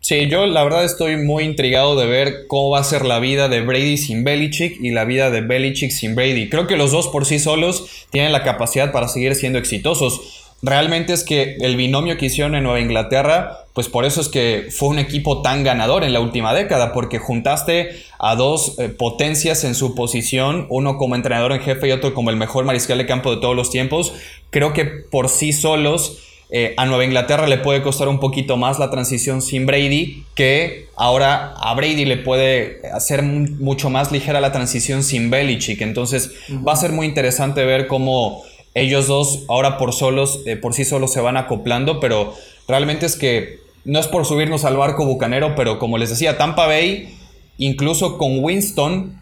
Sí, 0.00 0.28
yo 0.28 0.46
la 0.46 0.64
verdad 0.64 0.84
estoy 0.84 1.18
muy 1.18 1.44
intrigado 1.44 1.94
de 1.94 2.06
ver 2.06 2.46
cómo 2.48 2.70
va 2.70 2.80
a 2.80 2.84
ser 2.84 3.04
la 3.04 3.18
vida 3.18 3.48
de 3.48 3.60
Brady 3.60 3.98
sin 3.98 4.24
Belichick 4.24 4.80
y 4.80 4.90
la 4.90 5.04
vida 5.04 5.30
de 5.30 5.42
Belichick 5.42 5.90
sin 5.90 6.14
Brady. 6.14 6.48
Creo 6.48 6.66
que 6.66 6.78
los 6.78 6.90
dos 6.90 7.08
por 7.08 7.26
sí 7.26 7.38
solos 7.38 8.06
tienen 8.10 8.32
la 8.32 8.42
capacidad 8.42 8.92
para 8.92 9.08
seguir 9.08 9.34
siendo 9.34 9.58
exitosos 9.58 10.39
realmente 10.62 11.12
es 11.12 11.24
que 11.24 11.56
el 11.60 11.76
binomio 11.76 12.16
que 12.16 12.26
hicieron 12.26 12.54
en 12.54 12.64
Nueva 12.64 12.80
Inglaterra, 12.80 13.64
pues 13.72 13.88
por 13.88 14.04
eso 14.04 14.20
es 14.20 14.28
que 14.28 14.68
fue 14.70 14.88
un 14.88 14.98
equipo 14.98 15.42
tan 15.42 15.64
ganador 15.64 16.04
en 16.04 16.12
la 16.12 16.20
última 16.20 16.54
década, 16.54 16.92
porque 16.92 17.18
juntaste 17.18 18.02
a 18.18 18.34
dos 18.34 18.78
eh, 18.78 18.88
potencias 18.88 19.64
en 19.64 19.74
su 19.74 19.94
posición, 19.94 20.66
uno 20.68 20.98
como 20.98 21.14
entrenador 21.14 21.52
en 21.52 21.60
jefe 21.60 21.88
y 21.88 21.92
otro 21.92 22.12
como 22.14 22.30
el 22.30 22.36
mejor 22.36 22.64
mariscal 22.64 22.98
de 22.98 23.06
campo 23.06 23.34
de 23.34 23.40
todos 23.40 23.56
los 23.56 23.70
tiempos. 23.70 24.12
Creo 24.50 24.72
que 24.72 24.84
por 24.84 25.28
sí 25.28 25.52
solos 25.52 26.18
eh, 26.52 26.74
a 26.76 26.84
Nueva 26.84 27.04
Inglaterra 27.04 27.46
le 27.46 27.58
puede 27.58 27.80
costar 27.80 28.08
un 28.08 28.18
poquito 28.18 28.56
más 28.56 28.80
la 28.80 28.90
transición 28.90 29.40
sin 29.40 29.66
Brady, 29.66 30.24
que 30.34 30.88
ahora 30.96 31.54
a 31.56 31.72
Brady 31.74 32.04
le 32.04 32.16
puede 32.16 32.82
hacer 32.92 33.22
mucho 33.22 33.88
más 33.88 34.10
ligera 34.10 34.40
la 34.40 34.50
transición 34.50 35.04
sin 35.04 35.30
Belichick. 35.30 35.80
Entonces 35.80 36.32
va 36.66 36.72
a 36.72 36.76
ser 36.76 36.90
muy 36.90 37.06
interesante 37.06 37.64
ver 37.64 37.86
cómo 37.86 38.42
ellos 38.74 39.06
dos 39.06 39.44
ahora 39.48 39.78
por 39.78 39.92
solos, 39.92 40.40
eh, 40.46 40.56
por 40.56 40.74
sí 40.74 40.84
solos 40.84 41.12
se 41.12 41.20
van 41.20 41.36
acoplando, 41.36 42.00
pero 42.00 42.34
realmente 42.68 43.06
es 43.06 43.16
que 43.16 43.58
no 43.84 43.98
es 43.98 44.06
por 44.06 44.26
subirnos 44.26 44.64
al 44.64 44.76
barco 44.76 45.04
bucanero, 45.04 45.54
pero 45.56 45.78
como 45.78 45.98
les 45.98 46.10
decía, 46.10 46.38
Tampa 46.38 46.66
Bay, 46.66 47.16
incluso 47.58 48.18
con 48.18 48.42
Winston, 48.44 49.20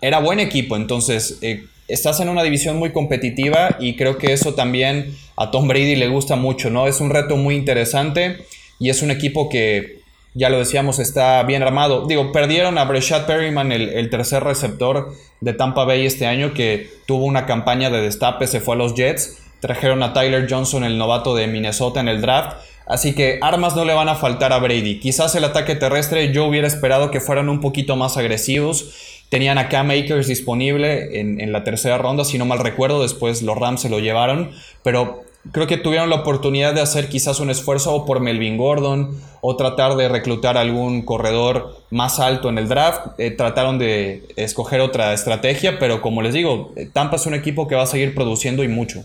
era 0.00 0.18
buen 0.18 0.40
equipo, 0.40 0.76
entonces 0.76 1.38
eh, 1.40 1.64
estás 1.88 2.20
en 2.20 2.28
una 2.28 2.42
división 2.42 2.78
muy 2.78 2.90
competitiva 2.90 3.76
y 3.78 3.94
creo 3.94 4.18
que 4.18 4.32
eso 4.32 4.54
también 4.54 5.16
a 5.36 5.50
Tom 5.50 5.68
Brady 5.68 5.96
le 5.96 6.08
gusta 6.08 6.36
mucho, 6.36 6.68
¿no? 6.68 6.88
Es 6.88 7.00
un 7.00 7.10
reto 7.10 7.36
muy 7.36 7.54
interesante 7.54 8.38
y 8.80 8.90
es 8.90 9.02
un 9.02 9.10
equipo 9.10 9.48
que 9.48 9.95
ya 10.36 10.50
lo 10.50 10.58
decíamos, 10.58 10.98
está 10.98 11.42
bien 11.44 11.62
armado. 11.62 12.04
Digo, 12.06 12.30
perdieron 12.30 12.76
a 12.76 12.84
Breshad 12.84 13.24
Perryman, 13.24 13.72
el, 13.72 14.10
tercer 14.10 14.44
receptor 14.44 15.14
de 15.40 15.54
Tampa 15.54 15.84
Bay 15.84 16.04
este 16.04 16.26
año, 16.26 16.52
que 16.52 16.90
tuvo 17.06 17.24
una 17.24 17.46
campaña 17.46 17.88
de 17.88 18.02
destape, 18.02 18.46
se 18.46 18.60
fue 18.60 18.74
a 18.74 18.78
los 18.78 18.94
Jets. 18.94 19.38
Trajeron 19.60 20.02
a 20.02 20.12
Tyler 20.12 20.46
Johnson, 20.48 20.84
el 20.84 20.98
novato 20.98 21.34
de 21.34 21.46
Minnesota, 21.46 22.00
en 22.00 22.08
el 22.08 22.20
draft. 22.20 22.58
Así 22.84 23.14
que 23.14 23.38
armas 23.40 23.74
no 23.74 23.86
le 23.86 23.94
van 23.94 24.10
a 24.10 24.14
faltar 24.14 24.52
a 24.52 24.58
Brady. 24.58 25.00
Quizás 25.00 25.34
el 25.36 25.44
ataque 25.44 25.74
terrestre 25.74 26.30
yo 26.32 26.44
hubiera 26.44 26.68
esperado 26.68 27.10
que 27.10 27.20
fueran 27.20 27.48
un 27.48 27.60
poquito 27.60 27.96
más 27.96 28.18
agresivos. 28.18 29.22
Tenían 29.30 29.56
a 29.56 29.70
Cam 29.70 29.90
Akers 29.90 30.28
disponible 30.28 31.18
en, 31.18 31.40
en 31.40 31.50
la 31.50 31.64
tercera 31.64 31.96
ronda, 31.96 32.26
si 32.26 32.36
no 32.36 32.44
mal 32.44 32.58
recuerdo. 32.58 33.02
Después 33.02 33.40
los 33.40 33.56
Rams 33.56 33.80
se 33.80 33.88
lo 33.88 34.00
llevaron. 34.00 34.52
Pero 34.84 35.24
creo 35.52 35.66
que 35.66 35.76
tuvieron 35.76 36.10
la 36.10 36.16
oportunidad 36.16 36.74
de 36.74 36.80
hacer 36.80 37.08
quizás 37.08 37.40
un 37.40 37.50
esfuerzo 37.50 38.04
por 38.04 38.20
Melvin 38.20 38.56
Gordon 38.56 39.20
o 39.40 39.56
tratar 39.56 39.96
de 39.96 40.08
reclutar 40.08 40.56
algún 40.56 41.02
corredor 41.02 41.76
más 41.90 42.20
alto 42.20 42.48
en 42.48 42.58
el 42.58 42.68
draft. 42.68 43.18
Eh, 43.18 43.30
trataron 43.30 43.78
de 43.78 44.22
escoger 44.36 44.80
otra 44.80 45.12
estrategia, 45.12 45.78
pero 45.78 46.00
como 46.00 46.22
les 46.22 46.34
digo, 46.34 46.72
Tampa 46.92 47.16
es 47.16 47.26
un 47.26 47.34
equipo 47.34 47.68
que 47.68 47.74
va 47.74 47.82
a 47.82 47.86
seguir 47.86 48.14
produciendo 48.14 48.64
y 48.64 48.68
mucho. 48.68 49.04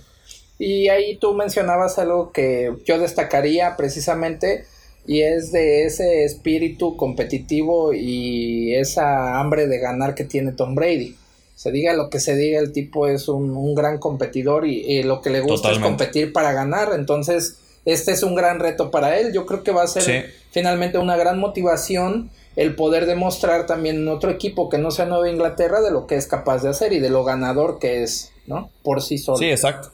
Y 0.57 0.89
ahí 0.89 1.17
tú 1.17 1.33
mencionabas 1.33 1.97
algo 1.97 2.31
que 2.31 2.71
yo 2.85 2.99
destacaría 2.99 3.75
precisamente 3.77 4.65
y 5.07 5.21
es 5.21 5.51
de 5.51 5.85
ese 5.85 6.23
espíritu 6.23 6.95
competitivo 6.95 7.93
y 7.93 8.75
esa 8.75 9.39
hambre 9.39 9.67
de 9.67 9.79
ganar 9.79 10.13
que 10.13 10.23
tiene 10.23 10.51
Tom 10.51 10.75
Brady 10.75 11.15
se 11.61 11.71
diga 11.71 11.93
lo 11.93 12.09
que 12.09 12.19
se 12.19 12.35
diga, 12.35 12.59
el 12.59 12.71
tipo 12.71 13.05
es 13.05 13.27
un, 13.27 13.75
gran 13.75 13.99
competidor 13.99 14.65
y, 14.65 15.03
lo 15.03 15.21
que 15.21 15.29
le 15.29 15.41
gusta 15.41 15.71
es 15.71 15.77
competir 15.77 16.33
para 16.33 16.53
ganar. 16.53 16.89
Entonces, 16.95 17.57
este 17.85 18.13
es 18.13 18.23
un 18.23 18.33
gran 18.33 18.59
reto 18.59 18.89
para 18.89 19.19
él. 19.19 19.31
Yo 19.31 19.45
creo 19.45 19.61
que 19.61 19.69
va 19.69 19.83
a 19.83 19.87
ser 19.87 20.33
finalmente 20.49 20.97
una 20.97 21.15
gran 21.17 21.37
motivación 21.37 22.31
el 22.55 22.73
poder 22.73 23.05
demostrar 23.05 23.67
también 23.67 23.97
en 23.97 24.07
otro 24.07 24.31
equipo 24.31 24.69
que 24.69 24.79
no 24.79 24.89
sea 24.89 25.05
Nueva 25.05 25.29
Inglaterra 25.29 25.81
de 25.81 25.91
lo 25.91 26.07
que 26.07 26.15
es 26.15 26.25
capaz 26.25 26.63
de 26.63 26.69
hacer 26.69 26.93
y 26.93 26.99
de 26.99 27.11
lo 27.11 27.23
ganador 27.23 27.77
que 27.77 28.01
es, 28.01 28.31
¿no? 28.47 28.71
Por 28.81 29.03
sí 29.03 29.19
solo. 29.19 29.37
Sí, 29.37 29.51
exacto. 29.51 29.91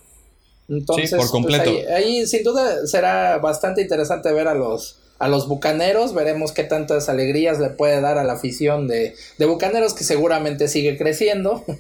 Entonces, 0.70 1.12
por 1.12 1.44
pues, 1.44 1.62
ahí 1.96 2.28
sin 2.28 2.44
duda 2.44 2.86
será 2.88 3.38
bastante 3.38 3.82
interesante 3.82 4.32
ver 4.34 4.48
a 4.48 4.54
los 4.54 5.00
a 5.20 5.28
los 5.28 5.48
Bucaneros. 5.48 6.14
Veremos 6.14 6.52
qué 6.52 6.64
tantas 6.64 7.10
alegrías 7.10 7.60
le 7.60 7.70
puede 7.70 8.02
dar 8.02 8.18
a 8.18 8.24
la 8.24 8.34
afición 8.34 8.88
de, 8.88 9.16
de 9.38 9.46
Bucaneros, 9.46 9.94
que 9.94 10.04
seguramente 10.04 10.68
sigue 10.68 10.98
creciendo. 10.98 11.64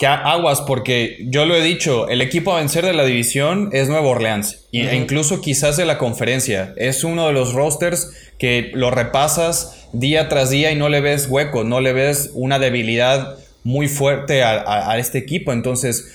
Que 0.00 0.06
aguas, 0.06 0.62
porque 0.62 1.18
yo 1.28 1.44
lo 1.44 1.54
he 1.54 1.60
dicho, 1.60 2.08
el 2.08 2.22
equipo 2.22 2.54
a 2.54 2.56
vencer 2.56 2.86
de 2.86 2.94
la 2.94 3.04
división 3.04 3.68
es 3.74 3.90
Nuevo 3.90 4.08
Orleans, 4.08 4.64
e 4.72 4.96
incluso 4.96 5.42
quizás 5.42 5.76
de 5.76 5.84
la 5.84 5.98
conferencia. 5.98 6.72
Es 6.78 7.04
uno 7.04 7.26
de 7.26 7.34
los 7.34 7.52
rosters 7.52 8.10
que 8.38 8.70
lo 8.72 8.90
repasas 8.90 9.88
día 9.92 10.30
tras 10.30 10.48
día 10.48 10.72
y 10.72 10.76
no 10.76 10.88
le 10.88 11.02
ves 11.02 11.26
hueco, 11.28 11.64
no 11.64 11.82
le 11.82 11.92
ves 11.92 12.30
una 12.32 12.58
debilidad 12.58 13.36
muy 13.62 13.88
fuerte 13.88 14.42
a, 14.42 14.96
este 14.98 15.18
equipo. 15.18 15.52
Entonces, 15.52 16.10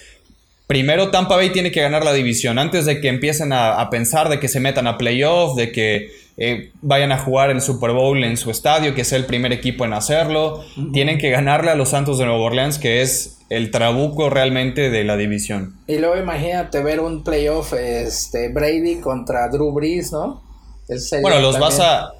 primero 0.67 1.11
Tampa 1.11 1.35
Bay 1.35 1.51
tiene 1.51 1.71
que 1.71 1.81
ganar 1.81 2.03
la 2.03 2.13
división 2.13 2.59
antes 2.59 2.85
de 2.85 3.01
que 3.01 3.09
empiecen 3.09 3.53
a, 3.53 3.79
a 3.79 3.89
pensar 3.89 4.29
de 4.29 4.39
que 4.39 4.47
se 4.47 4.59
metan 4.59 4.87
a 4.87 4.97
playoff, 4.97 5.55
de 5.55 5.71
que 5.71 6.09
eh, 6.37 6.71
vayan 6.81 7.11
a 7.13 7.17
jugar 7.17 7.49
el 7.49 7.61
Super 7.61 7.91
Bowl 7.91 8.21
en 8.23 8.35
su 8.35 8.51
estadio, 8.51 8.93
que 8.93 9.01
es 9.01 9.13
el 9.13 9.25
primer 9.25 9.53
equipo 9.53 9.85
en 9.85 9.93
hacerlo. 9.93 10.63
Tienen 10.91 11.17
que 11.17 11.29
ganarle 11.29 11.71
a 11.71 11.75
los 11.75 11.89
Santos 11.89 12.17
de 12.17 12.25
Nueva 12.25 12.41
Orleans, 12.41 12.77
que 12.77 13.01
es 13.01 13.37
el 13.49 13.71
trabuco 13.71 14.29
realmente 14.29 14.89
de 14.89 15.03
la 15.05 15.15
división. 15.15 15.79
Y 15.87 15.97
luego 15.97 16.17
imagínate 16.17 16.83
ver 16.83 16.99
un 16.99 17.23
playoff 17.23 17.73
este, 17.73 18.49
Brady 18.49 18.99
contra 18.99 19.47
Drew 19.49 19.71
Brees, 19.71 20.11
¿no? 20.11 20.43
Bueno, 21.21 21.39
los 21.39 21.57
vas 21.57 21.79
a 21.79 22.11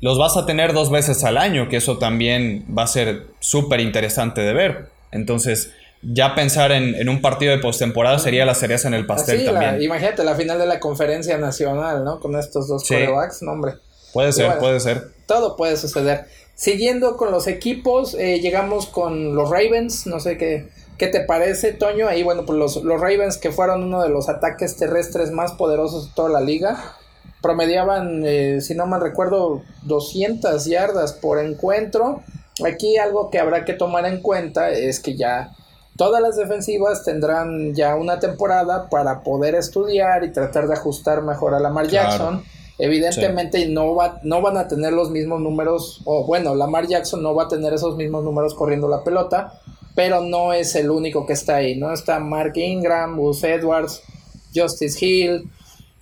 los 0.00 0.18
vas 0.18 0.36
a 0.36 0.46
tener 0.46 0.72
dos 0.72 0.90
veces 0.90 1.24
al 1.24 1.38
año, 1.38 1.68
que 1.68 1.76
eso 1.76 1.98
también 1.98 2.66
va 2.76 2.82
a 2.82 2.86
ser 2.86 3.28
súper 3.40 3.80
interesante 3.80 4.42
de 4.42 4.52
ver. 4.52 4.90
Entonces, 5.12 5.72
ya 6.06 6.34
pensar 6.34 6.72
en, 6.72 7.08
un 7.08 7.20
partido 7.20 7.52
de 7.52 7.58
postemporada 7.58 8.18
sería 8.18 8.44
la 8.44 8.54
cereza 8.54 8.88
en 8.88 8.94
el 8.94 9.06
pastel 9.06 9.44
también. 9.44 9.82
imagínate 9.82 10.24
la 10.24 10.34
final 10.34 10.58
de 10.58 10.66
la 10.66 10.80
conferencia 10.80 11.38
nacional, 11.38 12.04
¿no? 12.04 12.20
Con 12.20 12.36
estos 12.36 12.68
dos 12.68 12.86
sí. 12.86 12.96
no 13.42 13.52
hombre. 13.52 13.74
Puede 14.12 14.32
ser, 14.32 14.58
puede 14.58 14.80
ser. 14.80 15.10
Todo 15.26 15.56
puede 15.56 15.76
suceder. 15.76 16.26
Siguiendo 16.54 17.16
con 17.16 17.32
los 17.32 17.48
equipos, 17.48 18.14
eh, 18.14 18.38
llegamos 18.40 18.86
con 18.86 19.34
los 19.34 19.50
Ravens, 19.50 20.06
no 20.06 20.20
sé 20.20 20.38
qué, 20.38 20.68
qué 20.98 21.08
te 21.08 21.20
parece, 21.20 21.72
Toño. 21.72 22.06
Ahí, 22.06 22.22
bueno, 22.22 22.46
pues 22.46 22.56
los, 22.58 22.76
los 22.84 23.00
Ravens 23.00 23.38
que 23.38 23.50
fueron 23.50 23.82
uno 23.82 24.02
de 24.02 24.08
los 24.08 24.28
ataques 24.28 24.76
terrestres 24.76 25.32
más 25.32 25.52
poderosos 25.52 26.08
de 26.08 26.14
toda 26.14 26.28
la 26.28 26.40
liga, 26.40 26.96
promediaban, 27.42 28.22
eh, 28.24 28.60
si 28.60 28.74
no 28.74 28.86
mal 28.86 29.00
recuerdo, 29.00 29.62
200 29.82 30.64
yardas 30.66 31.12
por 31.12 31.40
encuentro. 31.40 32.22
Aquí 32.64 32.98
algo 32.98 33.30
que 33.30 33.40
habrá 33.40 33.64
que 33.64 33.72
tomar 33.72 34.06
en 34.06 34.22
cuenta 34.22 34.70
es 34.70 35.00
que 35.00 35.16
ya 35.16 35.56
Todas 35.96 36.20
las 36.20 36.36
defensivas 36.36 37.04
tendrán 37.04 37.74
ya 37.74 37.94
una 37.94 38.18
temporada 38.18 38.88
para 38.88 39.22
poder 39.22 39.54
estudiar 39.54 40.24
y 40.24 40.32
tratar 40.32 40.66
de 40.66 40.74
ajustar 40.74 41.22
mejor 41.22 41.54
a 41.54 41.60
Lamar 41.60 41.86
Jackson. 41.86 42.44
Evidentemente 42.78 43.66
no, 43.68 43.94
va, 43.94 44.18
no 44.24 44.42
van 44.42 44.56
a 44.56 44.66
tener 44.66 44.92
los 44.92 45.10
mismos 45.10 45.40
números, 45.40 46.00
o 46.04 46.26
bueno, 46.26 46.56
Lamar 46.56 46.88
Jackson 46.88 47.22
no 47.22 47.32
va 47.34 47.44
a 47.44 47.48
tener 47.48 47.72
esos 47.72 47.96
mismos 47.96 48.24
números 48.24 48.54
corriendo 48.54 48.88
la 48.88 49.04
pelota, 49.04 49.60
pero 49.94 50.20
no 50.20 50.52
es 50.52 50.74
el 50.74 50.90
único 50.90 51.24
que 51.24 51.34
está 51.34 51.56
ahí, 51.56 51.76
¿no? 51.76 51.92
Está 51.92 52.18
Mark 52.18 52.56
Ingram, 52.56 53.16
Gus 53.16 53.44
Edwards, 53.44 54.02
Justice 54.52 55.04
Hill, 55.04 55.48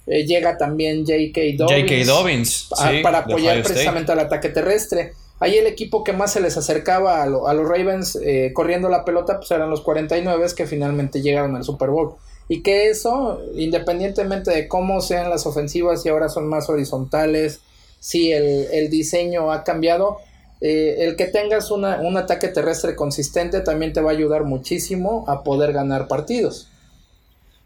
eh, 0.07 0.25
llega 0.25 0.57
también 0.57 1.05
J.K. 1.07 1.41
Dobbins, 1.59 2.07
Dobbins 2.07 2.69
para 3.03 3.19
apoyar 3.19 3.63
precisamente 3.63 4.11
al 4.13 4.21
ataque 4.21 4.49
terrestre. 4.49 5.13
Ahí 5.41 5.57
el 5.57 5.67
equipo 5.67 6.05
que 6.05 6.13
más 6.13 6.33
se 6.33 6.41
les 6.41 6.57
acercaba 6.57 7.23
a, 7.23 7.27
los 7.27 7.69
Ravens 7.69 8.17
eh, 8.17 8.53
corriendo 8.55 8.89
la 8.89 9.05
pelota, 9.05 9.39
pues 9.39 9.51
eran 9.51 9.71
los 9.71 9.81
49 9.81 10.47
que 10.57 10.67
finalmente 10.67 11.21
llegaron 11.21 11.57
al 11.57 11.65
Super 11.65 11.91
Bowl. 11.91 12.15
Y 12.49 12.63
que 12.63 12.89
eso, 12.89 13.41
independientemente 13.57 14.51
de 14.53 14.69
cómo 14.69 15.01
sean 15.01 15.31
las 15.31 15.47
ofensivas 15.47 16.05
y 16.07 16.11
ahora 16.11 16.29
son 16.29 16.47
más 16.49 16.69
horizontales, 16.69 17.61
si 17.99 18.33
el, 18.33 18.91
diseño 18.91 19.53
ha 19.53 19.65
cambiado, 19.65 20.19
eh, 20.61 20.97
el 21.01 21.17
que 21.17 21.27
tengas 21.27 21.71
un 21.71 21.85
ataque 21.85 22.49
terrestre 22.49 22.95
consistente 22.95 23.61
también 23.61 23.93
te 23.93 24.01
va 24.01 24.11
a 24.11 24.15
ayudar 24.15 24.45
muchísimo 24.45 25.25
a 25.29 25.43
poder 25.43 25.73
ganar 25.73 26.09
partidos. 26.09 26.69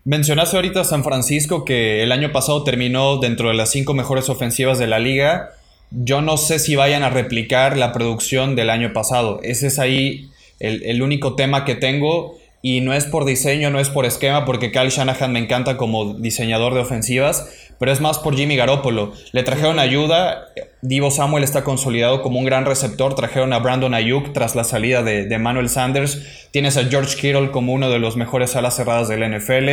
Mencionaste 0.07 0.55
ahorita 0.55 0.83
a 0.83 0.85
San 0.85 1.03
Francisco 1.03 1.65
que 1.65 2.05
el 2.05 2.13
año 2.13 2.31
pasado 2.31 2.63
terminó 2.63 3.19
dentro 3.19 3.49
de 3.49 3.55
las 3.55 3.71
cinco 3.71 3.93
mejores 3.93 4.29
ofensivas 4.29 4.79
de 4.79 4.87
la 4.87 5.01
liga 5.01 5.51
yo 5.91 6.21
no 6.21 6.37
sé 6.37 6.59
si 6.59 6.77
vayan 6.77 7.03
a 7.03 7.11
replicar 7.11 7.77
la 7.77 7.93
producción 7.93 8.57
del 8.57 8.71
año 8.71 8.93
pasado. 8.93 9.41
Ese 9.43 9.69
es 9.69 9.79
ahí 9.79 10.31
el, 10.59 11.03
único 11.03 11.35
tema 11.35 11.65
que 11.65 11.75
tengo. 11.75 12.39
Y 12.63 12.81
no 12.81 12.95
es 12.95 13.05
por 13.05 13.25
diseño, 13.25 13.71
no 13.71 13.79
es 13.79 13.91
por 13.91 14.07
esquema, 14.07 14.45
porque 14.45 14.73
Kyle 14.73 14.89
Shanahan 14.89 15.33
me 15.33 15.39
encanta 15.39 15.77
como 15.77 16.15
diseñador 16.15 16.75
de 16.75 16.81
ofensivas, 16.81 17.49
pero 17.79 17.93
es 17.93 18.01
más 18.01 18.19
por 18.19 18.35
Jimmy 18.35 18.57
Garoppolo. 18.57 19.13
Le 19.31 19.45
trajeron 19.45 19.79
ayuda, 19.79 20.49
Divo 20.83 21.13
Samuel 21.13 21.45
está 21.45 21.63
consolidado 21.63 22.23
como 22.23 22.41
un 22.41 22.45
gran 22.45 22.65
receptor, 22.65 23.15
trajeron 23.15 23.53
a 23.53 23.61
Brandon 23.61 23.95
Ayuk 23.95 24.33
tras 24.33 24.57
la 24.57 24.65
salida 24.65 25.05
de, 25.05 25.39
Manuel 25.39 25.69
Sanders, 25.69 26.49
tienes 26.51 26.77
a 26.77 26.87
George 26.87 27.15
Kittle 27.17 27.53
como 27.53 27.73
uno 27.73 27.89
de 27.89 28.01
los 28.01 28.17
mejores 28.17 28.57
alas 28.57 28.75
cerradas 28.75 29.07
del 29.07 29.23
NFL, 29.23 29.69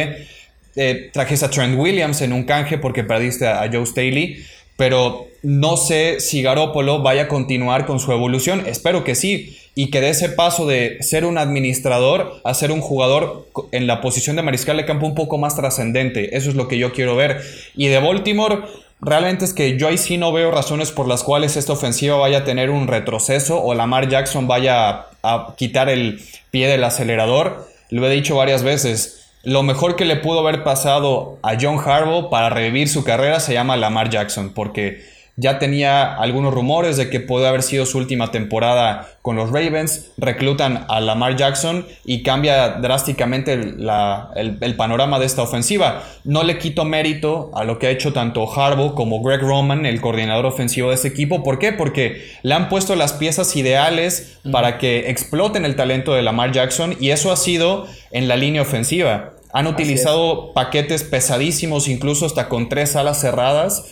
eh, 0.75 1.09
trajiste 1.13 1.45
a 1.45 1.49
Trent 1.49 1.79
Williams 1.79 2.21
en 2.21 2.31
un 2.31 2.43
canje 2.43 2.77
porque 2.77 3.03
perdiste 3.03 3.47
a 3.47 3.67
Joe 3.71 3.87
Staley 3.87 4.43
pero 4.77 5.27
no 5.43 5.75
sé 5.77 6.19
si 6.19 6.41
Garópolo 6.41 7.01
vaya 7.01 7.23
a 7.23 7.27
continuar 7.27 7.85
con 7.85 7.99
su 7.99 8.11
evolución. 8.11 8.63
Espero 8.65 9.03
que 9.03 9.15
sí. 9.15 9.57
Y 9.75 9.89
que 9.89 10.01
dé 10.01 10.09
ese 10.09 10.29
paso 10.29 10.67
de 10.67 10.97
ser 11.01 11.25
un 11.25 11.37
administrador 11.37 12.39
a 12.43 12.53
ser 12.53 12.71
un 12.71 12.79
jugador 12.79 13.47
en 13.71 13.87
la 13.87 14.01
posición 14.01 14.35
de 14.35 14.43
mariscal 14.43 14.77
de 14.77 14.85
campo 14.85 15.07
un 15.07 15.15
poco 15.15 15.37
más 15.37 15.55
trascendente. 15.55 16.37
Eso 16.37 16.49
es 16.49 16.55
lo 16.55 16.67
que 16.67 16.77
yo 16.77 16.93
quiero 16.93 17.15
ver. 17.15 17.41
Y 17.75 17.87
de 17.87 17.99
Baltimore, 17.99 18.59
realmente 19.01 19.45
es 19.45 19.53
que 19.53 19.77
yo 19.77 19.87
ahí 19.87 19.97
sí 19.97 20.17
no 20.17 20.31
veo 20.31 20.51
razones 20.51 20.91
por 20.91 21.07
las 21.07 21.23
cuales 21.23 21.57
esta 21.57 21.73
ofensiva 21.73 22.17
vaya 22.17 22.39
a 22.39 22.43
tener 22.45 22.69
un 22.69 22.87
retroceso 22.87 23.61
o 23.61 23.73
Lamar 23.73 24.09
Jackson 24.09 24.47
vaya 24.47 24.89
a, 24.89 25.09
a 25.23 25.55
quitar 25.57 25.89
el 25.89 26.21
pie 26.51 26.67
del 26.67 26.83
acelerador. 26.83 27.67
Lo 27.89 28.07
he 28.07 28.13
dicho 28.13 28.35
varias 28.35 28.63
veces 28.63 29.22
lo 29.43 29.61
mejor 29.61 29.97
que 29.97 30.05
le 30.05 30.15
pudo 30.15 30.39
haber 30.39 30.63
pasado 30.63 31.37
a 31.43 31.57
John 31.59 31.77
Harbaugh 31.77 32.29
para 32.29 32.49
revivir 32.49 32.87
su 32.87 33.03
carrera 33.03 33.41
se 33.41 33.53
llama 33.53 33.75
Lamar 33.75 34.09
Jackson, 34.09 34.53
porque 34.53 35.03
ya 35.35 35.57
tenía 35.57 36.13
algunos 36.13 36.53
rumores 36.53 36.95
de 36.95 37.09
que 37.09 37.19
puede 37.19 37.47
haber 37.47 37.63
sido 37.63 37.87
su 37.87 37.97
última 37.97 38.29
temporada 38.29 39.09
con 39.23 39.35
los 39.35 39.49
Ravens, 39.49 40.11
reclutan 40.17 40.85
a 40.89 40.99
Lamar 40.99 41.35
Jackson 41.35 41.87
y 42.05 42.21
cambia 42.21 42.69
drásticamente 42.69 43.53
el, 43.53 44.75
panorama 44.77 45.17
de 45.17 45.25
esta 45.25 45.41
ofensiva. 45.41 46.03
No 46.23 46.43
le 46.43 46.59
quito 46.59 46.85
mérito 46.85 47.49
a 47.55 47.63
lo 47.63 47.79
que 47.79 47.87
ha 47.87 47.89
hecho 47.89 48.13
tanto 48.13 48.47
Harbaugh 48.51 48.93
como 48.93 49.23
Greg 49.23 49.41
Roman, 49.41 49.87
el 49.87 50.01
coordinador 50.01 50.45
ofensivo 50.45 50.89
de 50.89 50.95
ese 50.95 51.07
equipo. 51.07 51.41
¿Por 51.41 51.57
qué? 51.57 51.71
Porque 51.71 52.29
le 52.43 52.53
han 52.53 52.69
puesto 52.69 52.95
las 52.95 53.13
piezas 53.13 53.55
ideales 53.55 54.37
para 54.51 54.77
que 54.77 55.09
exploten 55.09 55.65
el 55.65 55.75
talento 55.75 56.13
de 56.13 56.21
Lamar 56.21 56.51
Jackson 56.51 56.95
y 56.99 57.09
eso 57.09 57.31
ha 57.31 57.37
sido 57.37 57.87
en 58.11 58.27
la 58.27 58.35
línea 58.35 58.61
ofensiva. 58.61 59.33
Han 59.51 59.67
utilizado 59.67 60.51
paquetes 60.53 61.03
pesadísimos, 61.03 61.87
incluso 61.87 62.25
hasta 62.25 62.49
con 62.49 62.69
tres 62.69 62.95
alas 62.95 63.21
cerradas. 63.21 63.85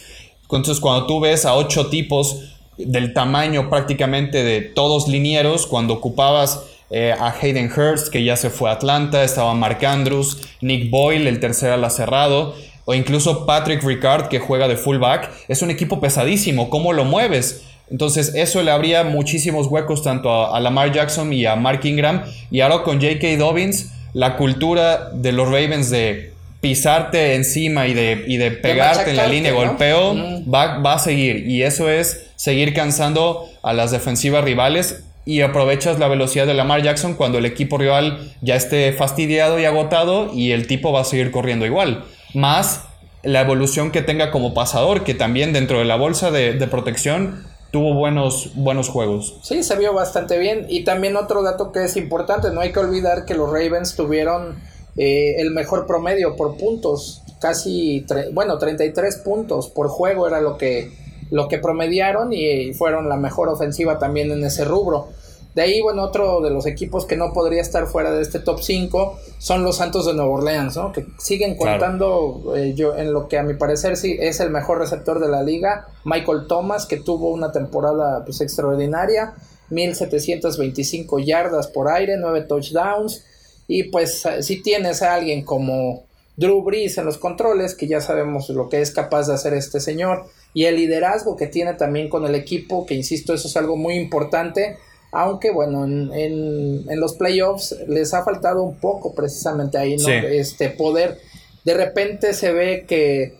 Entonces, 0.58 0.82
cuando 0.82 1.06
tú 1.06 1.20
ves 1.20 1.46
a 1.46 1.56
ocho 1.56 1.88
tipos 1.88 2.52
del 2.78 3.14
tamaño 3.14 3.70
prácticamente 3.70 4.44
de 4.44 4.62
todos 4.62 5.08
linieros, 5.08 5.68
cuando 5.68 5.94
ocupabas 5.96 6.64
eh, 6.90 7.14
a 7.18 7.30
Hayden 7.30 7.72
Hurst, 7.72 8.10
que 8.10 8.24
ya 8.24 8.36
se 8.36 8.50
fue 8.50 8.70
a 8.70 8.74
Atlanta, 8.74 9.24
estaba 9.24 9.54
Mark 9.54 9.86
Andrews, 9.86 10.38
Nick 10.62 10.90
Boyle, 10.90 11.28
el 11.28 11.40
tercer 11.40 11.72
ala 11.72 11.90
cerrado, 11.90 12.56
o 12.86 12.94
incluso 12.94 13.46
Patrick 13.46 13.84
Ricard, 13.84 14.28
que 14.28 14.40
juega 14.40 14.68
de 14.68 14.76
fullback, 14.76 15.32
es 15.48 15.62
un 15.62 15.70
equipo 15.72 16.00
pesadísimo. 16.00 16.70
¿Cómo 16.70 16.94
lo 16.94 17.06
mueves? 17.06 17.64
Entonces, 17.90 18.34
eso 18.36 18.62
le 18.64 18.72
abría 18.72 19.04
muchísimos 19.04 19.68
huecos 19.68 20.02
tanto 20.04 20.32
a, 20.32 20.56
a 20.56 20.60
Lamar 20.60 20.92
Jackson 20.92 21.32
y 21.34 21.46
a 21.46 21.56
Mark 21.56 21.82
Ingram. 21.86 22.24
Y 22.50 22.62
ahora 22.62 22.84
con 22.84 23.02
J.K. 23.02 23.38
Dobbins 23.38 23.92
la 24.14 24.36
cultura 24.36 25.12
de 25.14 25.32
los 25.32 25.48
Ravens 25.48 25.90
de 25.90 26.31
pisarte 26.62 27.34
encima 27.36 27.88
y 27.88 27.94
de, 27.94 28.24
y 28.28 28.38
de 28.38 28.52
pegarte 28.52 29.10
en 29.10 29.18
la 29.18 29.28
línea 29.28 29.52
de 29.52 29.58
golpeo 29.58 30.16
va, 30.44 30.78
va, 30.78 30.94
a 30.94 31.00
seguir. 31.00 31.48
Y 31.48 31.64
eso 31.64 31.90
es 31.90 32.28
seguir 32.36 32.74
cansando 32.74 33.50
a 33.64 33.74
las 33.74 33.92
defensivas 33.92 34.44
rivales 34.44 35.04
y 35.26 35.42
aprovechas 35.42 36.00
la 36.00 36.08
velocidad 36.08 36.46
de 36.46 36.54
Lamar 36.54 36.84
Jackson 36.84 37.16
cuando 37.16 37.40
el 37.40 37.46
equipo 37.46 37.78
rival 37.78 38.32
ya 38.42 38.56
esté 38.56 38.94
fastidiado 38.94 39.60
y 39.60 39.66
agotado 39.66 40.32
y 40.34 40.52
el 40.52 40.68
tipo 40.68 40.92
va 40.92 41.02
a 41.02 41.06
seguir 41.06 41.32
corriendo 41.32 41.66
igual. 41.66 42.06
Más 42.34 42.86
la 43.24 43.42
evolución 43.42 43.92
que 43.92 44.02
tenga 44.02 44.32
como 44.32 44.54
pasador, 44.54 45.04
que 45.04 45.14
también 45.14 45.54
dentro 45.54 45.80
de 45.80 45.86
la 45.86 45.96
bolsa 45.96 46.32
de, 46.32 46.54
de 46.54 46.68
protección 46.68 47.44
tuvo 47.72 47.94
buenos, 47.94 48.52
buenos 48.56 48.90
juegos. 48.90 49.38
Sí, 49.42 49.64
se 49.64 49.78
vio 49.78 49.94
bastante 49.94 50.38
bien. 50.38 50.66
Y 50.70 50.84
también 50.84 51.16
otro 51.16 51.42
dato 51.42 51.72
que 51.72 51.86
es 51.86 51.98
importante, 51.98 52.52
no 52.52 52.62
hay 52.62 52.72
que 52.72 52.80
olvidar 52.80 53.26
que 53.26 53.34
los 53.34 53.50
Ravens 53.50 53.96
tuvieron 53.96 54.60
eh, 54.98 55.36
el 55.38 55.52
mejor 55.52 55.86
promedio 55.88 56.36
por 56.36 56.58
puntos, 56.58 57.22
casi, 57.40 58.06
bueno, 58.34 58.58
33 58.58 59.18
puntos 59.18 59.70
por 59.70 59.88
juego 59.88 60.28
era 60.28 60.42
lo 60.42 60.58
que, 60.58 60.92
lo 61.30 61.48
que 61.48 61.58
promediaron 61.58 62.34
y 62.34 62.74
fueron 62.74 63.10
la 63.10 63.18
mejor 63.18 63.50
ofensiva 63.50 64.00
también 64.00 64.32
en 64.32 64.44
ese 64.44 64.66
rubro. 64.66 65.08
De 65.56 65.62
ahí, 65.62 65.82
bueno, 65.82 66.04
otro 66.04 66.40
de 66.40 66.50
los 66.50 66.66
equipos 66.66 67.06
que 67.06 67.18
no 67.18 67.34
podría 67.34 67.62
estar 67.62 67.86
fuera 67.88 68.12
de 68.12 68.22
este 68.22 68.40
top 68.40 68.62
5 68.62 69.20
son 69.38 69.64
los 69.66 69.78
Santos 69.78 70.06
de 70.06 70.14
Nueva 70.14 70.32
Orleans, 70.32 70.78
¿no? 70.78 70.94
Que 70.94 71.06
siguen 71.20 71.58
contando, 71.58 72.54
eh, 72.56 72.74
yo, 72.74 72.96
en 72.96 73.12
lo 73.12 73.28
que 73.28 73.38
a 73.38 73.44
mi 73.44 73.56
parecer 73.56 73.98
sí 73.98 74.16
es 74.18 74.40
el 74.40 74.50
mejor 74.50 74.78
receptor 74.78 75.20
de 75.20 75.28
la 75.28 75.44
liga, 75.44 75.88
Michael 76.06 76.48
Thomas, 76.48 76.86
que 76.86 76.98
tuvo 76.98 77.32
una 77.32 77.52
temporada 77.52 78.24
pues 78.24 78.40
extraordinaria, 78.40 79.34
1725 79.72 81.20
yardas 81.20 81.68
por 81.68 81.90
aire, 81.90 82.16
9 82.18 82.46
touchdowns, 82.48 83.26
y 83.74 83.84
pues 83.84 84.24
si 84.42 84.62
tienes 84.62 85.02
a 85.02 85.14
alguien 85.14 85.46
como 85.46 86.04
Drew 86.36 86.62
Brees 86.62 86.98
en 86.98 87.06
los 87.06 87.18
controles, 87.18 87.74
que 87.74 87.88
ya 87.88 88.02
sabemos 88.02 88.50
lo 88.50 88.68
que 88.68 88.82
es 88.82 88.92
capaz 88.92 89.28
de 89.28 89.34
hacer 89.34 89.54
este 89.54 89.80
señor, 89.80 90.26
y 90.54 90.66
el 90.66 90.76
liderazgo 90.76 91.38
que 91.38 91.48
tiene 91.48 91.76
también 91.76 92.10
con 92.10 92.26
el 92.26 92.36
equipo, 92.36 92.86
que 92.86 92.96
insisto, 92.96 93.34
eso 93.34 93.48
es 93.48 93.56
algo 93.56 93.78
muy 93.78 93.94
importante, 93.94 94.76
aunque 95.14 95.52
bueno, 95.52 95.86
en, 95.86 96.12
en, 96.14 97.00
los 97.00 97.14
playoffs 97.14 97.78
les 97.88 98.14
ha 98.14 98.26
faltado 98.26 98.62
un 98.62 98.78
poco 98.78 99.16
precisamente 99.16 99.78
ahí, 99.78 99.96
¿no? 99.96 100.10
Este 100.10 100.70
poder, 100.70 101.20
de 101.64 101.74
repente 101.74 102.34
se 102.34 102.52
ve 102.52 102.84
que 102.86 103.38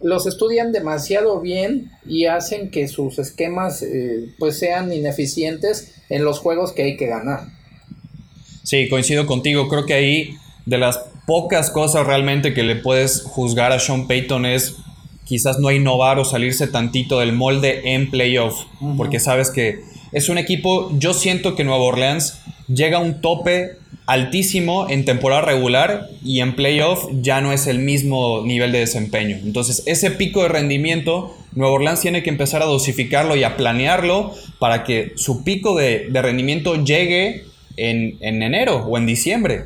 los 0.00 0.26
estudian 0.26 0.72
demasiado 0.72 1.40
bien 1.40 1.90
y 2.06 2.24
hacen 2.24 2.70
que 2.70 2.88
sus 2.88 3.18
esquemas 3.18 3.82
eh, 3.82 4.32
pues 4.38 4.58
sean 4.58 4.94
ineficientes 4.94 5.92
en 6.08 6.24
los 6.24 6.38
juegos 6.38 6.72
que 6.72 6.84
hay 6.84 6.96
que 6.96 7.06
ganar. 7.06 7.48
Sí, 8.64 8.88
coincido 8.88 9.26
contigo. 9.26 9.68
Creo 9.68 9.86
que 9.86 9.94
ahí 9.94 10.36
de 10.66 10.78
las 10.78 10.98
pocas 11.26 11.70
cosas 11.70 12.06
realmente 12.06 12.52
que 12.52 12.64
le 12.64 12.74
puedes 12.74 13.22
juzgar 13.22 13.70
a 13.70 13.78
Sean 13.78 14.08
Payton 14.08 14.46
es 14.46 14.76
quizás 15.24 15.58
no 15.60 15.70
innovar 15.70 16.18
o 16.18 16.24
salirse 16.24 16.66
tantito 16.66 17.20
del 17.20 17.32
molde 17.32 17.94
en 17.94 18.10
playoff, 18.10 18.64
porque 18.96 19.20
sabes 19.20 19.50
que 19.50 19.80
es 20.12 20.28
un 20.28 20.38
equipo, 20.38 20.92
yo 20.98 21.14
siento 21.14 21.54
que 21.54 21.64
Nueva 21.64 21.84
Orleans 21.84 22.40
llega 22.68 22.98
a 22.98 23.00
un 23.00 23.20
tope 23.20 23.78
altísimo 24.06 24.88
en 24.90 25.04
temporada 25.04 25.42
regular 25.42 26.08
y 26.22 26.40
en 26.40 26.54
playoff 26.56 27.06
ya 27.22 27.40
no 27.40 27.52
es 27.52 27.66
el 27.66 27.78
mismo 27.78 28.42
nivel 28.44 28.72
de 28.72 28.80
desempeño. 28.80 29.38
Entonces 29.42 29.82
ese 29.86 30.10
pico 30.10 30.42
de 30.42 30.48
rendimiento, 30.48 31.34
Nueva 31.52 31.74
Orleans 31.74 32.00
tiene 32.00 32.22
que 32.22 32.30
empezar 32.30 32.62
a 32.62 32.66
dosificarlo 32.66 33.34
y 33.34 33.44
a 33.44 33.56
planearlo 33.56 34.34
para 34.58 34.84
que 34.84 35.12
su 35.16 35.42
pico 35.42 35.74
de, 35.74 36.08
rendimiento 36.12 36.84
llegue 36.84 37.44
en, 37.76 38.18
en 38.20 38.42
enero 38.42 38.84
o 38.86 38.98
en 38.98 39.06
diciembre 39.06 39.64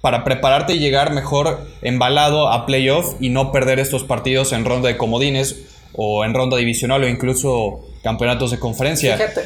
para 0.00 0.24
prepararte 0.24 0.74
y 0.74 0.78
llegar 0.78 1.12
mejor 1.12 1.66
embalado 1.82 2.48
a 2.48 2.66
playoff 2.66 3.16
y 3.20 3.30
no 3.30 3.50
perder 3.52 3.78
estos 3.78 4.04
partidos 4.04 4.52
en 4.52 4.64
ronda 4.64 4.88
de 4.88 4.96
comodines 4.96 5.64
o 5.92 6.24
en 6.24 6.34
ronda 6.34 6.56
divisional 6.56 7.02
o 7.02 7.08
incluso 7.08 7.80
campeonatos 8.02 8.50
de 8.50 8.58
conferencia. 8.58 9.16
Fíjate. 9.16 9.40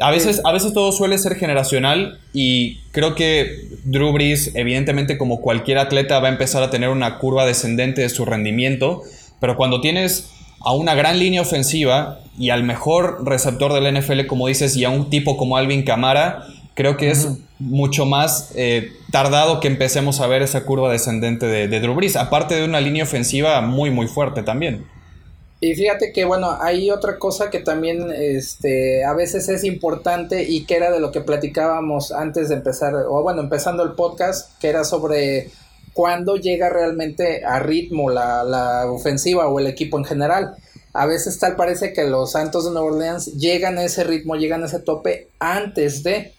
A 0.00 0.10
veces, 0.10 0.40
a 0.44 0.52
veces 0.52 0.72
todo 0.72 0.90
suele 0.90 1.18
ser 1.18 1.36
generacional 1.36 2.18
y 2.32 2.80
creo 2.90 3.14
que 3.14 3.68
Drew 3.84 4.12
Brees, 4.12 4.50
evidentemente 4.54 5.16
como 5.16 5.40
cualquier 5.40 5.78
atleta, 5.78 6.18
va 6.18 6.28
a 6.28 6.32
empezar 6.32 6.64
a 6.64 6.70
tener 6.70 6.88
una 6.88 7.18
curva 7.18 7.46
descendente 7.46 8.02
de 8.02 8.08
su 8.08 8.24
rendimiento, 8.24 9.02
pero 9.40 9.56
cuando 9.56 9.80
tienes 9.80 10.30
a 10.60 10.72
una 10.72 10.94
gran 10.94 11.20
línea 11.20 11.42
ofensiva 11.42 12.20
y 12.36 12.50
al 12.50 12.64
mejor 12.64 13.24
receptor 13.24 13.72
del 13.72 13.96
NFL, 13.96 14.26
como 14.26 14.48
dices, 14.48 14.76
y 14.76 14.84
a 14.84 14.90
un 14.90 15.10
tipo 15.10 15.36
como 15.36 15.56
Alvin 15.56 15.84
Camara, 15.84 16.46
creo 16.74 16.96
que 16.96 17.10
es 17.10 17.28
mucho 17.58 18.04
más 18.04 18.50
eh, 18.54 18.92
tardado 19.10 19.60
que 19.60 19.68
empecemos 19.68 20.20
a 20.20 20.26
ver 20.26 20.42
esa 20.42 20.64
curva 20.64 20.90
descendente 20.90 21.46
de, 21.46 21.68
de 21.68 21.80
Drew 21.80 21.94
Brees, 21.94 22.16
aparte 22.16 22.54
de 22.54 22.64
una 22.64 22.80
línea 22.80 23.04
ofensiva 23.04 23.60
muy, 23.60 23.90
muy 23.90 24.06
fuerte 24.06 24.42
también. 24.42 24.86
Y 25.60 25.74
fíjate 25.74 26.12
que, 26.12 26.26
bueno, 26.26 26.58
hay 26.60 26.90
otra 26.90 27.18
cosa 27.18 27.48
que 27.48 27.60
también 27.60 28.10
este, 28.14 29.02
a 29.02 29.14
veces 29.14 29.48
es 29.48 29.64
importante 29.64 30.42
y 30.42 30.66
que 30.66 30.76
era 30.76 30.90
de 30.90 31.00
lo 31.00 31.10
que 31.10 31.22
platicábamos 31.22 32.12
antes 32.12 32.50
de 32.50 32.56
empezar, 32.56 32.94
o 32.94 33.22
bueno, 33.22 33.40
empezando 33.40 33.82
el 33.82 33.92
podcast, 33.92 34.58
que 34.60 34.68
era 34.68 34.84
sobre 34.84 35.50
cuándo 35.94 36.36
llega 36.36 36.68
realmente 36.68 37.44
a 37.46 37.60
ritmo 37.60 38.10
la, 38.10 38.44
la 38.44 38.90
ofensiva 38.90 39.48
o 39.48 39.58
el 39.58 39.66
equipo 39.66 39.96
en 39.96 40.04
general. 40.04 40.54
A 40.92 41.06
veces 41.06 41.38
tal 41.38 41.56
parece 41.56 41.94
que 41.94 42.04
los 42.04 42.32
Santos 42.32 42.66
de 42.66 42.72
Nueva 42.72 42.88
Orleans 42.88 43.32
llegan 43.34 43.78
a 43.78 43.84
ese 43.84 44.04
ritmo, 44.04 44.36
llegan 44.36 44.64
a 44.64 44.66
ese 44.66 44.80
tope 44.80 45.28
antes 45.38 46.02
de 46.02 46.34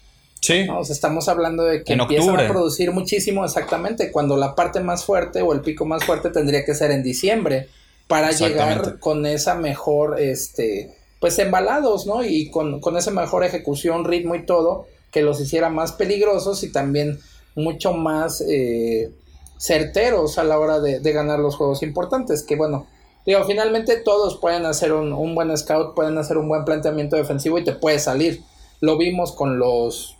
Sí. 0.46 0.68
estamos 0.92 1.28
hablando 1.28 1.64
de 1.64 1.84
que 1.84 1.94
empiezan 1.94 2.40
a 2.40 2.48
producir 2.48 2.92
muchísimo 2.92 3.44
exactamente 3.44 4.12
cuando 4.12 4.38
la 4.38 4.54
parte 4.54 4.80
más 4.80 5.04
fuerte 5.04 5.42
o 5.42 5.54
el 5.54 5.62
pico 5.62 5.86
más 5.86 6.04
fuerte 6.04 6.30
tendría 6.30 6.64
que 6.64 6.76
ser 6.76 6.92
en 6.92 7.02
diciembre 7.02 7.68
para 8.08 8.30
llegar 8.30 9.00
con 9.00 9.26
esa 9.26 9.56
mejor, 9.56 10.20
este, 10.20 10.96
pues 11.20 11.40
embalados, 11.40 12.06
¿no? 12.06 12.24
Y 12.24 12.52
con, 12.52 12.80
con 12.80 12.96
esa 12.96 13.10
mejor 13.10 13.44
ejecución, 13.44 14.06
ritmo 14.06 14.36
y 14.36 14.46
todo, 14.46 14.86
que 15.10 15.24
los 15.24 15.42
hiciera 15.42 15.70
más 15.70 15.94
peligrosos 15.94 16.62
y 16.62 16.72
también 16.72 17.20
mucho 17.56 17.94
más 17.94 18.44
eh, 18.48 19.12
certeros 19.58 20.38
a 20.38 20.44
la 20.44 20.60
hora 20.60 20.80
de, 20.80 21.00
ganar 21.12 21.40
los 21.40 21.56
juegos 21.56 21.82
importantes, 21.82 22.44
que 22.44 22.56
bueno, 22.56 22.86
digo, 23.26 23.44
finalmente 23.46 23.98
todos 23.98 24.38
pueden 24.38 24.68
hacer 24.68 24.94
un, 24.94 25.12
un 25.12 25.34
buen 25.34 25.58
scout, 25.58 25.96
pueden 25.96 26.20
hacer 26.20 26.38
un 26.38 26.48
buen 26.48 26.66
planteamiento 26.66 27.16
defensivo 27.16 27.58
y 27.58 27.64
te 27.64 27.74
puede 27.74 27.98
salir. 27.98 28.44
Lo 28.80 28.96
vimos 29.00 29.32
con 29.32 29.58
los 29.58 30.15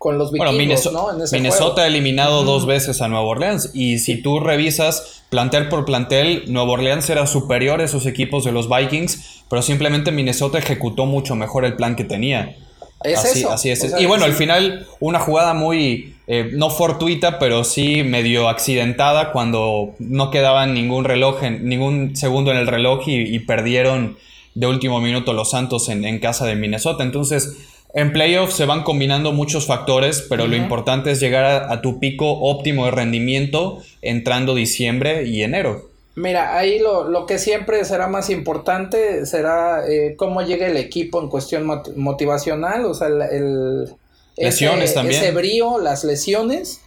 con 0.00 0.16
los 0.16 0.32
vikingos, 0.32 0.54
Minnesota, 0.54 0.98
¿no? 0.98 1.24
Minnesota 1.30 1.82
ha 1.82 1.86
eliminado 1.86 2.42
dos 2.42 2.64
veces 2.64 3.02
a 3.02 3.08
Nueva 3.08 3.26
Orleans 3.26 3.72
y 3.74 3.98
si 3.98 4.22
tú 4.22 4.40
revisas 4.40 5.24
plantel 5.28 5.68
por 5.68 5.84
plantel, 5.84 6.44
Nueva 6.46 6.70
Orleans 6.70 7.10
era 7.10 7.26
superior 7.26 7.82
a 7.82 7.84
esos 7.84 8.06
equipos 8.06 8.42
de 8.46 8.50
los 8.50 8.66
Vikings, 8.66 9.42
pero 9.50 9.60
simplemente 9.60 10.10
Minnesota 10.10 10.56
ejecutó 10.56 11.04
mucho 11.04 11.36
mejor 11.36 11.66
el 11.66 11.76
plan 11.76 11.96
que 11.96 12.04
tenía. 12.04 12.56
Es 13.04 13.18
así, 13.18 13.40
eso. 13.40 13.50
Así 13.50 13.68
es. 13.68 13.94
y 13.98 14.06
bueno, 14.06 14.24
al 14.24 14.32
final 14.32 14.86
una 15.00 15.18
jugada 15.18 15.52
muy, 15.52 16.14
eh, 16.26 16.48
no 16.54 16.70
fortuita, 16.70 17.38
pero 17.38 17.62
sí 17.62 18.02
medio 18.02 18.48
accidentada 18.48 19.32
cuando 19.32 19.90
no 19.98 20.30
quedaba 20.30 20.64
ningún 20.64 21.04
reloj, 21.04 21.42
en, 21.42 21.68
ningún 21.68 22.16
segundo 22.16 22.52
en 22.52 22.56
el 22.56 22.66
reloj 22.66 23.02
y, 23.06 23.38
perdieron 23.40 24.16
de 24.54 24.66
último 24.66 25.02
minuto 25.02 25.34
los 25.34 25.50
Santos 25.50 25.90
en, 25.90 26.06
en 26.06 26.20
casa 26.20 26.46
de 26.46 26.54
Minnesota. 26.54 27.04
Entonces, 27.04 27.58
en 27.92 28.12
playoffs 28.12 28.54
se 28.54 28.66
van 28.66 28.82
combinando 28.84 29.32
muchos 29.32 29.66
factores, 29.66 30.24
pero 30.28 30.46
lo 30.46 30.56
importante 30.56 31.10
es 31.10 31.20
llegar 31.20 31.44
a, 31.44 31.82
tu 31.82 31.98
pico 31.98 32.30
óptimo 32.40 32.84
de 32.84 32.92
rendimiento 32.92 33.78
entrando 34.00 34.54
diciembre 34.54 35.24
y 35.24 35.42
enero. 35.42 35.90
Mira, 36.14 36.56
ahí 36.56 36.78
lo, 36.78 37.08
lo 37.08 37.26
que 37.26 37.38
siempre 37.38 37.84
será 37.84 38.06
más 38.06 38.30
importante 38.30 39.26
será 39.26 39.88
eh, 39.88 40.14
cómo 40.16 40.42
llega 40.42 40.66
el 40.66 40.76
equipo 40.76 41.20
en 41.20 41.28
cuestión 41.28 41.64
motivacional, 41.96 42.84
o 42.84 42.94
sea, 42.94 43.08
el, 43.08 43.88
lesiones 44.36 44.94
también. 44.94 45.22
ese 45.22 45.32
brío, 45.32 45.78
las 45.78 46.04
lesiones, 46.04 46.82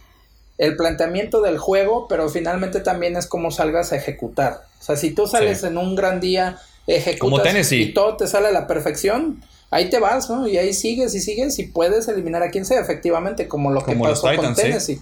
el 0.56 0.76
planteamiento 0.76 1.42
del 1.42 1.58
juego, 1.58 2.06
pero 2.08 2.28
finalmente 2.28 2.80
también 2.80 3.16
es 3.16 3.26
cómo 3.26 3.50
salgas 3.50 3.92
a 3.92 3.96
ejecutar. 3.96 4.62
O 4.80 4.84
sea, 4.84 4.96
si 4.96 5.10
tú 5.10 5.26
sales 5.26 5.64
en 5.64 5.78
un 5.78 5.96
gran 5.96 6.20
día, 6.20 6.58
ejecutas 6.86 7.72
y 7.72 7.92
todo 7.92 8.16
te 8.16 8.26
sale 8.26 8.48
a 8.48 8.52
la 8.52 8.66
perfección, 8.66 9.42
ahí 9.74 9.90
te 9.90 9.98
vas, 9.98 10.30
¿no? 10.30 10.46
Y 10.46 10.56
ahí 10.56 10.72
sigues 10.72 11.14
y 11.14 11.20
sigues 11.20 11.58
y 11.58 11.64
puedes 11.64 12.06
eliminar 12.06 12.42
a 12.44 12.50
quien 12.50 12.64
sea, 12.64 12.80
efectivamente, 12.80 13.48
como 13.48 13.72
lo 13.72 13.84
que 13.84 13.96
pasó 13.96 14.28
con 14.36 14.54
Tennessee. 14.54 15.00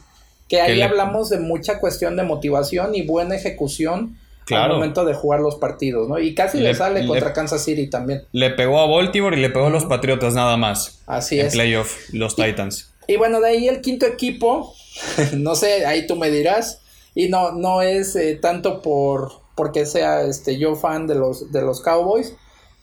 Que 0.49 0.61
ahí 0.61 0.81
hablamos 0.81 1.29
de 1.29 1.39
mucha 1.39 1.79
cuestión 1.79 2.17
de 2.17 2.23
motivación 2.23 2.95
y 2.95 3.03
buena 3.03 3.37
ejecución 3.37 4.19
al 4.51 4.71
momento 4.71 5.05
de 5.05 5.15
jugar 5.15 5.41
los 5.41 5.57
partidos, 5.57 6.09
¿no? 6.09 6.19
Y 6.19 6.35
casi 6.35 6.59
le, 6.59 6.75
sale 6.75 7.07
contra 7.07 7.33
Kansas 7.33 7.65
City 7.65 7.89
también. 7.89 8.25
Le 8.33 8.51
pegó 8.51 8.81
a 8.81 8.87
Baltimore 8.87 9.37
y 9.37 9.41
le 9.41 9.51
pegó 9.51 9.67
a 9.67 9.71
los 9.71 9.85
Patriotas 9.85 10.35
nada 10.35 10.57
más. 10.57 11.01
Así 11.07 11.39
en 11.39 11.47
es. 11.47 11.53
playoff, 11.53 12.11
los 12.13 12.35
Titans. 12.35 12.91
Y 13.07 13.17
bueno, 13.17 13.41
de 13.41 13.49
ahí 13.49 13.69
el 13.69 13.81
quinto 13.81 14.07
equipo, 14.07 14.75
no 15.35 15.55
sé, 15.55 15.87
ahí 15.87 16.07
tú 16.07 16.17
me 16.17 16.31
dirás. 16.31 16.81
Y 17.15 17.29
no, 17.29 17.53
no 17.53 17.83
es 17.83 18.17
eh, 18.17 18.39
tanto 18.41 18.81
por 18.81 19.43
porque 19.55 19.85
sea 19.85 20.23
este 20.23 20.59
yo 20.59 20.77
fan 20.77 21.07
de 21.07 21.15
los, 21.15 21.53
de 21.53 21.61
los 21.61 21.83
Cowboys, 21.83 22.35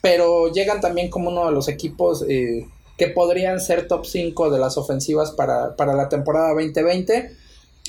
pero 0.01 0.51
llegan 0.51 0.81
también 0.81 1.09
como 1.09 1.29
uno 1.29 1.47
de 1.47 1.51
los 1.51 1.67
equipos 1.67 2.23
eh, 2.27 2.67
que 2.97 3.07
podrían 3.07 3.59
ser 3.59 3.87
top 3.87 4.05
5 4.05 4.49
de 4.49 4.59
las 4.59 4.77
ofensivas 4.77 5.31
para, 5.31 5.73
la 5.77 6.09
temporada 6.09 6.49
2020. 6.49 7.31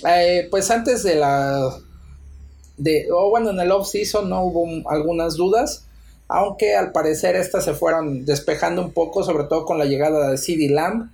Eh, 0.08 0.48
pues 0.50 0.70
antes 0.70 1.02
de 1.02 1.16
la... 1.16 1.76
De, 2.76 3.08
o 3.12 3.28
bueno, 3.28 3.50
en 3.50 3.60
el 3.60 3.70
off-season 3.72 4.30
no 4.30 4.42
hubo 4.42 4.88
algunas 4.88 5.36
dudas, 5.36 5.84
aunque 6.28 6.76
al 6.76 6.92
parecer 6.92 7.36
estas 7.36 7.64
se 7.64 7.74
fueron 7.74 8.24
despejando 8.24 8.80
un 8.80 8.92
poco, 8.92 9.22
sobre 9.22 9.44
todo 9.44 9.66
con 9.66 9.78
la 9.78 9.84
llegada 9.84 10.30
de 10.30 10.38
CD 10.38 10.70
Lamb, 10.70 11.10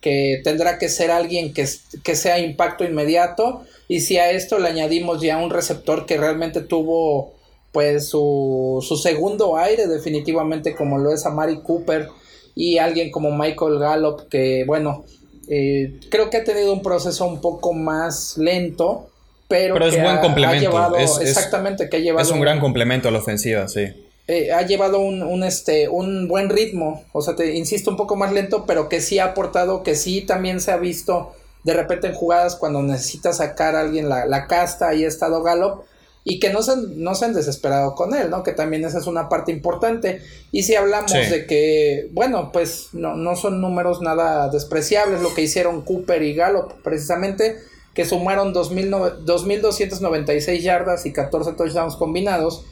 que 0.00 0.40
tendrá 0.42 0.78
que 0.78 0.88
ser 0.88 1.10
alguien 1.10 1.52
que, 1.52 1.68
que 2.02 2.16
sea 2.16 2.38
impacto 2.38 2.84
inmediato, 2.84 3.64
y 3.86 4.00
si 4.00 4.16
a 4.16 4.30
esto 4.30 4.58
le 4.58 4.68
añadimos 4.68 5.20
ya 5.20 5.36
un 5.36 5.50
receptor 5.50 6.06
que 6.06 6.16
realmente 6.16 6.62
tuvo 6.62 7.34
pues 7.72 8.08
su, 8.08 8.84
su 8.86 8.96
segundo 8.96 9.56
aire 9.56 9.86
definitivamente 9.86 10.74
como 10.74 10.98
lo 10.98 11.12
es 11.12 11.26
a 11.26 11.30
Mari 11.30 11.60
Cooper 11.62 12.08
y 12.54 12.78
alguien 12.78 13.10
como 13.10 13.30
Michael 13.36 13.78
Gallup 13.78 14.28
que 14.28 14.64
bueno 14.66 15.04
eh, 15.48 15.98
creo 16.10 16.30
que 16.30 16.38
ha 16.38 16.44
tenido 16.44 16.72
un 16.72 16.82
proceso 16.82 17.26
un 17.26 17.40
poco 17.40 17.72
más 17.72 18.36
lento 18.38 19.08
pero, 19.48 19.74
pero 19.74 19.86
es 19.86 20.00
buen 20.00 20.18
complemento 20.18 20.96
exactamente 21.20 21.88
que 21.88 21.98
ha 21.98 22.00
llevado 22.00 22.26
es 22.26 22.32
un 22.32 22.40
gran 22.40 22.60
complemento 22.60 23.08
a 23.08 23.10
la 23.10 23.18
ofensiva 23.18 23.68
sí. 23.68 23.86
Eh, 24.32 24.52
ha 24.52 24.62
llevado 24.62 25.00
un, 25.00 25.24
un, 25.24 25.42
este, 25.42 25.88
un 25.88 26.28
buen 26.28 26.50
ritmo, 26.50 27.02
o 27.10 27.20
sea, 27.20 27.34
te 27.34 27.56
insisto, 27.56 27.90
un 27.90 27.96
poco 27.96 28.14
más 28.14 28.32
lento, 28.32 28.64
pero 28.64 28.88
que 28.88 29.00
sí 29.00 29.18
ha 29.18 29.24
aportado, 29.24 29.82
que 29.82 29.96
sí 29.96 30.20
también 30.20 30.60
se 30.60 30.70
ha 30.70 30.76
visto 30.76 31.32
de 31.64 31.74
repente 31.74 32.06
en 32.06 32.14
jugadas 32.14 32.54
cuando 32.54 32.80
necesita 32.80 33.32
sacar 33.32 33.74
a 33.74 33.80
alguien 33.80 34.08
la, 34.08 34.26
la 34.26 34.46
casta, 34.46 34.88
ahí 34.88 35.04
ha 35.04 35.08
estado 35.08 35.42
Gallup, 35.42 35.82
y 36.22 36.38
que 36.38 36.50
no 36.50 36.62
se, 36.62 36.76
no 36.76 37.14
se 37.14 37.24
han 37.24 37.32
desesperado 37.32 37.94
con 37.94 38.14
él, 38.14 38.28
¿no? 38.28 38.42
Que 38.42 38.52
también 38.52 38.84
esa 38.84 38.98
es 38.98 39.06
una 39.06 39.28
parte 39.28 39.52
importante. 39.52 40.20
Y 40.52 40.64
si 40.64 40.74
hablamos 40.74 41.12
de 41.12 41.46
que, 41.46 42.08
bueno, 42.12 42.50
pues 42.52 42.88
no, 42.92 43.14
no 43.14 43.36
son 43.36 43.60
números 43.60 44.02
nada 44.02 44.48
despreciables 44.50 45.22
lo 45.22 45.34
que 45.34 45.42
hicieron 45.42 45.82
Cooper 45.82 46.22
y 46.22 46.34
Gallup, 46.34 46.82
precisamente, 46.82 47.56
que 47.94 48.04
sumaron 48.04 48.54
2.296 48.54 50.60
yardas 50.60 51.06
y 51.06 51.12
14 51.12 51.54
touchdowns 51.54 51.96
combinados. 51.96 52.64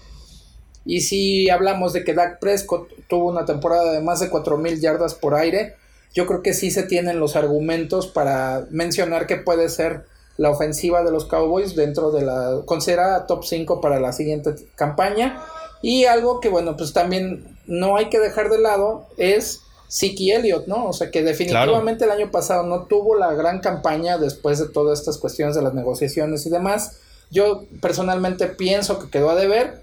Y 0.84 1.00
si 1.00 1.50
hablamos 1.50 1.92
de 1.92 2.04
que 2.04 2.14
Dak 2.14 2.38
Prescott 2.40 2.88
tuvo 3.08 3.30
una 3.30 3.44
temporada 3.44 3.92
de 3.92 4.00
más 4.00 4.20
de 4.20 4.30
4.000 4.30 4.80
yardas 4.80 5.14
por 5.14 5.34
aire, 5.34 5.74
yo 6.14 6.26
creo 6.26 6.42
que 6.42 6.54
sí 6.54 6.70
se 6.70 6.82
tienen 6.82 7.20
los 7.20 7.36
argumentos 7.36 8.06
para 8.06 8.66
mencionar 8.70 9.26
que 9.26 9.36
puede 9.36 9.68
ser 9.68 10.06
la 10.38 10.50
ofensiva 10.50 11.02
de 11.02 11.10
los 11.10 11.26
Cowboys 11.26 11.76
dentro 11.76 12.10
de 12.10 12.22
la 12.22 12.62
considerada 12.64 13.26
top 13.26 13.44
5 13.44 13.82
para 13.82 14.00
la 14.00 14.12
siguiente 14.12 14.54
campaña. 14.76 15.44
Y 15.82 16.06
algo 16.06 16.40
que 16.40 16.48
bueno, 16.48 16.76
pues 16.76 16.92
también 16.92 17.58
no 17.66 17.96
hay 17.96 18.08
que 18.08 18.18
dejar 18.18 18.48
de 18.48 18.60
lado 18.60 19.06
es 19.16 19.60
Siki 19.88 20.32
Elliott, 20.32 20.66
¿no? 20.66 20.86
O 20.86 20.92
sea 20.92 21.10
que 21.10 21.22
definitivamente 21.22 22.04
el 22.04 22.10
año 22.12 22.30
pasado 22.30 22.62
no 22.62 22.84
tuvo 22.84 23.16
la 23.16 23.34
gran 23.34 23.60
campaña 23.60 24.16
después 24.16 24.58
de 24.58 24.68
todas 24.68 25.00
estas 25.00 25.18
cuestiones 25.18 25.56
de 25.56 25.62
las 25.62 25.74
negociaciones 25.74 26.46
y 26.46 26.50
demás. 26.50 26.98
Yo 27.30 27.64
personalmente 27.80 28.46
pienso 28.46 28.98
que 29.00 29.10
quedó 29.10 29.30
a 29.30 29.34
deber, 29.34 29.82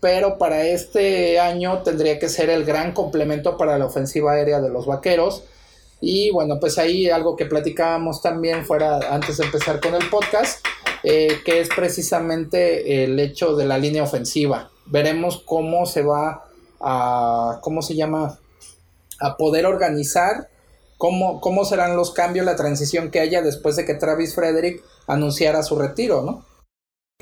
pero 0.00 0.38
para 0.38 0.62
este 0.66 1.40
año 1.40 1.82
tendría 1.82 2.18
que 2.18 2.28
ser 2.28 2.48
el 2.48 2.64
gran 2.64 2.92
complemento 2.92 3.56
para 3.56 3.76
la 3.76 3.86
ofensiva 3.86 4.32
aérea 4.32 4.60
de 4.60 4.68
los 4.68 4.86
Vaqueros. 4.86 5.44
Y 6.00 6.30
bueno, 6.30 6.58
pues 6.60 6.78
ahí 6.78 7.08
algo 7.08 7.36
que 7.36 7.46
platicábamos 7.46 8.20
también 8.20 8.64
fuera 8.64 9.14
antes 9.14 9.38
de 9.38 9.44
empezar 9.44 9.80
con 9.80 9.94
el 9.94 10.08
podcast, 10.10 10.64
eh, 11.02 11.40
que 11.44 11.60
es 11.60 11.68
precisamente 11.74 13.04
el 13.04 13.18
hecho 13.18 13.56
de 13.56 13.64
la 13.64 13.78
línea 13.78 14.02
ofensiva. 14.02 14.70
Veremos 14.86 15.42
cómo 15.44 15.86
se 15.86 16.02
va 16.02 16.44
a, 16.80 17.58
¿cómo 17.62 17.82
se 17.82 17.94
llama? 17.94 18.38
A 19.20 19.36
poder 19.36 19.64
organizar, 19.64 20.48
cómo, 20.98 21.40
cómo 21.40 21.64
serán 21.64 21.96
los 21.96 22.12
cambios, 22.12 22.44
la 22.44 22.56
transición 22.56 23.10
que 23.10 23.20
haya 23.20 23.40
después 23.40 23.76
de 23.76 23.86
que 23.86 23.94
Travis 23.94 24.34
Frederick 24.34 24.82
anunciara 25.06 25.62
su 25.62 25.78
retiro, 25.78 26.22
¿no? 26.22 26.44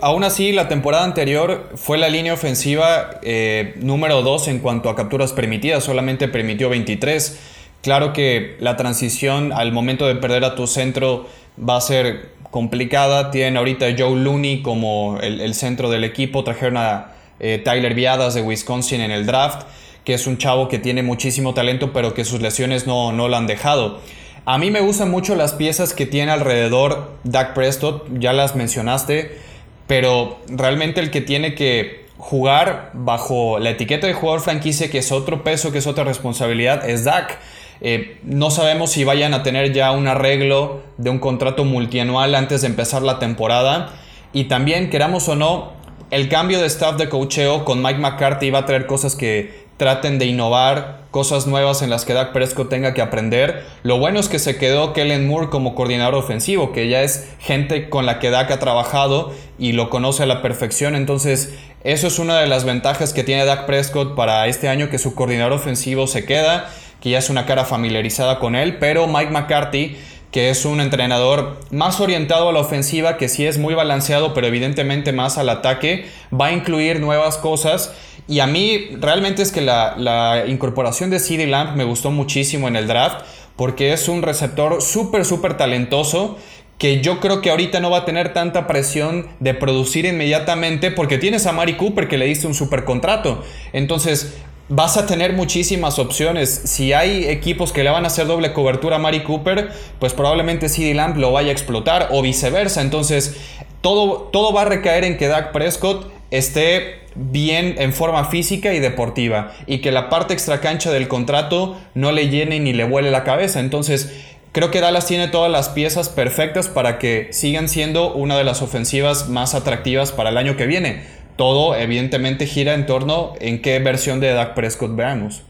Aún 0.00 0.24
así, 0.24 0.50
la 0.50 0.66
temporada 0.66 1.04
anterior 1.04 1.70
fue 1.76 1.98
la 1.98 2.08
línea 2.08 2.34
ofensiva 2.34 3.20
eh, 3.22 3.74
número 3.76 4.22
2 4.22 4.48
en 4.48 4.58
cuanto 4.58 4.90
a 4.90 4.96
capturas 4.96 5.32
permitidas, 5.32 5.84
solamente 5.84 6.26
permitió 6.26 6.68
23. 6.68 7.38
Claro 7.84 8.12
que 8.12 8.56
la 8.58 8.76
transición 8.76 9.52
al 9.52 9.70
momento 9.70 10.06
de 10.06 10.16
perder 10.16 10.44
a 10.44 10.56
tu 10.56 10.66
centro 10.66 11.28
va 11.56 11.76
a 11.76 11.80
ser 11.80 12.30
complicada. 12.50 13.30
Tienen 13.30 13.56
ahorita 13.56 13.86
Joe 13.96 14.18
Looney 14.18 14.62
como 14.62 15.18
el, 15.20 15.54
centro 15.54 15.88
del 15.88 16.02
equipo. 16.02 16.42
Trajeron 16.42 16.78
a 16.78 17.12
eh, 17.38 17.62
Tyler 17.64 17.94
Viadas 17.94 18.34
de 18.34 18.42
Wisconsin 18.42 19.00
en 19.00 19.12
el 19.12 19.26
draft, 19.26 19.66
que 20.04 20.14
es 20.14 20.26
un 20.26 20.38
chavo 20.38 20.66
que 20.66 20.80
tiene 20.80 21.04
muchísimo 21.04 21.54
talento, 21.54 21.92
pero 21.92 22.14
que 22.14 22.24
sus 22.24 22.40
lesiones 22.40 22.88
no, 22.88 23.12
no 23.12 23.28
lo 23.28 23.36
han 23.36 23.46
dejado. 23.46 24.00
A 24.46 24.58
mí 24.58 24.72
me 24.72 24.80
gustan 24.80 25.12
mucho 25.12 25.36
las 25.36 25.52
piezas 25.52 25.94
que 25.94 26.06
tiene 26.06 26.32
alrededor 26.32 27.12
Dak 27.22 27.54
Prescott, 27.54 28.08
ya 28.18 28.32
las 28.32 28.56
mencionaste 28.56 29.38
pero 29.86 30.38
realmente 30.48 31.00
el 31.00 31.10
que 31.10 31.20
tiene 31.20 31.54
que 31.54 32.06
jugar 32.16 32.90
bajo 32.94 33.58
la 33.58 33.70
etiqueta 33.70 34.06
de 34.06 34.14
jugador 34.14 34.40
franquicia, 34.40 34.90
que 34.90 34.98
es 34.98 35.12
otro 35.12 35.44
peso, 35.44 35.72
que 35.72 35.78
es 35.78 35.86
otra 35.86 36.04
responsabilidad, 36.04 36.88
es 36.88 37.04
Dak. 37.04 37.38
Eh, 37.86 38.18
no 38.22 38.50
sabemos 38.50 38.92
si 38.92 39.04
vayan 39.04 39.34
a 39.34 39.42
tener 39.42 39.74
ya 39.74 39.92
un 39.92 40.08
arreglo 40.08 40.80
de 40.96 41.10
un 41.10 41.18
contrato 41.18 41.66
multianual 41.66 42.34
antes 42.34 42.62
de 42.62 42.68
empezar 42.68 43.02
la 43.02 43.18
temporada. 43.18 43.92
Y 44.32 44.44
también, 44.44 44.88
queramos 44.88 45.28
o 45.28 45.36
no, 45.36 45.74
el 46.10 46.30
cambio 46.30 46.62
de 46.62 46.66
staff 46.66 46.96
de 46.96 47.10
cocheo 47.10 47.66
con 47.66 47.82
Mike 47.82 47.98
McCarthy 47.98 48.48
va 48.48 48.60
a 48.60 48.64
traer 48.64 48.86
cosas 48.86 49.14
que 49.16 49.64
traten 49.76 50.18
de 50.18 50.24
innovar, 50.24 51.02
cosas 51.10 51.46
nuevas 51.46 51.82
en 51.82 51.90
las 51.90 52.06
que 52.06 52.14
Dak 52.14 52.32
Prescott 52.32 52.70
tenga 52.70 52.94
que 52.94 53.02
aprender. 53.02 53.66
Lo 53.82 53.98
bueno 53.98 54.18
es 54.18 54.30
que 54.30 54.38
se 54.38 54.56
quedó 54.56 54.94
Kellen 54.94 55.28
Moore 55.28 55.50
como 55.50 55.74
coordinador 55.74 56.14
ofensivo, 56.14 56.72
que 56.72 56.88
ya 56.88 57.02
es 57.02 57.28
gente 57.38 57.90
con 57.90 58.06
la 58.06 58.18
que 58.18 58.30
Dak 58.30 58.50
ha 58.50 58.58
trabajado 58.60 59.34
y 59.58 59.72
lo 59.72 59.90
conoce 59.90 60.22
a 60.22 60.26
la 60.26 60.40
perfección. 60.40 60.94
Entonces, 60.94 61.54
eso 61.82 62.06
es 62.06 62.18
una 62.18 62.40
de 62.40 62.46
las 62.46 62.64
ventajas 62.64 63.12
que 63.12 63.24
tiene 63.24 63.44
Dak 63.44 63.66
Prescott 63.66 64.14
para 64.14 64.46
este 64.46 64.68
año, 64.70 64.88
que 64.88 64.98
su 64.98 65.14
coordinador 65.14 65.52
ofensivo 65.52 66.06
se 66.06 66.24
queda, 66.24 66.70
que 67.04 67.10
ya 67.10 67.18
es 67.18 67.30
una 67.30 67.46
cara 67.46 67.64
familiarizada 67.64 68.40
con 68.40 68.56
él, 68.56 68.78
pero 68.80 69.06
Mike 69.06 69.30
McCarthy 69.30 69.96
que 70.34 70.50
es 70.50 70.64
un 70.64 70.80
entrenador 70.80 71.60
más 71.70 72.00
orientado 72.00 72.48
a 72.48 72.52
la 72.52 72.58
ofensiva, 72.58 73.16
que 73.18 73.28
sí 73.28 73.46
es 73.46 73.56
muy 73.56 73.74
balanceado, 73.74 74.34
pero 74.34 74.48
evidentemente 74.48 75.12
más 75.12 75.38
al 75.38 75.48
ataque, 75.48 76.06
va 76.32 76.46
a 76.46 76.52
incluir 76.52 76.98
nuevas 76.98 77.36
cosas 77.36 77.94
y 78.26 78.40
a 78.40 78.48
mí 78.48 78.96
realmente 78.98 79.42
es 79.42 79.52
que 79.52 79.60
la, 79.60 80.42
incorporación 80.48 81.10
de 81.10 81.20
CD 81.20 81.46
Lamp 81.46 81.76
me 81.76 81.84
gustó 81.84 82.10
muchísimo 82.10 82.66
en 82.66 82.74
el 82.74 82.88
draft 82.88 83.24
porque 83.54 83.92
es 83.92 84.08
un 84.08 84.22
receptor 84.22 84.82
súper, 84.82 85.24
súper 85.24 85.56
talentoso 85.56 86.36
que 86.78 87.00
yo 87.00 87.20
creo 87.20 87.40
que 87.40 87.50
ahorita 87.50 87.78
no 87.78 87.90
va 87.90 87.98
a 87.98 88.04
tener 88.04 88.32
tanta 88.32 88.66
presión 88.66 89.28
de 89.38 89.54
producir 89.54 90.04
inmediatamente 90.04 90.90
porque 90.90 91.18
tienes 91.18 91.46
a 91.46 91.52
Mari 91.52 91.76
Cooper 91.76 92.08
que 92.08 92.18
le 92.18 92.26
diste 92.26 92.48
un 92.48 92.54
super 92.54 92.84
contrato. 92.84 93.44
Entonces 93.72 94.34
vas 94.68 94.96
a 94.96 95.06
tener 95.06 95.32
muchísimas 95.34 95.98
opciones. 95.98 96.62
Si 96.64 96.92
hay 96.92 97.26
equipos 97.26 97.72
que 97.72 97.84
le 97.84 97.90
van 97.90 98.04
a 98.04 98.06
hacer 98.06 98.26
doble 98.26 98.52
cobertura 98.52 98.96
a 98.96 98.98
Mari 98.98 99.22
Cooper, 99.22 99.70
pues 99.98 100.12
probablemente 100.12 100.68
CD 100.68 100.94
Lamp 100.94 101.16
lo 101.16 101.32
vaya 101.32 101.50
a 101.50 101.52
explotar 101.52 102.08
o 102.12 102.22
viceversa. 102.22 102.80
Entonces 102.80 103.36
todo, 103.80 104.30
todo 104.32 104.52
va 104.52 104.62
a 104.62 104.66
recaer 104.66 105.04
en 105.04 105.18
que 105.18 105.28
Dak 105.28 105.52
Prescott 105.52 106.10
esté 106.30 107.04
bien 107.14 107.76
en 107.78 107.92
forma 107.92 108.24
física 108.24 108.74
y 108.74 108.80
deportiva 108.80 109.52
y 109.66 109.78
que 109.78 109.92
la 109.92 110.08
parte 110.08 110.34
extracancha 110.34 110.90
del 110.90 111.06
contrato 111.06 111.78
no 111.94 112.10
le 112.10 112.28
llene 112.28 112.58
ni 112.60 112.72
le 112.72 112.84
vuele 112.84 113.10
la 113.10 113.24
cabeza. 113.24 113.60
Entonces, 113.60 114.12
creo 114.52 114.70
que 114.70 114.80
Dallas 114.80 115.06
tiene 115.06 115.28
todas 115.28 115.50
las 115.50 115.68
piezas 115.68 116.08
perfectas 116.08 116.68
para 116.68 116.98
que 116.98 117.28
sigan 117.30 117.68
siendo 117.68 118.14
una 118.14 118.36
de 118.36 118.44
las 118.44 118.62
ofensivas 118.62 119.28
más 119.28 119.54
atractivas 119.54 120.12
para 120.12 120.30
el 120.30 120.38
año 120.38 120.56
que 120.56 120.66
viene. 120.66 121.02
Todo 121.36 121.74
evidentemente 121.74 122.46
gira 122.46 122.74
en 122.74 122.86
torno 122.86 123.32
en 123.40 123.60
qué 123.60 123.78
versión 123.80 124.20
de 124.20 124.32
Dak 124.32 124.54
Prescott 124.54 124.94
veamos. 124.94 125.42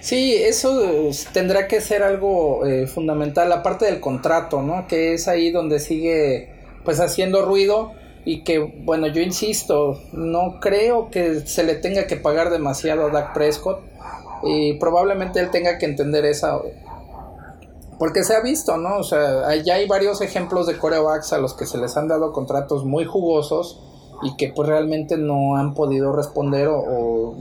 Sí, 0.00 0.34
eso 0.34 0.82
eh, 0.82 1.10
tendrá 1.32 1.68
que 1.68 1.80
ser 1.80 2.02
algo 2.02 2.66
eh, 2.66 2.86
fundamental, 2.86 3.52
aparte 3.52 3.84
del 3.84 4.00
contrato, 4.00 4.62
¿no? 4.62 4.88
Que 4.88 5.14
es 5.14 5.28
ahí 5.28 5.50
donde 5.50 5.78
sigue 5.78 6.54
pues 6.84 7.00
haciendo 7.00 7.42
ruido 7.42 7.92
y 8.24 8.42
que, 8.42 8.58
bueno, 8.58 9.06
yo 9.06 9.20
insisto, 9.20 10.00
no 10.12 10.58
creo 10.60 11.10
que 11.10 11.40
se 11.46 11.64
le 11.64 11.74
tenga 11.74 12.06
que 12.06 12.16
pagar 12.16 12.50
demasiado 12.50 13.06
a 13.06 13.10
Dak 13.10 13.34
Prescott 13.34 13.80
y 14.42 14.74
probablemente 14.74 15.38
él 15.38 15.50
tenga 15.50 15.78
que 15.78 15.86
entender 15.86 16.24
esa... 16.24 16.58
Porque 17.98 18.24
se 18.24 18.34
ha 18.34 18.40
visto, 18.40 18.78
¿no? 18.78 18.96
O 18.96 19.04
sea, 19.04 19.54
ya 19.56 19.74
hay 19.74 19.86
varios 19.86 20.22
ejemplos 20.22 20.66
de 20.66 20.78
corebacks 20.78 21.34
a 21.34 21.38
los 21.38 21.52
que 21.52 21.66
se 21.66 21.76
les 21.76 21.98
han 21.98 22.08
dado 22.08 22.32
contratos 22.32 22.86
muy 22.86 23.04
jugosos 23.04 23.82
y 24.22 24.36
que 24.36 24.48
pues 24.48 24.68
realmente 24.68 25.16
no 25.16 25.56
han 25.56 25.74
podido 25.74 26.12
responder 26.12 26.68
o, 26.68 27.36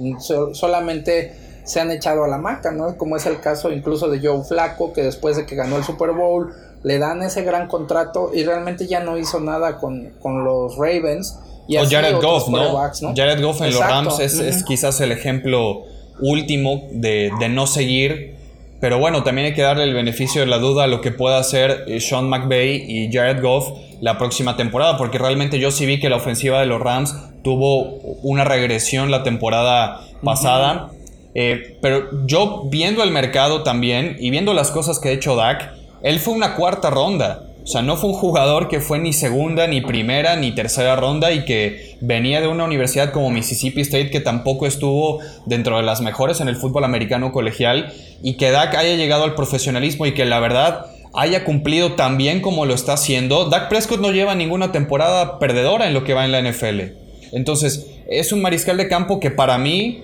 solamente 0.53 1.33
se 1.65 1.79
han 1.79 1.91
echado 1.91 2.23
a 2.23 2.27
la 2.27 2.37
maca, 2.37 2.71
¿no? 2.71 2.97
Como 2.97 3.15
es 3.15 3.25
el 3.25 3.39
caso 3.39 3.71
incluso 3.71 4.09
de 4.09 4.25
Joe 4.25 4.43
Flaco, 4.43 4.91
que 4.91 5.03
después 5.03 5.37
de 5.37 5.45
que 5.45 5.55
ganó 5.55 5.77
el 5.77 5.83
Super 5.83 6.11
Bowl 6.11 6.51
le 6.83 6.97
dan 6.97 7.21
ese 7.21 7.43
gran 7.43 7.67
contrato 7.67 8.31
y 8.33 8.43
realmente 8.43 8.87
ya 8.87 9.01
no 9.01 9.17
hizo 9.17 9.39
nada 9.39 9.77
con, 9.77 10.13
los 10.23 10.77
Ravens. 10.77 11.37
Y 11.67 11.77
o 11.77 11.87
Jared 11.87 12.15
Goff, 12.15 12.49
¿no? 12.49 13.13
Jared 13.15 13.43
Goff 13.43 13.61
en 13.61 13.71
los 13.71 13.79
Rams 13.79 14.19
es, 14.19 14.63
quizás 14.63 14.99
el 15.01 15.11
ejemplo 15.11 15.83
último 16.19 16.87
de, 16.91 17.31
no 17.49 17.67
seguir. 17.67 18.38
Pero 18.79 18.97
bueno, 18.97 19.23
también 19.23 19.47
hay 19.47 19.53
que 19.53 19.61
darle 19.61 19.83
el 19.83 19.93
beneficio 19.93 20.41
de 20.41 20.47
la 20.47 20.57
duda 20.57 20.85
a 20.85 20.87
lo 20.87 21.01
que 21.01 21.11
pueda 21.11 21.37
hacer 21.37 21.83
eh, 21.87 21.99
Sean 21.99 22.29
McVay 22.29 22.85
y 22.87 23.11
Jared 23.11 23.41
Goff 23.41 23.71
la 23.99 24.17
próxima 24.17 24.55
temporada, 24.55 24.97
porque 24.97 25.17
realmente 25.17 25.59
yo 25.59 25.71
sí 25.71 25.85
vi 25.85 25.99
que 25.99 26.09
la 26.09 26.15
ofensiva 26.15 26.61
de 26.61 26.65
los 26.65 26.79
Rams 26.81 27.15
tuvo 27.43 27.99
una 28.23 28.45
regresión 28.45 29.11
la 29.11 29.23
temporada 29.23 30.01
pasada. 30.23 30.91
Eh, 31.35 31.77
pero 31.81 32.25
yo 32.25 32.63
viendo 32.69 33.03
el 33.03 33.11
mercado 33.11 33.63
también 33.63 34.15
y 34.19 34.29
viendo 34.29 34.53
las 34.53 34.71
cosas 34.71 34.99
que 34.99 35.09
ha 35.09 35.11
hecho 35.11 35.35
Dak, 35.35 35.73
él 36.01 36.19
fue 36.19 36.33
una 36.33 36.55
cuarta 36.55 36.89
ronda. 36.89 37.48
O 37.69 37.71
sea, 37.71 37.83
no 37.83 37.97
fue 37.97 38.09
un 38.09 38.15
jugador 38.15 38.67
que 38.67 38.79
fue 38.79 38.97
ni 38.97 39.13
segunda, 39.13 39.67
ni 39.67 39.79
primera, 39.79 40.35
ni 40.35 40.55
tercera 40.55 40.95
ronda 40.95 41.31
y 41.31 41.45
que 41.45 41.97
venía 42.01 42.41
de 42.41 42.47
una 42.47 42.63
universidad 42.63 43.11
como 43.11 43.29
Mississippi 43.29 43.81
State 43.81 44.09
que 44.09 44.21
tampoco 44.21 44.65
estuvo 44.65 45.19
dentro 45.45 45.77
de 45.77 45.83
las 45.83 46.01
mejores 46.01 46.41
en 46.41 46.47
el 46.47 46.55
fútbol 46.55 46.83
americano 46.83 47.31
colegial 47.31 47.93
y 48.23 48.37
que 48.37 48.49
Dak 48.49 48.73
haya 48.73 48.95
llegado 48.95 49.23
al 49.23 49.35
profesionalismo 49.35 50.07
y 50.07 50.15
que 50.15 50.25
la 50.25 50.39
verdad 50.39 50.87
haya 51.13 51.45
cumplido 51.45 51.93
tan 51.93 52.17
bien 52.17 52.41
como 52.41 52.65
lo 52.65 52.73
está 52.73 52.93
haciendo. 52.93 53.51
Dak 53.51 53.69
Prescott 53.69 54.01
no 54.01 54.11
lleva 54.11 54.33
ninguna 54.33 54.71
temporada 54.71 55.37
perdedora 55.37 55.85
en 55.85 55.93
lo 55.93 56.03
que 56.03 56.15
va 56.15 56.25
en 56.25 56.31
la 56.31 56.41
NFL. 56.41 56.95
Entonces, 57.33 57.85
es 58.09 58.31
un 58.31 58.41
mariscal 58.41 58.77
de 58.77 58.87
campo 58.87 59.19
que 59.19 59.29
para 59.29 59.59
mí 59.59 60.01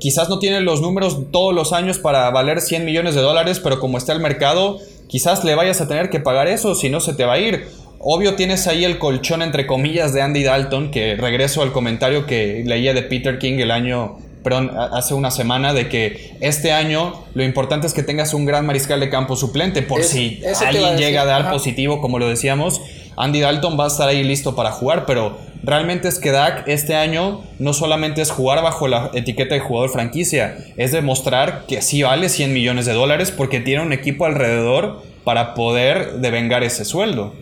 quizás 0.00 0.28
no 0.28 0.40
tiene 0.40 0.62
los 0.62 0.80
números 0.80 1.30
todos 1.30 1.54
los 1.54 1.72
años 1.72 2.00
para 2.00 2.28
valer 2.30 2.60
100 2.60 2.84
millones 2.84 3.14
de 3.14 3.20
dólares, 3.20 3.60
pero 3.60 3.78
como 3.78 3.98
está 3.98 4.12
el 4.12 4.20
mercado, 4.20 4.80
quizás 5.08 5.42
le 5.44 5.54
vayas 5.54 5.80
a 5.80 5.88
tener 5.88 6.10
que 6.10 6.20
pagar 6.20 6.46
eso, 6.46 6.74
si 6.74 6.88
no 6.88 7.00
se 7.00 7.14
te 7.14 7.24
va 7.24 7.34
a 7.34 7.38
ir. 7.38 7.66
Obvio 7.98 8.34
tienes 8.34 8.68
ahí 8.68 8.84
el 8.84 8.98
colchón 8.98 9.42
entre 9.42 9.66
comillas 9.66 10.12
de 10.12 10.22
Andy 10.22 10.44
Dalton, 10.44 10.90
que 10.92 11.16
regreso 11.16 11.62
al 11.62 11.72
comentario 11.72 12.26
que 12.26 12.62
leía 12.64 12.94
de 12.94 13.02
Peter 13.02 13.38
King 13.38 13.58
el 13.58 13.72
año, 13.72 14.18
perdón, 14.44 14.70
hace 14.92 15.14
una 15.14 15.32
semana, 15.32 15.74
de 15.74 15.88
que 15.88 16.36
este 16.40 16.70
año 16.70 17.24
lo 17.34 17.42
importante 17.42 17.88
es 17.88 17.94
que 17.94 18.04
tengas 18.04 18.34
un 18.34 18.44
gran 18.44 18.66
mariscal 18.66 19.00
de 19.00 19.10
campo 19.10 19.34
suplente, 19.34 19.82
por 19.82 20.04
si 20.04 20.40
alguien 20.64 20.96
llega 20.96 21.22
a 21.22 21.24
dar 21.24 21.50
positivo, 21.50 22.00
como 22.00 22.20
lo 22.20 22.28
decíamos, 22.28 22.80
Andy 23.16 23.40
Dalton 23.40 23.78
va 23.78 23.84
a 23.84 23.88
estar 23.88 24.08
ahí 24.08 24.22
listo 24.22 24.54
para 24.54 24.70
jugar, 24.70 25.04
pero 25.04 25.36
realmente 25.62 26.08
es 26.08 26.18
que 26.18 26.30
Dak 26.30 26.66
este 26.66 26.94
año 26.94 27.44
no 27.58 27.72
solamente 27.72 28.22
es 28.22 28.30
jugar 28.30 28.62
bajo 28.62 28.88
la 28.88 29.10
etiqueta 29.14 29.54
de 29.54 29.60
jugador 29.60 29.90
franquicia, 29.90 30.56
es 30.76 30.92
demostrar 30.92 31.66
que 31.66 31.82
sí 31.82 32.02
vale 32.02 32.28
100 32.28 32.52
millones 32.52 32.86
de 32.86 32.92
dólares 32.92 33.30
porque 33.30 33.60
tiene 33.60 33.82
un 33.82 33.92
equipo 33.92 34.24
alrededor 34.24 35.02
para 35.24 35.54
poder 35.54 36.14
devengar 36.20 36.62
ese 36.62 36.84
sueldo. 36.84 37.32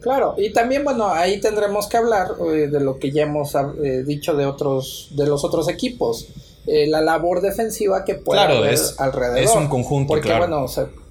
Claro, 0.00 0.34
y 0.38 0.52
también, 0.52 0.84
bueno, 0.84 1.08
ahí 1.08 1.40
tendremos 1.40 1.88
que 1.88 1.96
hablar 1.96 2.28
eh, 2.52 2.68
de 2.68 2.80
lo 2.80 2.98
que 2.98 3.10
ya 3.10 3.22
hemos 3.22 3.54
eh, 3.54 4.04
dicho 4.04 4.34
de 4.34 4.46
otros, 4.46 5.08
de 5.16 5.26
los 5.26 5.44
otros 5.44 5.68
equipos. 5.68 6.28
Eh, 6.66 6.86
la 6.86 7.00
labor 7.00 7.40
defensiva 7.40 8.04
que 8.04 8.14
puede 8.14 8.40
haber 8.40 8.78
alrededor. 8.98 9.38
Es 9.38 9.54
un 9.54 9.68
conjunto, 9.68 10.08
Porque, 10.08 10.36
bueno, 10.36 10.66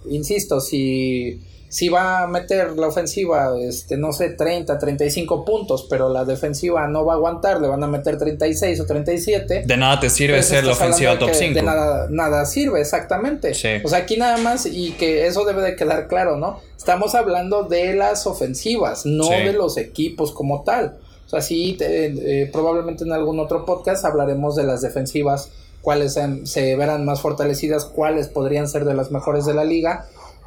insisto, 0.09 0.61
si 0.61 1.41
si 1.69 1.89
va 1.89 2.23
a 2.23 2.27
meter 2.27 2.77
la 2.77 2.87
ofensiva, 2.87 3.53
este, 3.59 3.97
no 3.97 4.13
sé, 4.13 4.29
30, 4.29 4.79
35 4.79 5.43
puntos, 5.43 5.85
pero 5.89 6.09
la 6.09 6.23
defensiva 6.23 6.87
no 6.87 7.03
va 7.03 7.13
a 7.13 7.15
aguantar, 7.17 7.59
le 7.59 7.67
van 7.67 7.83
a 7.83 7.87
meter 7.87 8.17
36 8.17 8.79
o 8.79 8.85
37. 8.85 9.63
De 9.65 9.77
nada 9.77 9.99
te 9.99 10.09
sirve 10.09 10.41
ser 10.43 10.63
la 10.63 10.73
ofensiva 10.73 11.19
top 11.19 11.31
5. 11.33 11.55
De 11.55 11.61
nada, 11.61 12.07
nada 12.09 12.45
sirve, 12.45 12.79
exactamente. 12.79 13.51
O 13.83 13.89
sea, 13.89 13.99
aquí 13.99 14.15
nada 14.15 14.37
más, 14.37 14.65
y 14.65 14.91
que 14.91 15.27
eso 15.27 15.43
debe 15.43 15.61
de 15.61 15.75
quedar 15.75 16.07
claro, 16.07 16.37
¿no? 16.37 16.61
Estamos 16.77 17.15
hablando 17.15 17.63
de 17.63 17.93
las 17.93 18.27
ofensivas, 18.27 19.05
no 19.05 19.29
de 19.29 19.51
los 19.51 19.77
equipos 19.77 20.31
como 20.31 20.63
tal. 20.63 20.97
O 21.25 21.29
sea, 21.29 21.41
sí, 21.41 21.77
eh, 21.81 22.49
probablemente 22.53 23.03
en 23.03 23.11
algún 23.11 23.41
otro 23.41 23.65
podcast 23.65 24.05
hablaremos 24.05 24.55
de 24.55 24.63
las 24.63 24.81
defensivas, 24.81 25.49
cuáles 25.81 26.17
se 26.43 26.75
verán 26.77 27.03
más 27.03 27.19
fortalecidas, 27.19 27.83
cuáles 27.83 28.29
podrían 28.29 28.69
ser 28.69 28.85
de 28.85 28.93
las 28.93 29.11
mejores 29.11 29.45
de 29.45 29.53
la 29.53 29.65
liga 29.65 30.05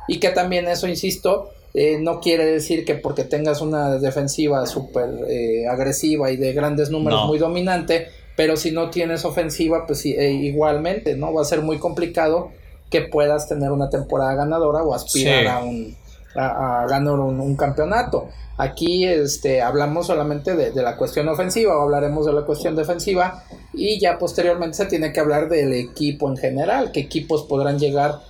y 0.09 0.19
que 0.19 0.31
también 0.31 0.69
eso, 0.69 0.89
insisto, 0.89 1.51
eh, 1.73 1.99
no 2.01 2.21
quiere 2.21 2.47
decir 2.47 2.85
que 2.85 2.97
porque 2.97 3.25
tengas 3.25 3.61
una 3.61 3.99
defensiva 3.99 4.67
súper 4.67 5.09
eh, 5.29 5.67
agresiva 5.69 6.31
y 6.31 6.37
de 6.37 6.53
grandes 6.53 6.91
números 6.91 7.27
muy 7.27 7.39
dominante, 7.39 8.09
pero 8.37 8.57
si 8.57 8.73
no 8.73 8.91
tienes 8.91 9.25
ofensiva, 9.25 9.87
pues 9.87 10.05
eh, 10.05 10.33
igualmente, 10.33 11.17
¿no? 11.17 11.33
Va 11.33 11.43
a 11.43 11.45
ser 11.45 11.63
muy 11.63 11.79
complicado 11.79 12.51
que 12.91 13.03
puedas 13.03 13.49
tener 13.49 13.71
una 13.71 13.89
temporada 13.89 14.35
ganadora 14.35 14.83
o 14.83 14.95
aspirar 14.95 15.47
a 15.47 15.59
un 15.61 15.97
a, 16.35 16.87
ganar 16.89 17.15
un, 17.15 17.57
campeonato. 17.57 18.29
Aquí 18.57 19.05
este, 19.05 19.63
hablamos 19.63 20.07
solamente 20.07 20.55
de, 20.55 20.71
de, 20.71 20.83
la 20.83 20.97
cuestión 20.97 21.29
ofensiva 21.29 21.77
o 21.77 21.83
hablaremos 21.83 22.27
de 22.27 22.33
la 22.33 22.43
cuestión 22.43 22.77
defensiva 22.77 23.45
y 23.73 23.99
ya 23.99 24.19
posteriormente 24.19 24.77
se 24.77 24.87
tiene 24.87 25.13
que 25.13 25.21
hablar 25.21 25.49
del 25.49 25.73
equipo 25.73 26.29
en 26.29 26.37
general, 26.37 26.93
qué 26.93 27.01
equipos 27.01 27.45
podrán 27.45 27.79
llegar 27.79 28.21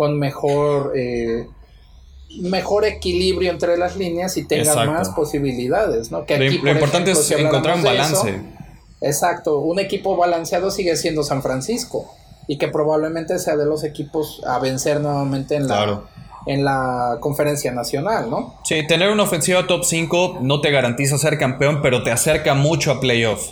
con 0.00 0.18
mejor 0.18 0.94
eh, 0.96 1.46
mejor 2.40 2.86
equilibrio 2.86 3.50
entre 3.50 3.76
las 3.76 3.98
líneas 3.98 4.34
y 4.38 4.46
tengan 4.46 4.86
más 4.86 5.10
posibilidades, 5.10 6.10
¿no? 6.10 6.24
Que 6.24 6.38
lo, 6.38 6.70
importante 6.70 7.10
es 7.10 7.30
encontrar 7.32 7.76
un 7.76 7.82
balance. 7.82 8.40
exacto, 9.02 9.58
un 9.58 9.78
equipo 9.78 10.16
balanceado 10.16 10.70
sigue 10.70 10.96
siendo 10.96 11.22
San 11.22 11.42
Francisco 11.42 12.10
y 12.46 12.56
que 12.56 12.68
probablemente 12.68 13.38
sea 13.38 13.58
de 13.58 13.66
los 13.66 13.84
equipos 13.84 14.40
a 14.46 14.58
vencer 14.58 15.02
nuevamente 15.02 15.56
en 15.56 15.68
la 15.68 16.00
en 16.46 16.64
la 16.64 17.18
conferencia 17.20 17.70
nacional, 17.70 18.30
¿no? 18.30 18.54
Sí, 18.64 18.86
tener 18.86 19.10
una 19.10 19.24
ofensiva 19.24 19.66
top 19.66 19.84
5 19.84 20.38
no 20.40 20.62
te 20.62 20.70
garantiza 20.70 21.18
ser 21.18 21.36
campeón, 21.36 21.82
pero 21.82 22.02
te 22.02 22.10
acerca 22.10 22.54
mucho 22.54 22.90
a 22.90 23.00
playoff. 23.00 23.50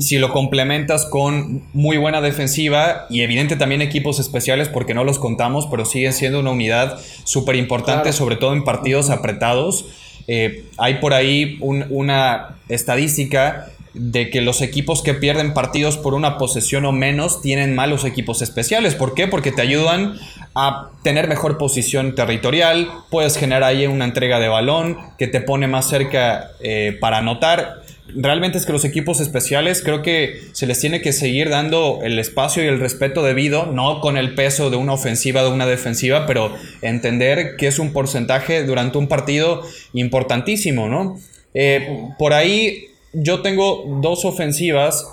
Si 0.00 0.18
lo 0.18 0.32
complementas 0.32 1.06
con 1.06 1.62
muy 1.72 1.96
buena 1.96 2.20
defensiva 2.20 3.06
y 3.08 3.20
evidente 3.20 3.56
también 3.56 3.80
equipos 3.82 4.18
especiales 4.18 4.68
porque 4.68 4.94
no 4.94 5.04
los 5.04 5.18
contamos, 5.18 5.66
pero 5.70 5.84
siguen 5.84 6.12
siendo 6.12 6.40
una 6.40 6.50
unidad 6.50 6.98
súper 7.24 7.56
importante, 7.56 8.12
sobre 8.12 8.36
todo 8.36 8.54
en 8.54 8.64
partidos 8.64 9.10
apretados. 9.10 9.86
Eh, 10.28 10.64
hay 10.78 10.94
por 10.94 11.14
ahí 11.14 11.58
una 11.60 12.56
estadística 12.68 13.68
de 13.94 14.30
que 14.30 14.40
los 14.40 14.62
equipos 14.62 15.02
que 15.02 15.14
pierden 15.14 15.52
partidos 15.52 15.98
por 15.98 16.14
una 16.14 16.38
posesión 16.38 16.86
o 16.86 16.92
menos 16.92 17.42
tienen 17.42 17.74
malos 17.74 18.04
equipos 18.04 18.40
especiales. 18.40 18.94
¿Por 18.94 19.14
qué? 19.14 19.28
Porque 19.28 19.52
te 19.52 19.62
ayudan 19.62 20.14
a 20.54 20.90
tener 21.02 21.28
mejor 21.28 21.58
posición 21.58 22.14
territorial, 22.14 22.90
puedes 23.10 23.36
generar 23.36 23.64
ahí 23.64 23.86
una 23.86 24.04
entrega 24.04 24.38
de 24.38 24.48
balón 24.48 24.98
que 25.18 25.26
te 25.26 25.40
pone 25.40 25.66
más 25.66 25.88
cerca 25.88 26.50
eh, 26.60 26.96
para 27.00 27.18
anotar. 27.18 27.82
Realmente 28.08 28.58
es 28.58 28.66
que 28.66 28.72
los 28.72 28.84
equipos 28.84 29.20
especiales 29.20 29.82
creo 29.82 30.02
que 30.02 30.42
se 30.52 30.66
les 30.66 30.80
tiene 30.80 31.00
que 31.00 31.12
seguir 31.12 31.48
dando 31.48 32.00
el 32.02 32.18
espacio 32.18 32.62
y 32.62 32.66
el 32.66 32.80
respeto 32.80 33.22
debido, 33.22 33.66
no 33.66 34.00
con 34.00 34.16
el 34.16 34.34
peso 34.34 34.70
de 34.70 34.76
una 34.76 34.92
ofensiva, 34.92 35.42
de 35.42 35.50
una 35.50 35.66
defensiva, 35.66 36.26
pero 36.26 36.52
entender 36.82 37.56
que 37.56 37.68
es 37.68 37.78
un 37.78 37.92
porcentaje 37.92 38.64
durante 38.64 38.98
un 38.98 39.06
partido 39.06 39.62
importantísimo, 39.92 40.88
¿no? 40.88 41.18
Eh, 41.54 42.08
por 42.18 42.32
ahí 42.32 42.88
yo 43.12 43.40
tengo 43.40 43.84
dos 44.00 44.24
ofensivas 44.24 45.06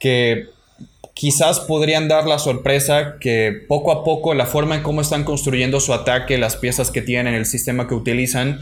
que 0.00 0.48
quizás 1.14 1.60
podrían 1.60 2.08
dar 2.08 2.26
la 2.26 2.38
sorpresa 2.38 3.16
que 3.20 3.52
poco 3.68 3.92
a 3.92 4.02
poco 4.02 4.34
la 4.34 4.46
forma 4.46 4.74
en 4.74 4.82
cómo 4.82 5.00
están 5.00 5.24
construyendo 5.24 5.78
su 5.80 5.94
ataque, 5.94 6.36
las 6.36 6.56
piezas 6.56 6.90
que 6.90 7.00
tienen, 7.00 7.34
el 7.34 7.46
sistema 7.46 7.86
que 7.86 7.94
utilizan, 7.94 8.60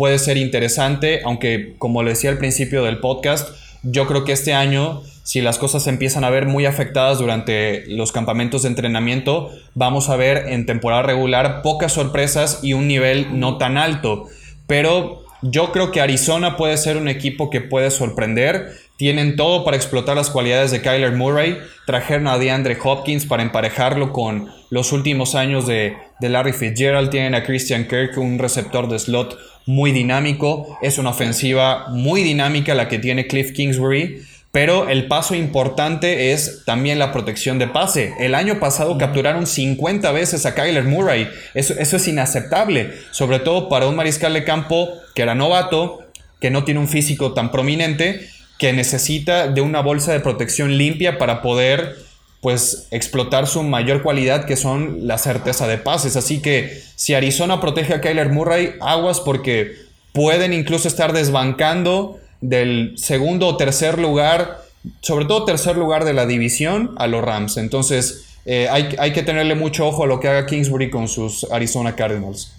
puede 0.00 0.18
ser 0.18 0.38
interesante, 0.38 1.20
aunque 1.26 1.74
como 1.76 2.02
le 2.02 2.12
decía 2.12 2.30
al 2.30 2.38
principio 2.38 2.82
del 2.84 3.00
podcast, 3.00 3.50
yo 3.82 4.06
creo 4.06 4.24
que 4.24 4.32
este 4.32 4.54
año, 4.54 5.02
si 5.24 5.42
las 5.42 5.58
cosas 5.58 5.82
se 5.82 5.90
empiezan 5.90 6.24
a 6.24 6.30
ver 6.30 6.46
muy 6.46 6.64
afectadas 6.64 7.18
durante 7.18 7.84
los 7.86 8.10
campamentos 8.10 8.62
de 8.62 8.68
entrenamiento, 8.68 9.50
vamos 9.74 10.08
a 10.08 10.16
ver 10.16 10.46
en 10.48 10.64
temporada 10.64 11.02
regular 11.02 11.60
pocas 11.60 11.92
sorpresas 11.92 12.60
y 12.62 12.72
un 12.72 12.88
nivel 12.88 13.38
no 13.38 13.58
tan 13.58 13.76
alto. 13.76 14.24
Pero 14.66 15.22
yo 15.42 15.70
creo 15.70 15.92
que 15.92 16.00
Arizona 16.00 16.56
puede 16.56 16.78
ser 16.78 16.96
un 16.96 17.08
equipo 17.08 17.50
que 17.50 17.60
puede 17.60 17.90
sorprender. 17.90 18.70
Tienen 19.00 19.34
todo 19.34 19.64
para 19.64 19.78
explotar 19.78 20.14
las 20.14 20.28
cualidades 20.28 20.72
de 20.72 20.82
Kyler 20.82 21.12
Murray. 21.12 21.56
Trajeron 21.86 22.26
a 22.26 22.36
DeAndre 22.36 22.76
Hopkins 22.84 23.24
para 23.24 23.42
emparejarlo 23.42 24.12
con 24.12 24.50
los 24.68 24.92
últimos 24.92 25.34
años 25.34 25.66
de, 25.66 25.96
Larry 26.20 26.52
Fitzgerald. 26.52 27.08
Tienen 27.08 27.34
a 27.34 27.42
Christian 27.42 27.88
Kirk, 27.88 28.18
un 28.18 28.38
receptor 28.38 28.90
de 28.90 28.98
slot 28.98 29.38
muy 29.64 29.92
dinámico. 29.92 30.78
Es 30.82 30.98
una 30.98 31.08
ofensiva 31.08 31.86
muy 31.88 32.22
dinámica 32.22 32.74
la 32.74 32.88
que 32.88 32.98
tiene 32.98 33.26
Cliff 33.26 33.52
Kingsbury. 33.52 34.20
Pero 34.52 34.90
el 34.90 35.08
paso 35.08 35.34
importante 35.34 36.32
es 36.32 36.64
también 36.66 36.98
la 36.98 37.10
protección 37.10 37.58
de 37.58 37.68
pase. 37.68 38.12
El 38.20 38.34
año 38.34 38.60
pasado 38.60 38.98
capturaron 38.98 39.46
50 39.46 40.12
veces 40.12 40.44
a 40.44 40.54
Kyler 40.54 40.84
Murray. 40.84 41.26
Eso, 41.54 41.72
eso 41.78 41.96
es 41.96 42.06
inaceptable, 42.06 42.92
sobre 43.12 43.38
todo 43.38 43.70
para 43.70 43.86
un 43.86 43.96
mariscal 43.96 44.34
de 44.34 44.44
campo 44.44 44.90
que 45.14 45.22
era 45.22 45.34
novato, 45.34 46.00
que 46.38 46.50
no 46.50 46.64
tiene 46.64 46.80
un 46.80 46.88
físico 46.88 47.32
tan 47.32 47.50
prominente, 47.50 48.28
que 48.60 48.74
necesita 48.74 49.48
de 49.48 49.62
una 49.62 49.80
bolsa 49.80 50.12
de 50.12 50.20
protección 50.20 50.76
limpia 50.76 51.16
para 51.16 51.40
poder 51.40 51.96
pues 52.42 52.88
explotar 52.90 53.46
su 53.46 53.62
mayor 53.62 54.02
cualidad 54.02 54.44
que 54.44 54.54
son 54.54 55.06
la 55.06 55.16
certeza 55.16 55.66
de 55.66 55.78
pases. 55.78 56.14
Así 56.14 56.42
que 56.42 56.82
si 56.94 57.14
Arizona 57.14 57.58
protege 57.58 57.94
a 57.94 58.02
Kyler 58.02 58.28
Murray, 58.28 58.74
aguas 58.82 59.20
porque 59.20 59.76
pueden 60.12 60.52
incluso 60.52 60.88
estar 60.88 61.14
desbancando 61.14 62.20
del 62.42 62.92
segundo 62.98 63.46
o 63.46 63.56
tercer 63.56 63.98
lugar, 63.98 64.58
sobre 65.00 65.24
todo 65.24 65.46
tercer 65.46 65.78
lugar 65.78 66.04
de 66.04 66.12
la 66.12 66.26
división, 66.26 66.94
a 66.98 67.06
los 67.06 67.24
Rams. 67.24 67.56
Entonces 67.56 68.26
eh, 68.44 68.68
hay, 68.68 69.12
que 69.14 69.22
tenerle 69.22 69.54
mucho 69.54 69.86
ojo 69.86 70.04
a 70.04 70.06
lo 70.06 70.20
que 70.20 70.28
haga 70.28 70.44
Kingsbury 70.44 70.90
con 70.90 71.08
sus 71.08 71.50
Arizona 71.50 71.96
Cardinals. 71.96 72.52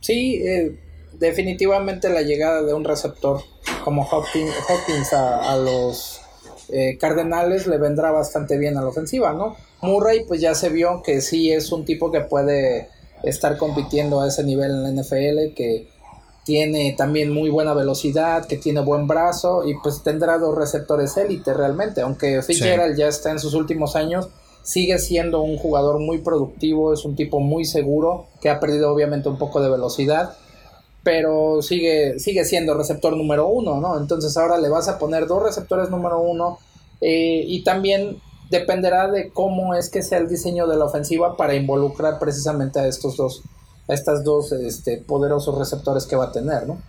Sí, 0.00 0.36
eh, 0.36 0.78
definitivamente 1.18 2.08
la 2.08 2.22
llegada 2.22 2.62
de 2.62 2.74
un 2.74 2.84
receptor 2.84 3.40
como 3.84 4.02
Hopkins, 4.02 5.12
a, 5.12 5.56
los 5.56 6.20
eh, 6.70 6.96
Cardenales 6.98 7.66
le 7.66 7.78
vendrá 7.78 8.10
bastante 8.10 8.56
bien 8.58 8.76
a 8.76 8.82
la 8.82 8.88
ofensiva, 8.88 9.32
¿no? 9.32 9.56
Murray 9.82 10.24
pues 10.26 10.40
ya 10.40 10.54
se 10.54 10.70
vio 10.70 11.02
que 11.02 11.20
sí 11.20 11.52
es 11.52 11.70
un 11.70 11.84
tipo 11.84 12.10
que 12.10 12.20
puede 12.20 12.88
estar 13.22 13.58
compitiendo 13.58 14.20
a 14.20 14.28
ese 14.28 14.44
nivel 14.44 14.70
en 14.70 14.82
la 14.82 15.02
NFL, 15.02 15.54
que 15.54 15.88
tiene 16.44 16.94
también 16.96 17.32
muy 17.32 17.50
buena 17.50 17.74
velocidad, 17.74 18.46
que 18.46 18.56
tiene 18.56 18.80
buen 18.80 19.06
brazo 19.06 19.66
y 19.66 19.74
pues 19.82 20.02
tendrá 20.02 20.38
dos 20.38 20.54
receptores 20.56 21.16
élite 21.16 21.54
realmente, 21.54 22.02
aunque 22.02 22.42
Fitzgerald 22.42 22.96
ya 22.96 23.08
está 23.08 23.30
en 23.30 23.38
sus 23.38 23.54
últimos 23.54 23.96
años, 23.96 24.28
sigue 24.62 24.98
siendo 24.98 25.42
un 25.42 25.56
jugador 25.56 26.00
muy 26.00 26.18
productivo, 26.18 26.92
es 26.92 27.04
un 27.04 27.16
tipo 27.16 27.40
muy 27.40 27.64
seguro, 27.64 28.26
que 28.40 28.50
ha 28.50 28.60
perdido 28.60 28.92
obviamente 28.92 29.28
un 29.28 29.38
poco 29.38 29.62
de 29.62 29.70
velocidad, 29.70 30.36
pero 31.04 31.62
sigue, 31.62 32.18
sigue 32.18 32.44
siendo 32.44 32.74
receptor 32.74 33.16
número 33.16 33.46
uno, 33.46 33.80
¿no? 33.80 33.98
Entonces 33.98 34.36
ahora 34.36 34.58
le 34.58 34.70
vas 34.70 34.88
a 34.88 34.98
poner 34.98 35.26
dos 35.26 35.42
receptores 35.42 35.90
número 35.90 36.20
uno 36.20 36.58
eh, 37.00 37.44
y 37.46 37.62
también 37.62 38.18
dependerá 38.50 39.10
de 39.10 39.30
cómo 39.30 39.74
es 39.74 39.90
que 39.90 40.02
sea 40.02 40.18
el 40.18 40.28
diseño 40.28 40.66
de 40.66 40.76
la 40.76 40.86
ofensiva 40.86 41.36
para 41.36 41.54
involucrar 41.54 42.18
precisamente 42.18 42.80
a 42.80 42.86
estos 42.86 43.16
dos 43.16 43.42
estas 43.86 44.24
dos 44.24 44.50
este, 44.52 44.96
poderosos 44.96 45.58
receptores 45.58 46.06
que 46.06 46.16
va 46.16 46.24
a 46.24 46.32
tener, 46.32 46.66
¿no? 46.66 46.80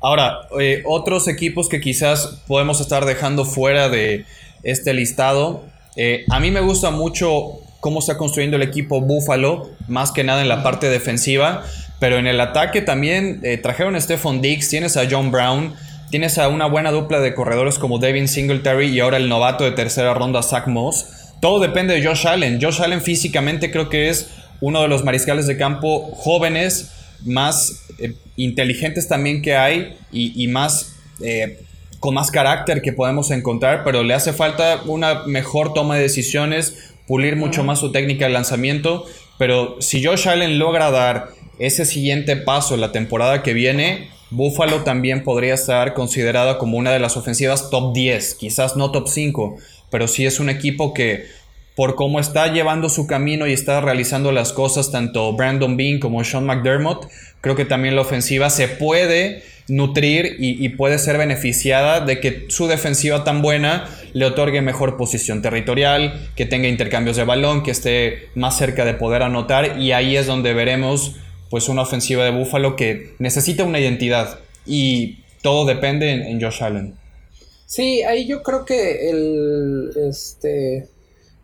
Ahora, 0.00 0.48
eh, 0.60 0.82
otros 0.86 1.26
equipos 1.26 1.68
que 1.68 1.80
quizás 1.80 2.40
podemos 2.46 2.80
estar 2.80 3.04
dejando 3.04 3.44
fuera 3.44 3.88
de 3.88 4.24
este 4.62 4.94
listado. 4.94 5.62
Eh, 5.96 6.24
a 6.30 6.38
mí 6.40 6.52
me 6.52 6.60
gusta 6.60 6.90
mucho 6.90 7.58
cómo 7.80 7.98
está 7.98 8.16
construyendo 8.16 8.56
el 8.56 8.62
equipo 8.62 9.00
Buffalo, 9.00 9.68
más 9.88 10.12
que 10.12 10.24
nada 10.24 10.40
en 10.40 10.48
la 10.48 10.62
parte 10.62 10.88
defensiva, 10.88 11.64
pero 12.00 12.18
en 12.18 12.26
el 12.26 12.40
ataque 12.40 12.80
también 12.80 13.40
eh, 13.44 13.58
trajeron 13.58 13.94
a 13.94 14.00
Stephon 14.00 14.40
Diggs, 14.40 14.68
tienes 14.68 14.96
a 14.96 15.06
John 15.08 15.30
Brown, 15.30 15.74
tienes 16.10 16.38
a 16.38 16.48
una 16.48 16.66
buena 16.66 16.90
dupla 16.90 17.20
de 17.20 17.34
corredores 17.34 17.78
como 17.78 17.98
Devin 17.98 18.26
Singletary 18.26 18.86
y 18.88 19.00
ahora 19.00 19.18
el 19.18 19.28
novato 19.28 19.64
de 19.64 19.72
tercera 19.72 20.14
ronda 20.14 20.42
Zach 20.42 20.66
Moss. 20.66 21.06
Todo 21.40 21.60
depende 21.60 21.94
de 21.94 22.04
Josh 22.04 22.26
Allen. 22.26 22.58
Josh 22.60 22.80
Allen 22.80 23.02
físicamente 23.02 23.70
creo 23.70 23.88
que 23.88 24.08
es 24.08 24.30
uno 24.60 24.82
de 24.82 24.88
los 24.88 25.04
mariscales 25.04 25.46
de 25.46 25.56
campo 25.58 26.10
jóvenes 26.14 26.90
más 27.24 27.82
eh, 27.98 28.14
inteligentes 28.36 29.06
también 29.06 29.42
que 29.42 29.54
hay 29.54 29.96
y, 30.10 30.48
más 30.48 30.96
eh, 31.22 31.60
con 31.98 32.14
más 32.14 32.30
carácter 32.30 32.80
que 32.80 32.94
podemos 32.94 33.30
encontrar, 33.30 33.84
pero 33.84 34.02
le 34.02 34.14
hace 34.14 34.32
falta 34.32 34.80
una 34.86 35.26
mejor 35.26 35.74
toma 35.74 35.96
de 35.96 36.02
decisiones, 36.02 36.94
pulir 37.06 37.36
mucho 37.36 37.62
más 37.62 37.78
su 37.78 37.92
técnica 37.92 38.24
de 38.24 38.32
lanzamiento, 38.32 39.04
pero 39.38 39.76
si 39.80 40.02
Josh 40.02 40.28
Allen 40.28 40.58
logra 40.58 40.90
dar 40.90 41.28
ese 41.60 41.84
siguiente 41.84 42.36
paso 42.36 42.76
la 42.76 42.90
temporada 42.90 43.42
que 43.42 43.52
viene, 43.52 44.08
Buffalo 44.30 44.82
también 44.82 45.24
podría 45.24 45.54
estar 45.54 45.94
considerada 45.94 46.58
como 46.58 46.78
una 46.78 46.92
de 46.92 47.00
las 47.00 47.16
ofensivas 47.16 47.70
top 47.70 47.92
10, 47.94 48.34
quizás 48.34 48.76
no 48.76 48.90
top 48.90 49.08
5, 49.08 49.56
pero 49.90 50.08
sí 50.08 50.24
es 50.24 50.40
un 50.40 50.48
equipo 50.50 50.94
que 50.94 51.26
por 51.76 51.94
cómo 51.94 52.20
está 52.20 52.52
llevando 52.52 52.88
su 52.88 53.06
camino 53.06 53.46
y 53.46 53.52
está 53.52 53.80
realizando 53.80 54.32
las 54.32 54.52
cosas 54.52 54.90
tanto 54.90 55.32
Brandon 55.34 55.76
Bean 55.76 55.98
como 55.98 56.22
Sean 56.24 56.44
McDermott, 56.44 57.08
creo 57.40 57.56
que 57.56 57.64
también 57.64 57.94
la 57.94 58.02
ofensiva 58.02 58.50
se 58.50 58.68
puede 58.68 59.42
nutrir 59.68 60.36
y, 60.40 60.68
puede 60.70 60.98
ser 60.98 61.16
beneficiada 61.16 62.00
de 62.00 62.20
que 62.20 62.46
su 62.48 62.66
defensiva 62.66 63.22
tan 63.22 63.40
buena 63.40 63.88
le 64.12 64.26
otorgue 64.26 64.62
mejor 64.62 64.96
posición 64.96 65.42
territorial, 65.42 66.28
que 66.34 66.44
tenga 66.44 66.68
intercambios 66.68 67.16
de 67.16 67.24
balón, 67.24 67.62
que 67.62 67.70
esté 67.70 68.28
más 68.34 68.58
cerca 68.58 68.84
de 68.84 68.94
poder 68.94 69.22
anotar 69.22 69.78
y 69.78 69.92
ahí 69.92 70.16
es 70.16 70.26
donde 70.26 70.54
veremos 70.54 71.16
pues 71.50 71.68
una 71.68 71.82
ofensiva 71.82 72.24
de 72.24 72.30
Buffalo 72.30 72.76
que 72.76 73.14
necesita 73.18 73.64
una 73.64 73.80
identidad 73.80 74.38
y 74.64 75.24
todo 75.42 75.66
depende 75.66 76.12
en, 76.12 76.40
Josh 76.40 76.62
Allen. 76.62 76.94
Sí, 77.66 78.02
ahí 78.02 78.26
yo 78.26 78.42
creo 78.42 78.64
que 78.64 79.10
el, 79.10 79.90
este, 80.08 80.88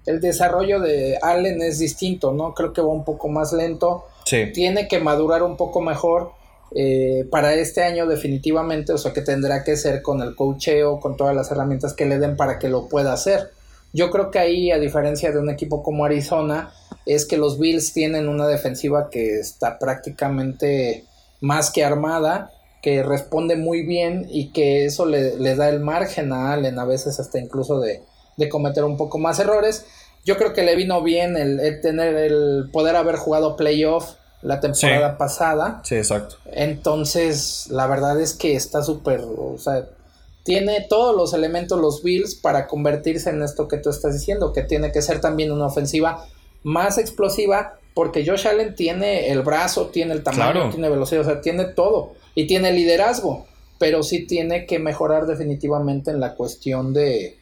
el 0.07 0.21
desarrollo 0.21 0.81
de 0.81 1.19
Allen 1.21 1.61
es 1.61 1.79
distinto, 1.79 2.33
¿no? 2.33 2.55
Creo 2.55 2.73
que 2.73 2.81
va 2.81 2.89
un 2.89 3.05
poco 3.05 3.29
más 3.29 3.53
lento. 3.53 4.05
Tiene 4.25 4.89
que 4.89 4.99
madurar 4.99 5.43
un 5.43 5.57
poco 5.57 5.81
mejor. 5.81 6.33
Eh, 6.75 7.27
para 7.31 7.55
este 7.55 7.85
año 7.85 8.07
definitivamente, 8.07 8.93
o 8.93 8.99
sea 8.99 9.13
que 9.13 9.23
tendrá 9.23 9.63
que 9.63 9.77
ser 9.77 10.03
con 10.03 10.21
el 10.21 10.35
cocheo, 10.35 10.99
con 10.99 11.17
todas 11.17 11.35
las 11.35 11.51
herramientas 11.51 11.95
que 11.95 12.07
le 12.07 12.19
den 12.19 12.37
para 12.37 12.59
que 12.59 12.69
lo 12.69 12.89
pueda 12.89 13.13
hacer. 13.13 13.51
Yo 13.93 14.11
creo 14.11 14.31
que 14.31 14.39
ahí, 14.39 14.71
a 14.71 14.79
diferencia 14.79 15.33
de 15.33 15.39
un 15.39 15.51
equipo 15.51 15.83
como 15.83 16.05
Arizona, 16.05 16.73
es 17.07 17.25
que 17.25 17.37
los 17.37 17.59
Bills 17.59 17.93
tienen 17.93 18.29
una 18.29 18.47
defensiva 18.47 19.09
que 19.11 19.39
está 19.39 19.79
prácticamente 19.79 21.05
más 21.41 21.71
que 21.71 21.85
armada, 21.85 22.51
que 22.83 23.03
responde 23.03 23.57
muy 23.57 23.87
bien 23.87 24.27
y 24.31 24.53
que 24.53 24.85
eso 24.85 25.07
le, 25.07 25.57
da 25.57 25.69
el 25.69 25.81
margen 25.81 26.33
a 26.33 26.53
Allen 26.53 26.79
a 26.79 26.85
veces 26.85 27.19
hasta 27.21 27.39
incluso 27.39 27.81
de, 27.81 28.03
cometer 28.51 28.85
un 28.85 28.97
poco 28.97 29.19
más 29.19 29.39
errores. 29.39 29.87
Yo 30.25 30.37
creo 30.37 30.53
que 30.53 30.63
le 30.63 30.75
vino 30.75 31.03
bien 31.03 31.37
el, 31.37 31.81
tener 31.81 32.17
el 32.17 32.69
poder 32.73 32.97
haber 32.97 33.17
jugado 33.17 33.57
playoff 33.57 34.15
la 34.43 34.61
temporada 34.61 35.17
pasada. 35.17 35.81
Sí, 35.85 35.95
exacto. 35.95 36.37
Entonces, 36.53 37.69
la 37.71 37.87
verdad 37.87 38.21
es 38.21 38.35
que 38.35 38.55
está 38.55 38.83
súper, 38.83 39.21
o 39.23 39.57
sea, 39.59 39.87
tiene 40.47 40.87
todos 40.89 41.15
los 41.15 41.35
elementos 41.35 41.79
los 41.81 42.05
Bills 42.05 42.37
para 42.37 42.69
convertirse 42.69 43.31
en 43.31 43.43
esto 43.43 43.67
que 43.67 43.79
tú 43.79 43.91
estás 43.91 44.15
diciendo, 44.15 44.53
que 44.53 44.63
tiene 44.63 44.93
que 44.93 45.03
ser 45.03 45.21
también 45.21 45.51
una 45.51 45.67
ofensiva 45.67 46.25
más 46.63 46.99
explosiva, 46.99 47.79
porque 47.95 48.25
Josh 48.25 48.47
Allen 48.47 48.77
tiene 48.77 49.31
el 49.31 49.43
brazo, 49.43 49.89
tiene 49.89 50.15
el 50.15 50.23
tamaño, 50.23 50.71
tiene 50.71 50.89
velocidad, 50.89 51.23
o 51.23 51.25
sea, 51.25 51.41
tiene 51.41 51.65
todo 51.65 52.13
y 52.37 52.47
tiene 52.47 52.73
liderazgo, 52.73 53.45
pero 53.79 54.05
sí 54.05 54.25
tiene 54.25 54.67
que 54.67 54.79
mejorar 54.79 55.27
definitivamente 55.27 56.13
en 56.13 56.21
la 56.21 56.35
cuestión 56.35 56.95
de, 56.95 57.37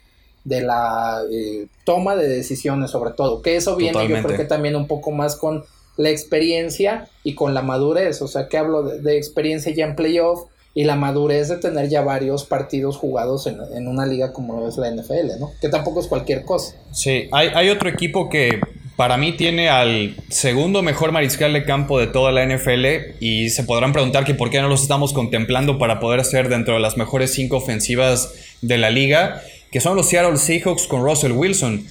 de 0.44 0.62
la 0.62 1.22
eh, 1.30 1.66
toma 1.84 2.16
de 2.16 2.26
decisiones 2.26 2.90
sobre 2.90 3.10
todo, 3.10 3.42
que 3.42 3.56
eso 3.56 3.76
viene 3.76 4.08
yo 4.08 4.22
creo 4.22 4.36
que 4.36 4.46
también 4.46 4.76
un 4.76 4.86
poco 4.86 5.10
más 5.10 5.36
con 5.36 5.64
la 5.98 6.08
experiencia 6.08 7.08
y 7.22 7.34
con 7.34 7.52
la 7.52 7.60
madurez, 7.60 8.22
o 8.22 8.28
sea 8.28 8.48
que 8.48 8.56
hablo 8.56 8.82
de, 8.82 9.18
experiencia 9.18 9.74
ya 9.74 9.84
en 9.84 9.94
playoff 9.94 10.46
y 10.74 10.84
la 10.84 10.96
madurez 10.96 11.48
de 11.48 11.56
tener 11.56 11.88
ya 11.88 12.02
varios 12.02 12.44
partidos 12.44 12.96
jugados 12.96 13.46
en, 13.46 13.58
en, 13.74 13.86
una 13.86 14.06
liga 14.06 14.32
como 14.32 14.66
es 14.66 14.76
la 14.76 14.90
NFL, 14.90 15.38
¿no? 15.38 15.52
Que 15.60 15.68
tampoco 15.68 16.00
es 16.00 16.08
cualquier 16.08 16.44
cosa. 16.44 16.74
Sí, 16.90 17.28
hay, 17.30 17.48
hay 17.54 17.70
otro 17.70 17.88
equipo 17.88 18.28
que 18.28 18.60
para 18.96 19.16
mí 19.16 19.32
tiene 19.32 19.68
al 19.68 20.16
segundo 20.28 20.82
mejor 20.82 21.12
mariscal 21.12 21.52
de 21.52 21.64
campo 21.64 21.98
de 21.98 22.06
toda 22.06 22.32
la 22.32 22.44
NFL 22.46 22.86
y 23.20 23.50
se 23.50 23.64
podrán 23.64 23.92
preguntar 23.92 24.24
que 24.24 24.34
por 24.34 24.50
qué 24.50 24.60
no 24.60 24.68
los 24.68 24.82
estamos 24.82 25.12
contemplando 25.12 25.78
para 25.78 26.00
poder 26.00 26.24
ser 26.24 26.48
dentro 26.48 26.74
de 26.74 26.80
las 26.80 26.96
mejores 26.96 27.32
cinco 27.32 27.56
ofensivas 27.56 28.32
de 28.60 28.78
la 28.78 28.90
liga, 28.90 29.42
que 29.72 29.80
son 29.80 29.96
los 29.96 30.08
Seattle 30.08 30.36
Seahawks 30.36 30.86
con 30.86 31.02
Russell 31.02 31.32
Wilson. 31.32 31.84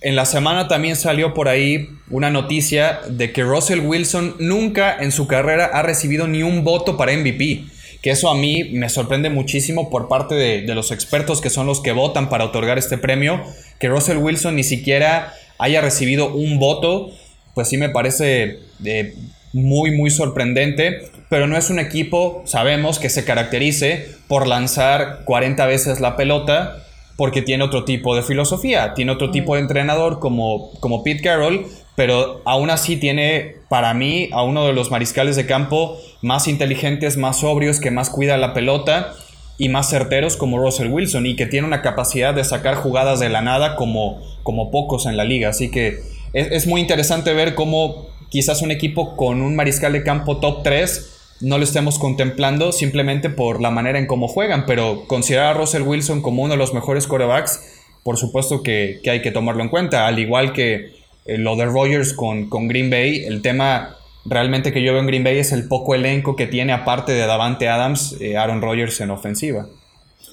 En 0.00 0.16
la 0.16 0.24
semana 0.24 0.68
también 0.68 0.96
salió 0.96 1.34
por 1.34 1.48
ahí 1.48 1.88
una 2.10 2.30
noticia 2.30 3.00
de 3.08 3.32
que 3.32 3.42
Russell 3.42 3.80
Wilson 3.80 4.36
nunca 4.38 4.96
en 4.98 5.12
su 5.12 5.26
carrera 5.26 5.66
ha 5.66 5.82
recibido 5.82 6.26
ni 6.26 6.42
un 6.42 6.64
voto 6.64 6.96
para 6.96 7.12
MVP. 7.12 7.64
Que 8.02 8.10
eso 8.10 8.30
a 8.30 8.34
mí 8.36 8.64
me 8.72 8.88
sorprende 8.88 9.30
muchísimo 9.30 9.90
por 9.90 10.08
parte 10.08 10.34
de, 10.34 10.62
de 10.62 10.74
los 10.74 10.92
expertos 10.92 11.40
que 11.40 11.50
son 11.50 11.66
los 11.66 11.80
que 11.80 11.92
votan 11.92 12.28
para 12.28 12.44
otorgar 12.44 12.78
este 12.78 12.98
premio, 12.98 13.42
que 13.78 13.88
Russell 13.88 14.18
Wilson 14.18 14.56
ni 14.56 14.64
siquiera 14.64 15.32
haya 15.58 15.80
recibido 15.80 16.34
un 16.34 16.58
voto, 16.58 17.10
pues 17.54 17.68
sí 17.68 17.76
me 17.76 17.88
parece 17.88 18.60
eh, 18.84 19.14
muy, 19.52 19.90
muy 19.90 20.10
sorprendente. 20.10 21.10
Pero 21.28 21.48
no 21.48 21.56
es 21.56 21.70
un 21.70 21.80
equipo, 21.80 22.42
sabemos, 22.44 22.98
que 23.00 23.10
se 23.10 23.24
caracterice 23.24 24.06
por 24.28 24.46
lanzar 24.46 25.24
40 25.24 25.66
veces 25.66 26.00
la 26.00 26.14
pelota, 26.16 26.84
porque 27.16 27.42
tiene 27.42 27.64
otro 27.64 27.84
tipo 27.84 28.14
de 28.14 28.22
filosofía, 28.22 28.94
tiene 28.94 29.12
otro 29.12 29.30
tipo 29.30 29.54
de 29.54 29.62
entrenador 29.62 30.20
como, 30.20 30.70
como 30.80 31.02
Pete 31.02 31.22
Carroll, 31.22 31.66
pero 31.96 32.42
aún 32.44 32.70
así 32.70 32.96
tiene 32.96 33.56
para 33.68 33.94
mí 33.94 34.28
a 34.32 34.42
uno 34.42 34.66
de 34.66 34.72
los 34.72 34.90
mariscales 34.90 35.34
de 35.34 35.46
campo 35.46 35.98
más 36.22 36.46
inteligentes, 36.46 37.16
más 37.16 37.40
sobrios, 37.40 37.80
que 37.80 37.90
más 37.90 38.10
cuida 38.10 38.36
la 38.36 38.54
pelota 38.54 39.14
y 39.58 39.68
más 39.68 39.88
certeros 39.88 40.36
como 40.36 40.58
Russell 40.58 40.88
Wilson 40.88 41.26
y 41.26 41.34
que 41.34 41.46
tiene 41.46 41.66
una 41.66 41.82
capacidad 41.82 42.34
de 42.34 42.44
sacar 42.44 42.76
jugadas 42.76 43.20
de 43.20 43.30
la 43.30 43.40
nada 43.40 43.76
como, 43.76 44.22
como 44.42 44.70
pocos 44.70 45.06
en 45.06 45.16
la 45.16 45.24
liga. 45.24 45.48
Así 45.48 45.70
que 45.70 46.00
es, 46.32 46.66
muy 46.66 46.82
interesante 46.82 47.32
ver 47.32 47.54
cómo 47.54 48.08
quizás 48.28 48.60
un 48.60 48.70
equipo 48.70 49.16
con 49.16 49.40
un 49.40 49.56
mariscal 49.56 49.94
de 49.94 50.02
campo 50.02 50.38
top 50.38 50.62
3 50.62 51.12
no 51.40 51.58
lo 51.58 51.64
estemos 51.64 51.98
contemplando 51.98 52.72
simplemente 52.72 53.30
por 53.30 53.60
la 53.60 53.70
manera 53.70 53.98
en 53.98 54.06
cómo 54.06 54.28
juegan, 54.28 54.64
pero 54.66 55.06
considerar 55.06 55.48
a 55.48 55.58
Russell 55.58 55.82
Wilson 55.82 56.22
como 56.22 56.42
uno 56.42 56.54
de 56.54 56.58
los 56.58 56.72
mejores 56.72 57.06
corebacks, 57.06 57.60
por 58.02 58.16
supuesto 58.16 58.62
que, 58.62 59.00
hay 59.10 59.20
que 59.20 59.30
tomarlo 59.30 59.62
en 59.62 59.68
cuenta, 59.68 60.06
al 60.06 60.18
igual 60.18 60.52
que 60.52 60.95
eh, 61.26 61.38
lo 61.38 61.56
de 61.56 61.66
Rogers 61.66 62.12
con, 62.12 62.48
con 62.48 62.68
Green 62.68 62.90
Bay, 62.90 63.24
el 63.24 63.42
tema 63.42 63.96
realmente 64.24 64.72
que 64.72 64.82
yo 64.82 64.92
veo 64.92 65.00
en 65.00 65.06
Green 65.06 65.24
Bay 65.24 65.38
es 65.38 65.52
el 65.52 65.68
poco 65.68 65.94
elenco 65.94 66.36
que 66.36 66.46
tiene 66.46 66.72
aparte 66.72 67.12
de 67.12 67.26
Davante 67.26 67.68
Adams, 67.68 68.16
eh, 68.20 68.36
Aaron 68.36 68.60
Rodgers 68.60 69.00
en 69.00 69.10
ofensiva. 69.10 69.66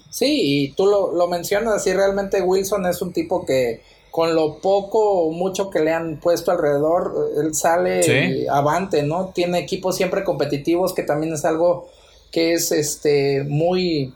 Sí, 0.09 0.41
y 0.41 0.71
tú 0.73 0.85
lo, 0.85 1.27
mencionas 1.27 1.73
así, 1.73 1.91
realmente 1.91 2.41
Wilson 2.41 2.85
es 2.85 3.01
un 3.01 3.13
tipo 3.13 3.45
que 3.45 3.81
con 4.11 4.35
lo 4.35 4.59
poco 4.59 4.99
o 5.23 5.31
mucho 5.31 5.71
que 5.71 5.79
le 5.79 5.91
han 5.91 6.19
puesto 6.19 6.51
alrededor, 6.51 7.31
él 7.35 7.55
sale 7.55 8.47
avante, 8.47 9.01
¿no? 9.01 9.31
Tiene 9.33 9.57
equipos 9.57 9.95
siempre 9.95 10.23
competitivos, 10.23 10.93
que 10.93 11.01
también 11.01 11.33
es 11.33 11.45
algo 11.45 11.89
que 12.31 12.53
es 12.53 12.71
este 12.71 13.43
muy 13.43 14.13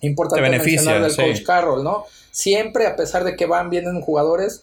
importante 0.00 0.48
mencionar 0.48 1.02
del 1.02 1.14
coach 1.14 1.42
Carroll, 1.42 1.84
¿no? 1.84 2.04
Siempre, 2.30 2.86
a 2.86 2.96
pesar 2.96 3.24
de 3.24 3.36
que 3.36 3.44
van 3.44 3.68
bien 3.68 3.84
en 3.84 4.00
jugadores, 4.00 4.62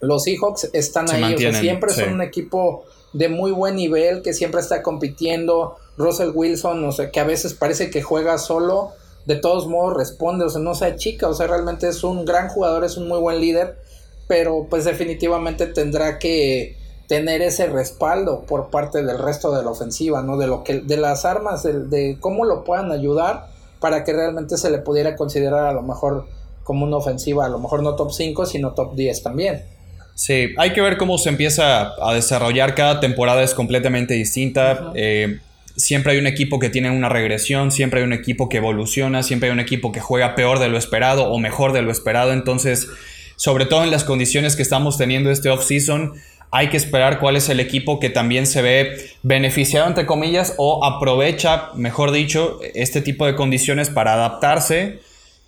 los 0.00 0.24
Seahawks 0.24 0.70
están 0.72 1.10
ahí, 1.10 1.36
siempre 1.54 1.92
son 1.92 2.14
un 2.14 2.22
equipo 2.22 2.84
de 3.12 3.28
muy 3.28 3.50
buen 3.50 3.76
nivel, 3.76 4.22
que 4.22 4.32
siempre 4.32 4.60
está 4.60 4.82
compitiendo. 4.82 5.76
Russell 5.96 6.30
Wilson, 6.32 6.84
o 6.84 6.92
sea, 6.92 7.10
que 7.10 7.20
a 7.20 7.24
veces 7.24 7.54
parece 7.54 7.90
que 7.90 8.02
juega 8.02 8.38
solo, 8.38 8.92
de 9.26 9.36
todos 9.36 9.66
modos 9.66 9.96
responde, 9.96 10.44
o 10.44 10.48
sea, 10.48 10.60
no 10.60 10.74
sea 10.74 10.96
chica, 10.96 11.28
o 11.28 11.34
sea, 11.34 11.48
realmente 11.48 11.88
es 11.88 12.04
un 12.04 12.24
gran 12.24 12.48
jugador, 12.48 12.84
es 12.84 12.96
un 12.96 13.08
muy 13.08 13.18
buen 13.18 13.40
líder, 13.40 13.78
pero 14.28 14.66
pues 14.70 14.84
definitivamente 14.84 15.66
tendrá 15.66 16.18
que 16.18 16.76
tener 17.08 17.42
ese 17.42 17.66
respaldo 17.66 18.42
por 18.42 18.70
parte 18.70 19.02
del 19.02 19.18
resto 19.18 19.50
de 19.56 19.64
la 19.64 19.70
ofensiva, 19.70 20.22
¿no? 20.22 20.36
De 20.36 20.46
lo 20.46 20.62
que, 20.62 20.80
de 20.80 20.96
las 20.98 21.24
armas, 21.24 21.62
de, 21.64 21.80
de 21.80 22.18
cómo 22.20 22.44
lo 22.44 22.62
puedan 22.62 22.92
ayudar 22.92 23.48
para 23.80 24.04
que 24.04 24.12
realmente 24.12 24.56
se 24.56 24.70
le 24.70 24.78
pudiera 24.78 25.16
considerar 25.16 25.66
a 25.66 25.72
lo 25.72 25.82
mejor 25.82 26.26
como 26.62 26.84
una 26.84 26.98
ofensiva, 26.98 27.46
a 27.46 27.48
lo 27.48 27.58
mejor 27.58 27.82
no 27.82 27.96
top 27.96 28.12
5, 28.12 28.46
sino 28.46 28.74
top 28.74 28.94
10 28.94 29.22
también. 29.22 29.64
Sí, 30.18 30.52
hay 30.56 30.72
que 30.72 30.80
ver 30.80 30.96
cómo 30.96 31.16
se 31.16 31.28
empieza 31.28 31.92
a 32.02 32.12
desarrollar. 32.12 32.74
Cada 32.74 32.98
temporada 32.98 33.44
es 33.44 33.54
completamente 33.54 34.14
distinta. 34.14 34.90
Eh, 34.96 35.38
siempre 35.76 36.10
hay 36.10 36.18
un 36.18 36.26
equipo 36.26 36.58
que 36.58 36.70
tiene 36.70 36.90
una 36.90 37.08
regresión, 37.08 37.70
siempre 37.70 38.00
hay 38.00 38.04
un 38.04 38.12
equipo 38.12 38.48
que 38.48 38.56
evoluciona, 38.56 39.22
siempre 39.22 39.48
hay 39.48 39.52
un 39.52 39.60
equipo 39.60 39.92
que 39.92 40.00
juega 40.00 40.34
peor 40.34 40.58
de 40.58 40.66
lo 40.66 40.76
esperado 40.76 41.30
o 41.30 41.38
mejor 41.38 41.72
de 41.72 41.82
lo 41.82 41.92
esperado. 41.92 42.32
Entonces, 42.32 42.88
sobre 43.36 43.64
todo 43.64 43.84
en 43.84 43.92
las 43.92 44.02
condiciones 44.02 44.56
que 44.56 44.62
estamos 44.62 44.98
teniendo 44.98 45.30
este 45.30 45.50
off-season, 45.50 46.14
hay 46.50 46.68
que 46.68 46.78
esperar 46.78 47.20
cuál 47.20 47.36
es 47.36 47.48
el 47.48 47.60
equipo 47.60 48.00
que 48.00 48.10
también 48.10 48.48
se 48.48 48.60
ve 48.60 48.96
beneficiado, 49.22 49.86
entre 49.86 50.04
comillas, 50.04 50.52
o 50.56 50.84
aprovecha, 50.84 51.68
mejor 51.76 52.10
dicho, 52.10 52.58
este 52.74 53.02
tipo 53.02 53.24
de 53.24 53.36
condiciones 53.36 53.88
para 53.88 54.14
adaptarse 54.14 54.98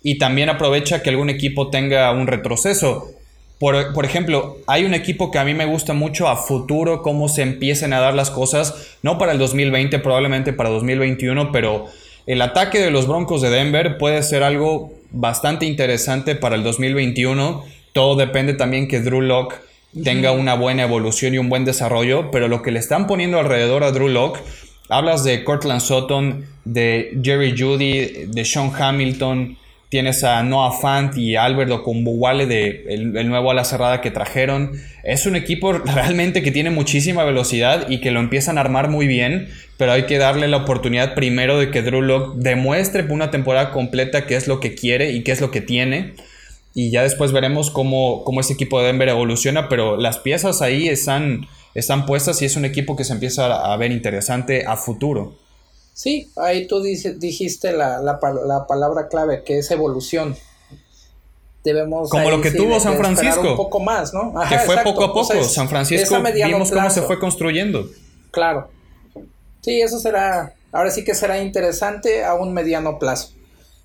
y 0.01 0.17
también 0.17 0.47
aprovecha 0.47 1.03
que 1.03 1.09
algún 1.09 1.29
equipo 1.29 1.69
tenga 1.69 2.09
un 2.13 2.25
retroceso 2.25 3.17
Por, 3.61 3.93
por, 3.93 4.05
ejemplo, 4.05 4.57
hay 4.65 4.85
un 4.85 4.95
equipo 4.95 5.29
que 5.29 5.37
a 5.37 5.45
mí 5.45 5.53
me 5.53 5.65
gusta 5.65 5.93
mucho 5.93 6.27
a 6.27 6.35
futuro, 6.35 7.03
cómo 7.03 7.29
se 7.29 7.43
empiecen 7.43 7.93
a 7.93 7.99
dar 7.99 8.15
las 8.15 8.31
cosas, 8.31 8.97
no 9.03 9.19
para 9.19 9.33
el 9.33 9.37
2020, 9.37 9.99
probablemente 9.99 10.51
para 10.51 10.71
2021, 10.71 11.51
pero 11.51 11.85
el 12.25 12.41
ataque 12.41 12.79
de 12.79 12.89
los 12.89 13.07
Broncos 13.07 13.43
de 13.43 13.51
Denver 13.51 13.99
puede 13.99 14.23
ser 14.23 14.41
algo 14.41 14.93
bastante 15.11 15.67
interesante 15.67 16.33
para 16.33 16.55
el 16.55 16.63
2021. 16.63 17.63
Todo 17.93 18.15
depende 18.15 18.55
también 18.55 18.87
que 18.87 18.99
Drew 18.99 19.21
Locke 19.21 19.57
tenga 20.03 20.31
una 20.31 20.55
buena 20.55 20.81
evolución 20.81 21.35
y 21.35 21.37
un 21.37 21.49
buen 21.49 21.63
desarrollo, 21.63 22.31
pero 22.31 22.47
lo 22.47 22.63
que 22.63 22.71
le 22.71 22.79
están 22.79 23.05
poniendo 23.05 23.39
alrededor 23.39 23.83
a 23.83 23.91
Drew 23.91 24.07
Locke, 24.07 24.39
hablas 24.89 25.23
de 25.23 25.43
Cortland 25.43 25.81
Sutton, 25.81 26.47
de 26.65 27.15
Jerry 27.21 27.53
Judy, 27.55 28.25
de 28.25 28.43
Sean 28.43 28.71
Hamilton, 28.75 29.55
tienes 29.91 30.23
a 30.23 30.41
Noah 30.41 30.71
Fant 30.71 31.15
y 31.15 31.35
Albert 31.35 31.69
Okumbuwale 31.69 32.47
de 32.47 32.85
el, 32.87 33.15
el, 33.15 33.29
nuevo 33.29 33.51
ala 33.51 33.63
cerrada 33.63 34.01
que 34.01 34.09
trajeron. 34.09 34.71
Es 35.03 35.27
un 35.27 35.35
equipo 35.35 35.73
realmente 35.73 36.41
que 36.41 36.51
tiene 36.51 36.71
muchísima 36.71 37.23
velocidad 37.23 37.89
y 37.89 37.99
que 37.99 38.09
lo 38.09 38.19
empiezan 38.19 38.57
a 38.57 38.61
armar 38.61 38.89
muy 38.89 39.05
bien, 39.05 39.49
pero 39.77 39.91
hay 39.91 40.07
que 40.07 40.17
darle 40.17 40.47
la 40.47 40.57
oportunidad 40.57 41.13
primero 41.13 41.59
de 41.59 41.69
que 41.69 41.83
Drew 41.83 42.01
Locke 42.01 42.37
demuestre 42.37 43.03
por 43.03 43.11
una 43.11 43.29
temporada 43.29 43.71
completa 43.71 44.25
qué 44.25 44.35
es 44.35 44.47
lo 44.47 44.59
que 44.59 44.73
quiere 44.73 45.11
y 45.11 45.21
qué 45.23 45.33
es 45.33 45.41
lo 45.41 45.51
que 45.51 45.61
tiene 45.61 46.13
y 46.73 46.89
ya 46.89 47.03
después 47.03 47.31
veremos 47.31 47.69
cómo, 47.69 48.23
cómo 48.23 48.39
ese 48.39 48.53
equipo 48.53 48.79
de 48.79 48.87
Denver 48.87 49.09
evoluciona, 49.09 49.67
pero 49.67 49.97
las 49.97 50.19
piezas 50.19 50.61
ahí 50.61 50.87
están, 50.87 51.47
están 51.75 52.05
puestas 52.05 52.41
y 52.41 52.45
es 52.45 52.55
un 52.55 52.65
equipo 52.65 52.95
que 52.95 53.03
se 53.03 53.13
empieza 53.13 53.73
a 53.73 53.75
ver 53.77 53.91
interesante 53.91 54.65
a 54.65 54.77
futuro. 54.77 55.35
Sí, 55.93 56.31
ahí 56.37 56.67
tú 56.67 56.81
dijiste 56.81 57.73
la, 57.73 57.99
la, 58.01 58.19
la 58.45 58.65
palabra 58.67 59.07
clave, 59.07 59.43
que 59.43 59.59
es 59.59 59.69
evolución. 59.71 60.35
Debemos 61.63 62.09
como 62.09 62.29
lo 62.29 62.41
que 62.41 62.51
tuvo 62.51 62.79
San 62.79 62.97
Francisco. 62.97 63.51
Un 63.51 63.55
poco 63.55 63.79
más, 63.79 64.13
¿no? 64.13 64.33
Ajá, 64.35 64.49
que 64.49 64.65
fue 64.65 64.75
exacto, 64.75 64.93
poco 64.93 65.03
a 65.03 65.13
poco. 65.13 65.43
San 65.43 65.69
Francisco 65.69 66.15
vimos 66.33 66.71
cómo 66.71 66.89
se 66.89 67.01
fue 67.03 67.19
construyendo. 67.19 67.87
Claro. 68.31 68.69
Sí, 69.61 69.79
eso 69.79 69.99
será, 69.99 70.55
ahora 70.71 70.89
sí 70.89 71.03
que 71.03 71.13
será 71.13 71.39
interesante 71.39 72.23
a 72.23 72.33
un 72.33 72.51
mediano 72.51 72.97
plazo. 72.97 73.33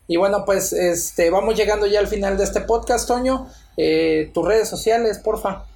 Y 0.09 0.17
bueno, 0.17 0.45
pues 0.47 0.73
este, 0.73 1.29
vamos 1.31 1.57
llegando 1.57 1.87
ya 1.87 1.99
al 1.99 2.07
final 2.07 2.39
de 2.39 2.45
este 2.45 2.63
podcast, 2.63 3.07
Toño. 3.09 3.49
Eh, 3.77 4.31
tus 4.33 4.47
redes 4.47 4.69
sociales, 4.69 5.19
porfa. 5.19 5.67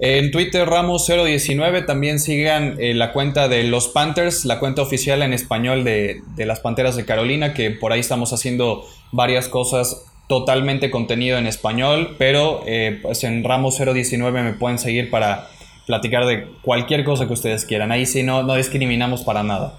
En 0.00 0.30
Twitter 0.30 0.68
Ramos019 0.68 1.84
también 1.84 2.20
sigan 2.20 2.76
eh, 2.78 2.94
la 2.94 3.12
cuenta 3.12 3.48
de 3.48 3.64
los 3.64 3.88
Panthers, 3.88 4.44
la 4.44 4.60
cuenta 4.60 4.80
oficial 4.80 5.22
en 5.22 5.32
español 5.32 5.82
de, 5.82 6.22
de, 6.36 6.46
las 6.46 6.60
Panteras 6.60 6.94
de 6.94 7.04
Carolina, 7.04 7.52
que 7.52 7.72
por 7.72 7.92
ahí 7.92 7.98
estamos 7.98 8.32
haciendo 8.32 8.84
varias 9.10 9.48
cosas 9.48 10.04
totalmente 10.28 10.90
contenido 10.90 11.38
en 11.38 11.46
español, 11.46 12.14
pero 12.18 12.62
eh, 12.66 13.00
pues 13.02 13.24
en 13.24 13.42
Ramos019 13.42 14.30
me 14.30 14.52
pueden 14.52 14.78
seguir 14.78 15.10
para 15.10 15.48
platicar 15.86 16.26
de 16.26 16.46
cualquier 16.62 17.02
cosa 17.02 17.26
que 17.26 17.32
ustedes 17.32 17.64
quieran. 17.64 17.90
Ahí 17.90 18.06
sí 18.06 18.22
no, 18.22 18.42
no 18.42 18.54
discriminamos 18.54 19.22
para 19.22 19.42
nada. 19.42 19.78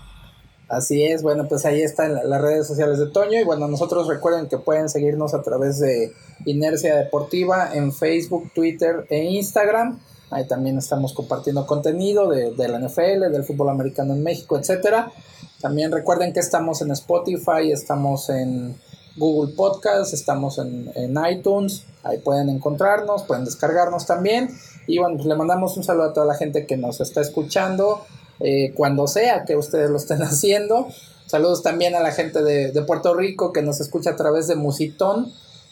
Así 0.70 1.04
es, 1.04 1.24
bueno, 1.24 1.48
pues 1.48 1.66
ahí 1.66 1.82
están 1.82 2.14
las 2.14 2.42
redes 2.42 2.68
sociales 2.68 3.00
de 3.00 3.08
Toño 3.08 3.40
y 3.40 3.44
bueno, 3.44 3.68
nosotros 3.68 4.08
recuerden 4.08 4.48
que 4.48 4.60
pueden 4.60 4.88
seguirnos 4.88 5.34
a 5.34 5.42
través 5.42 5.80
de 5.80 6.14
Inercia 6.46 6.96
Deportiva 6.96 7.72
en 7.74 7.92
Facebook, 7.92 8.52
Twitter 8.54 9.08
e 9.10 9.24
Instagram. 9.24 10.00
Ahí 10.30 10.46
también 10.48 10.78
estamos 10.78 11.14
compartiendo 11.14 11.66
contenido 11.66 12.30
de, 12.30 12.52
de 12.54 12.68
la 12.68 12.78
NFL, 12.78 13.32
del 13.32 13.44
fútbol 13.46 13.70
americano 13.70 14.14
en 14.14 14.22
México, 14.22 14.60
etcétera. 14.60 15.12
También 15.60 15.92
recuerden 15.92 16.34
que 16.34 16.40
estamos 16.40 16.84
en 16.84 16.92
Spotify, 16.92 17.72
estamos 17.72 18.30
en 18.30 18.78
Google 19.18 19.56
Podcast, 19.56 20.14
estamos 20.14 20.60
en, 20.60 20.92
en 20.94 21.18
iTunes, 21.32 21.84
ahí 22.04 22.20
pueden 22.20 22.48
encontrarnos, 22.48 23.24
pueden 23.24 23.44
descargarnos 23.44 24.06
también. 24.06 24.50
Y 24.86 25.00
bueno, 25.00 25.16
pues 25.16 25.28
le 25.28 25.36
mandamos 25.36 25.76
un 25.78 25.84
saludo 25.84 26.06
a 26.06 26.14
toda 26.14 26.28
la 26.28 26.36
gente 26.36 26.68
que 26.68 26.78
nos 26.78 27.02
está 27.02 27.22
escuchando 27.22 28.06
eh, 28.40 28.74
cuando 28.76 29.08
sea 29.08 29.46
que 29.46 29.56
ustedes 29.56 29.90
lo 29.90 29.98
estén 29.98 30.20
haciendo. 30.24 30.88
Saludos 31.26 31.62
también 31.62 31.96
a 31.96 32.00
la 32.00 32.12
gente 32.12 32.42
de, 32.42 32.72
de, 32.72 32.82
Puerto 32.82 33.14
Rico 33.14 33.54
que 33.54 33.62
nos 33.62 33.80
escucha 33.82 34.12
a 34.12 34.16
través 34.16 34.48
de 34.48 34.56
Musitón. 34.56 35.32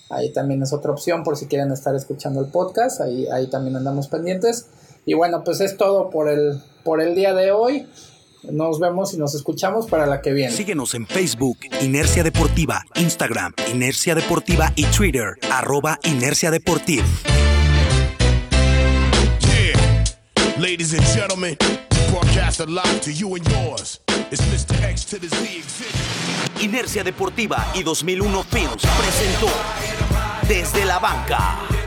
Ahí 0.10 0.32
también 0.32 0.62
es 0.62 0.72
otra 0.72 0.92
opción 0.92 1.24
por 1.24 1.38
si 1.38 1.48
quieren 1.48 1.72
estar 1.72 1.96
escuchando 1.96 2.40
el 2.42 2.48
podcast. 2.48 3.02
Ahí, 3.02 3.28
ahí 3.28 3.48
también 3.48 3.76
andamos 3.76 4.08
pendientes. 4.08 4.68
Y 5.06 5.14
bueno, 5.14 5.44
pues 5.44 5.62
es 5.62 5.78
todo 5.78 6.10
por 6.10 6.30
el, 6.30 6.62
por 6.84 7.02
el 7.02 7.16
día 7.16 7.34
de 7.34 7.52
hoy. 7.52 7.88
Nos 8.44 8.80
vemos 8.80 9.14
y 9.14 9.18
nos 9.18 9.36
escuchamos 9.36 9.88
para 9.88 10.06
la 10.06 10.22
que 10.22 10.32
viene. 10.32 10.54
Síguenos 10.54 10.94
en 10.94 11.08
Facebook, 11.08 11.58
Inercia 11.82 12.24
Deportiva, 12.24 12.84
Instagram, 12.96 13.54
Inercia 13.74 14.16
Deportiva 14.16 14.72
y 14.76 14.86
Twitter, 14.86 15.34
arroba 15.52 16.00
Inercia 16.04 16.52
Deportiva. 16.52 17.06
Yeah. 19.42 20.60
Ladies 20.60 20.94
and 20.94 21.04
gentlemen. 21.04 21.58
Inercia 26.62 27.04
Deportiva 27.04 27.72
y 27.76 27.84
2001 27.84 28.44
Films 28.44 28.84
presentó 28.98 29.48
Desde 30.48 30.86
la 30.86 31.00
Banca. 31.00 31.87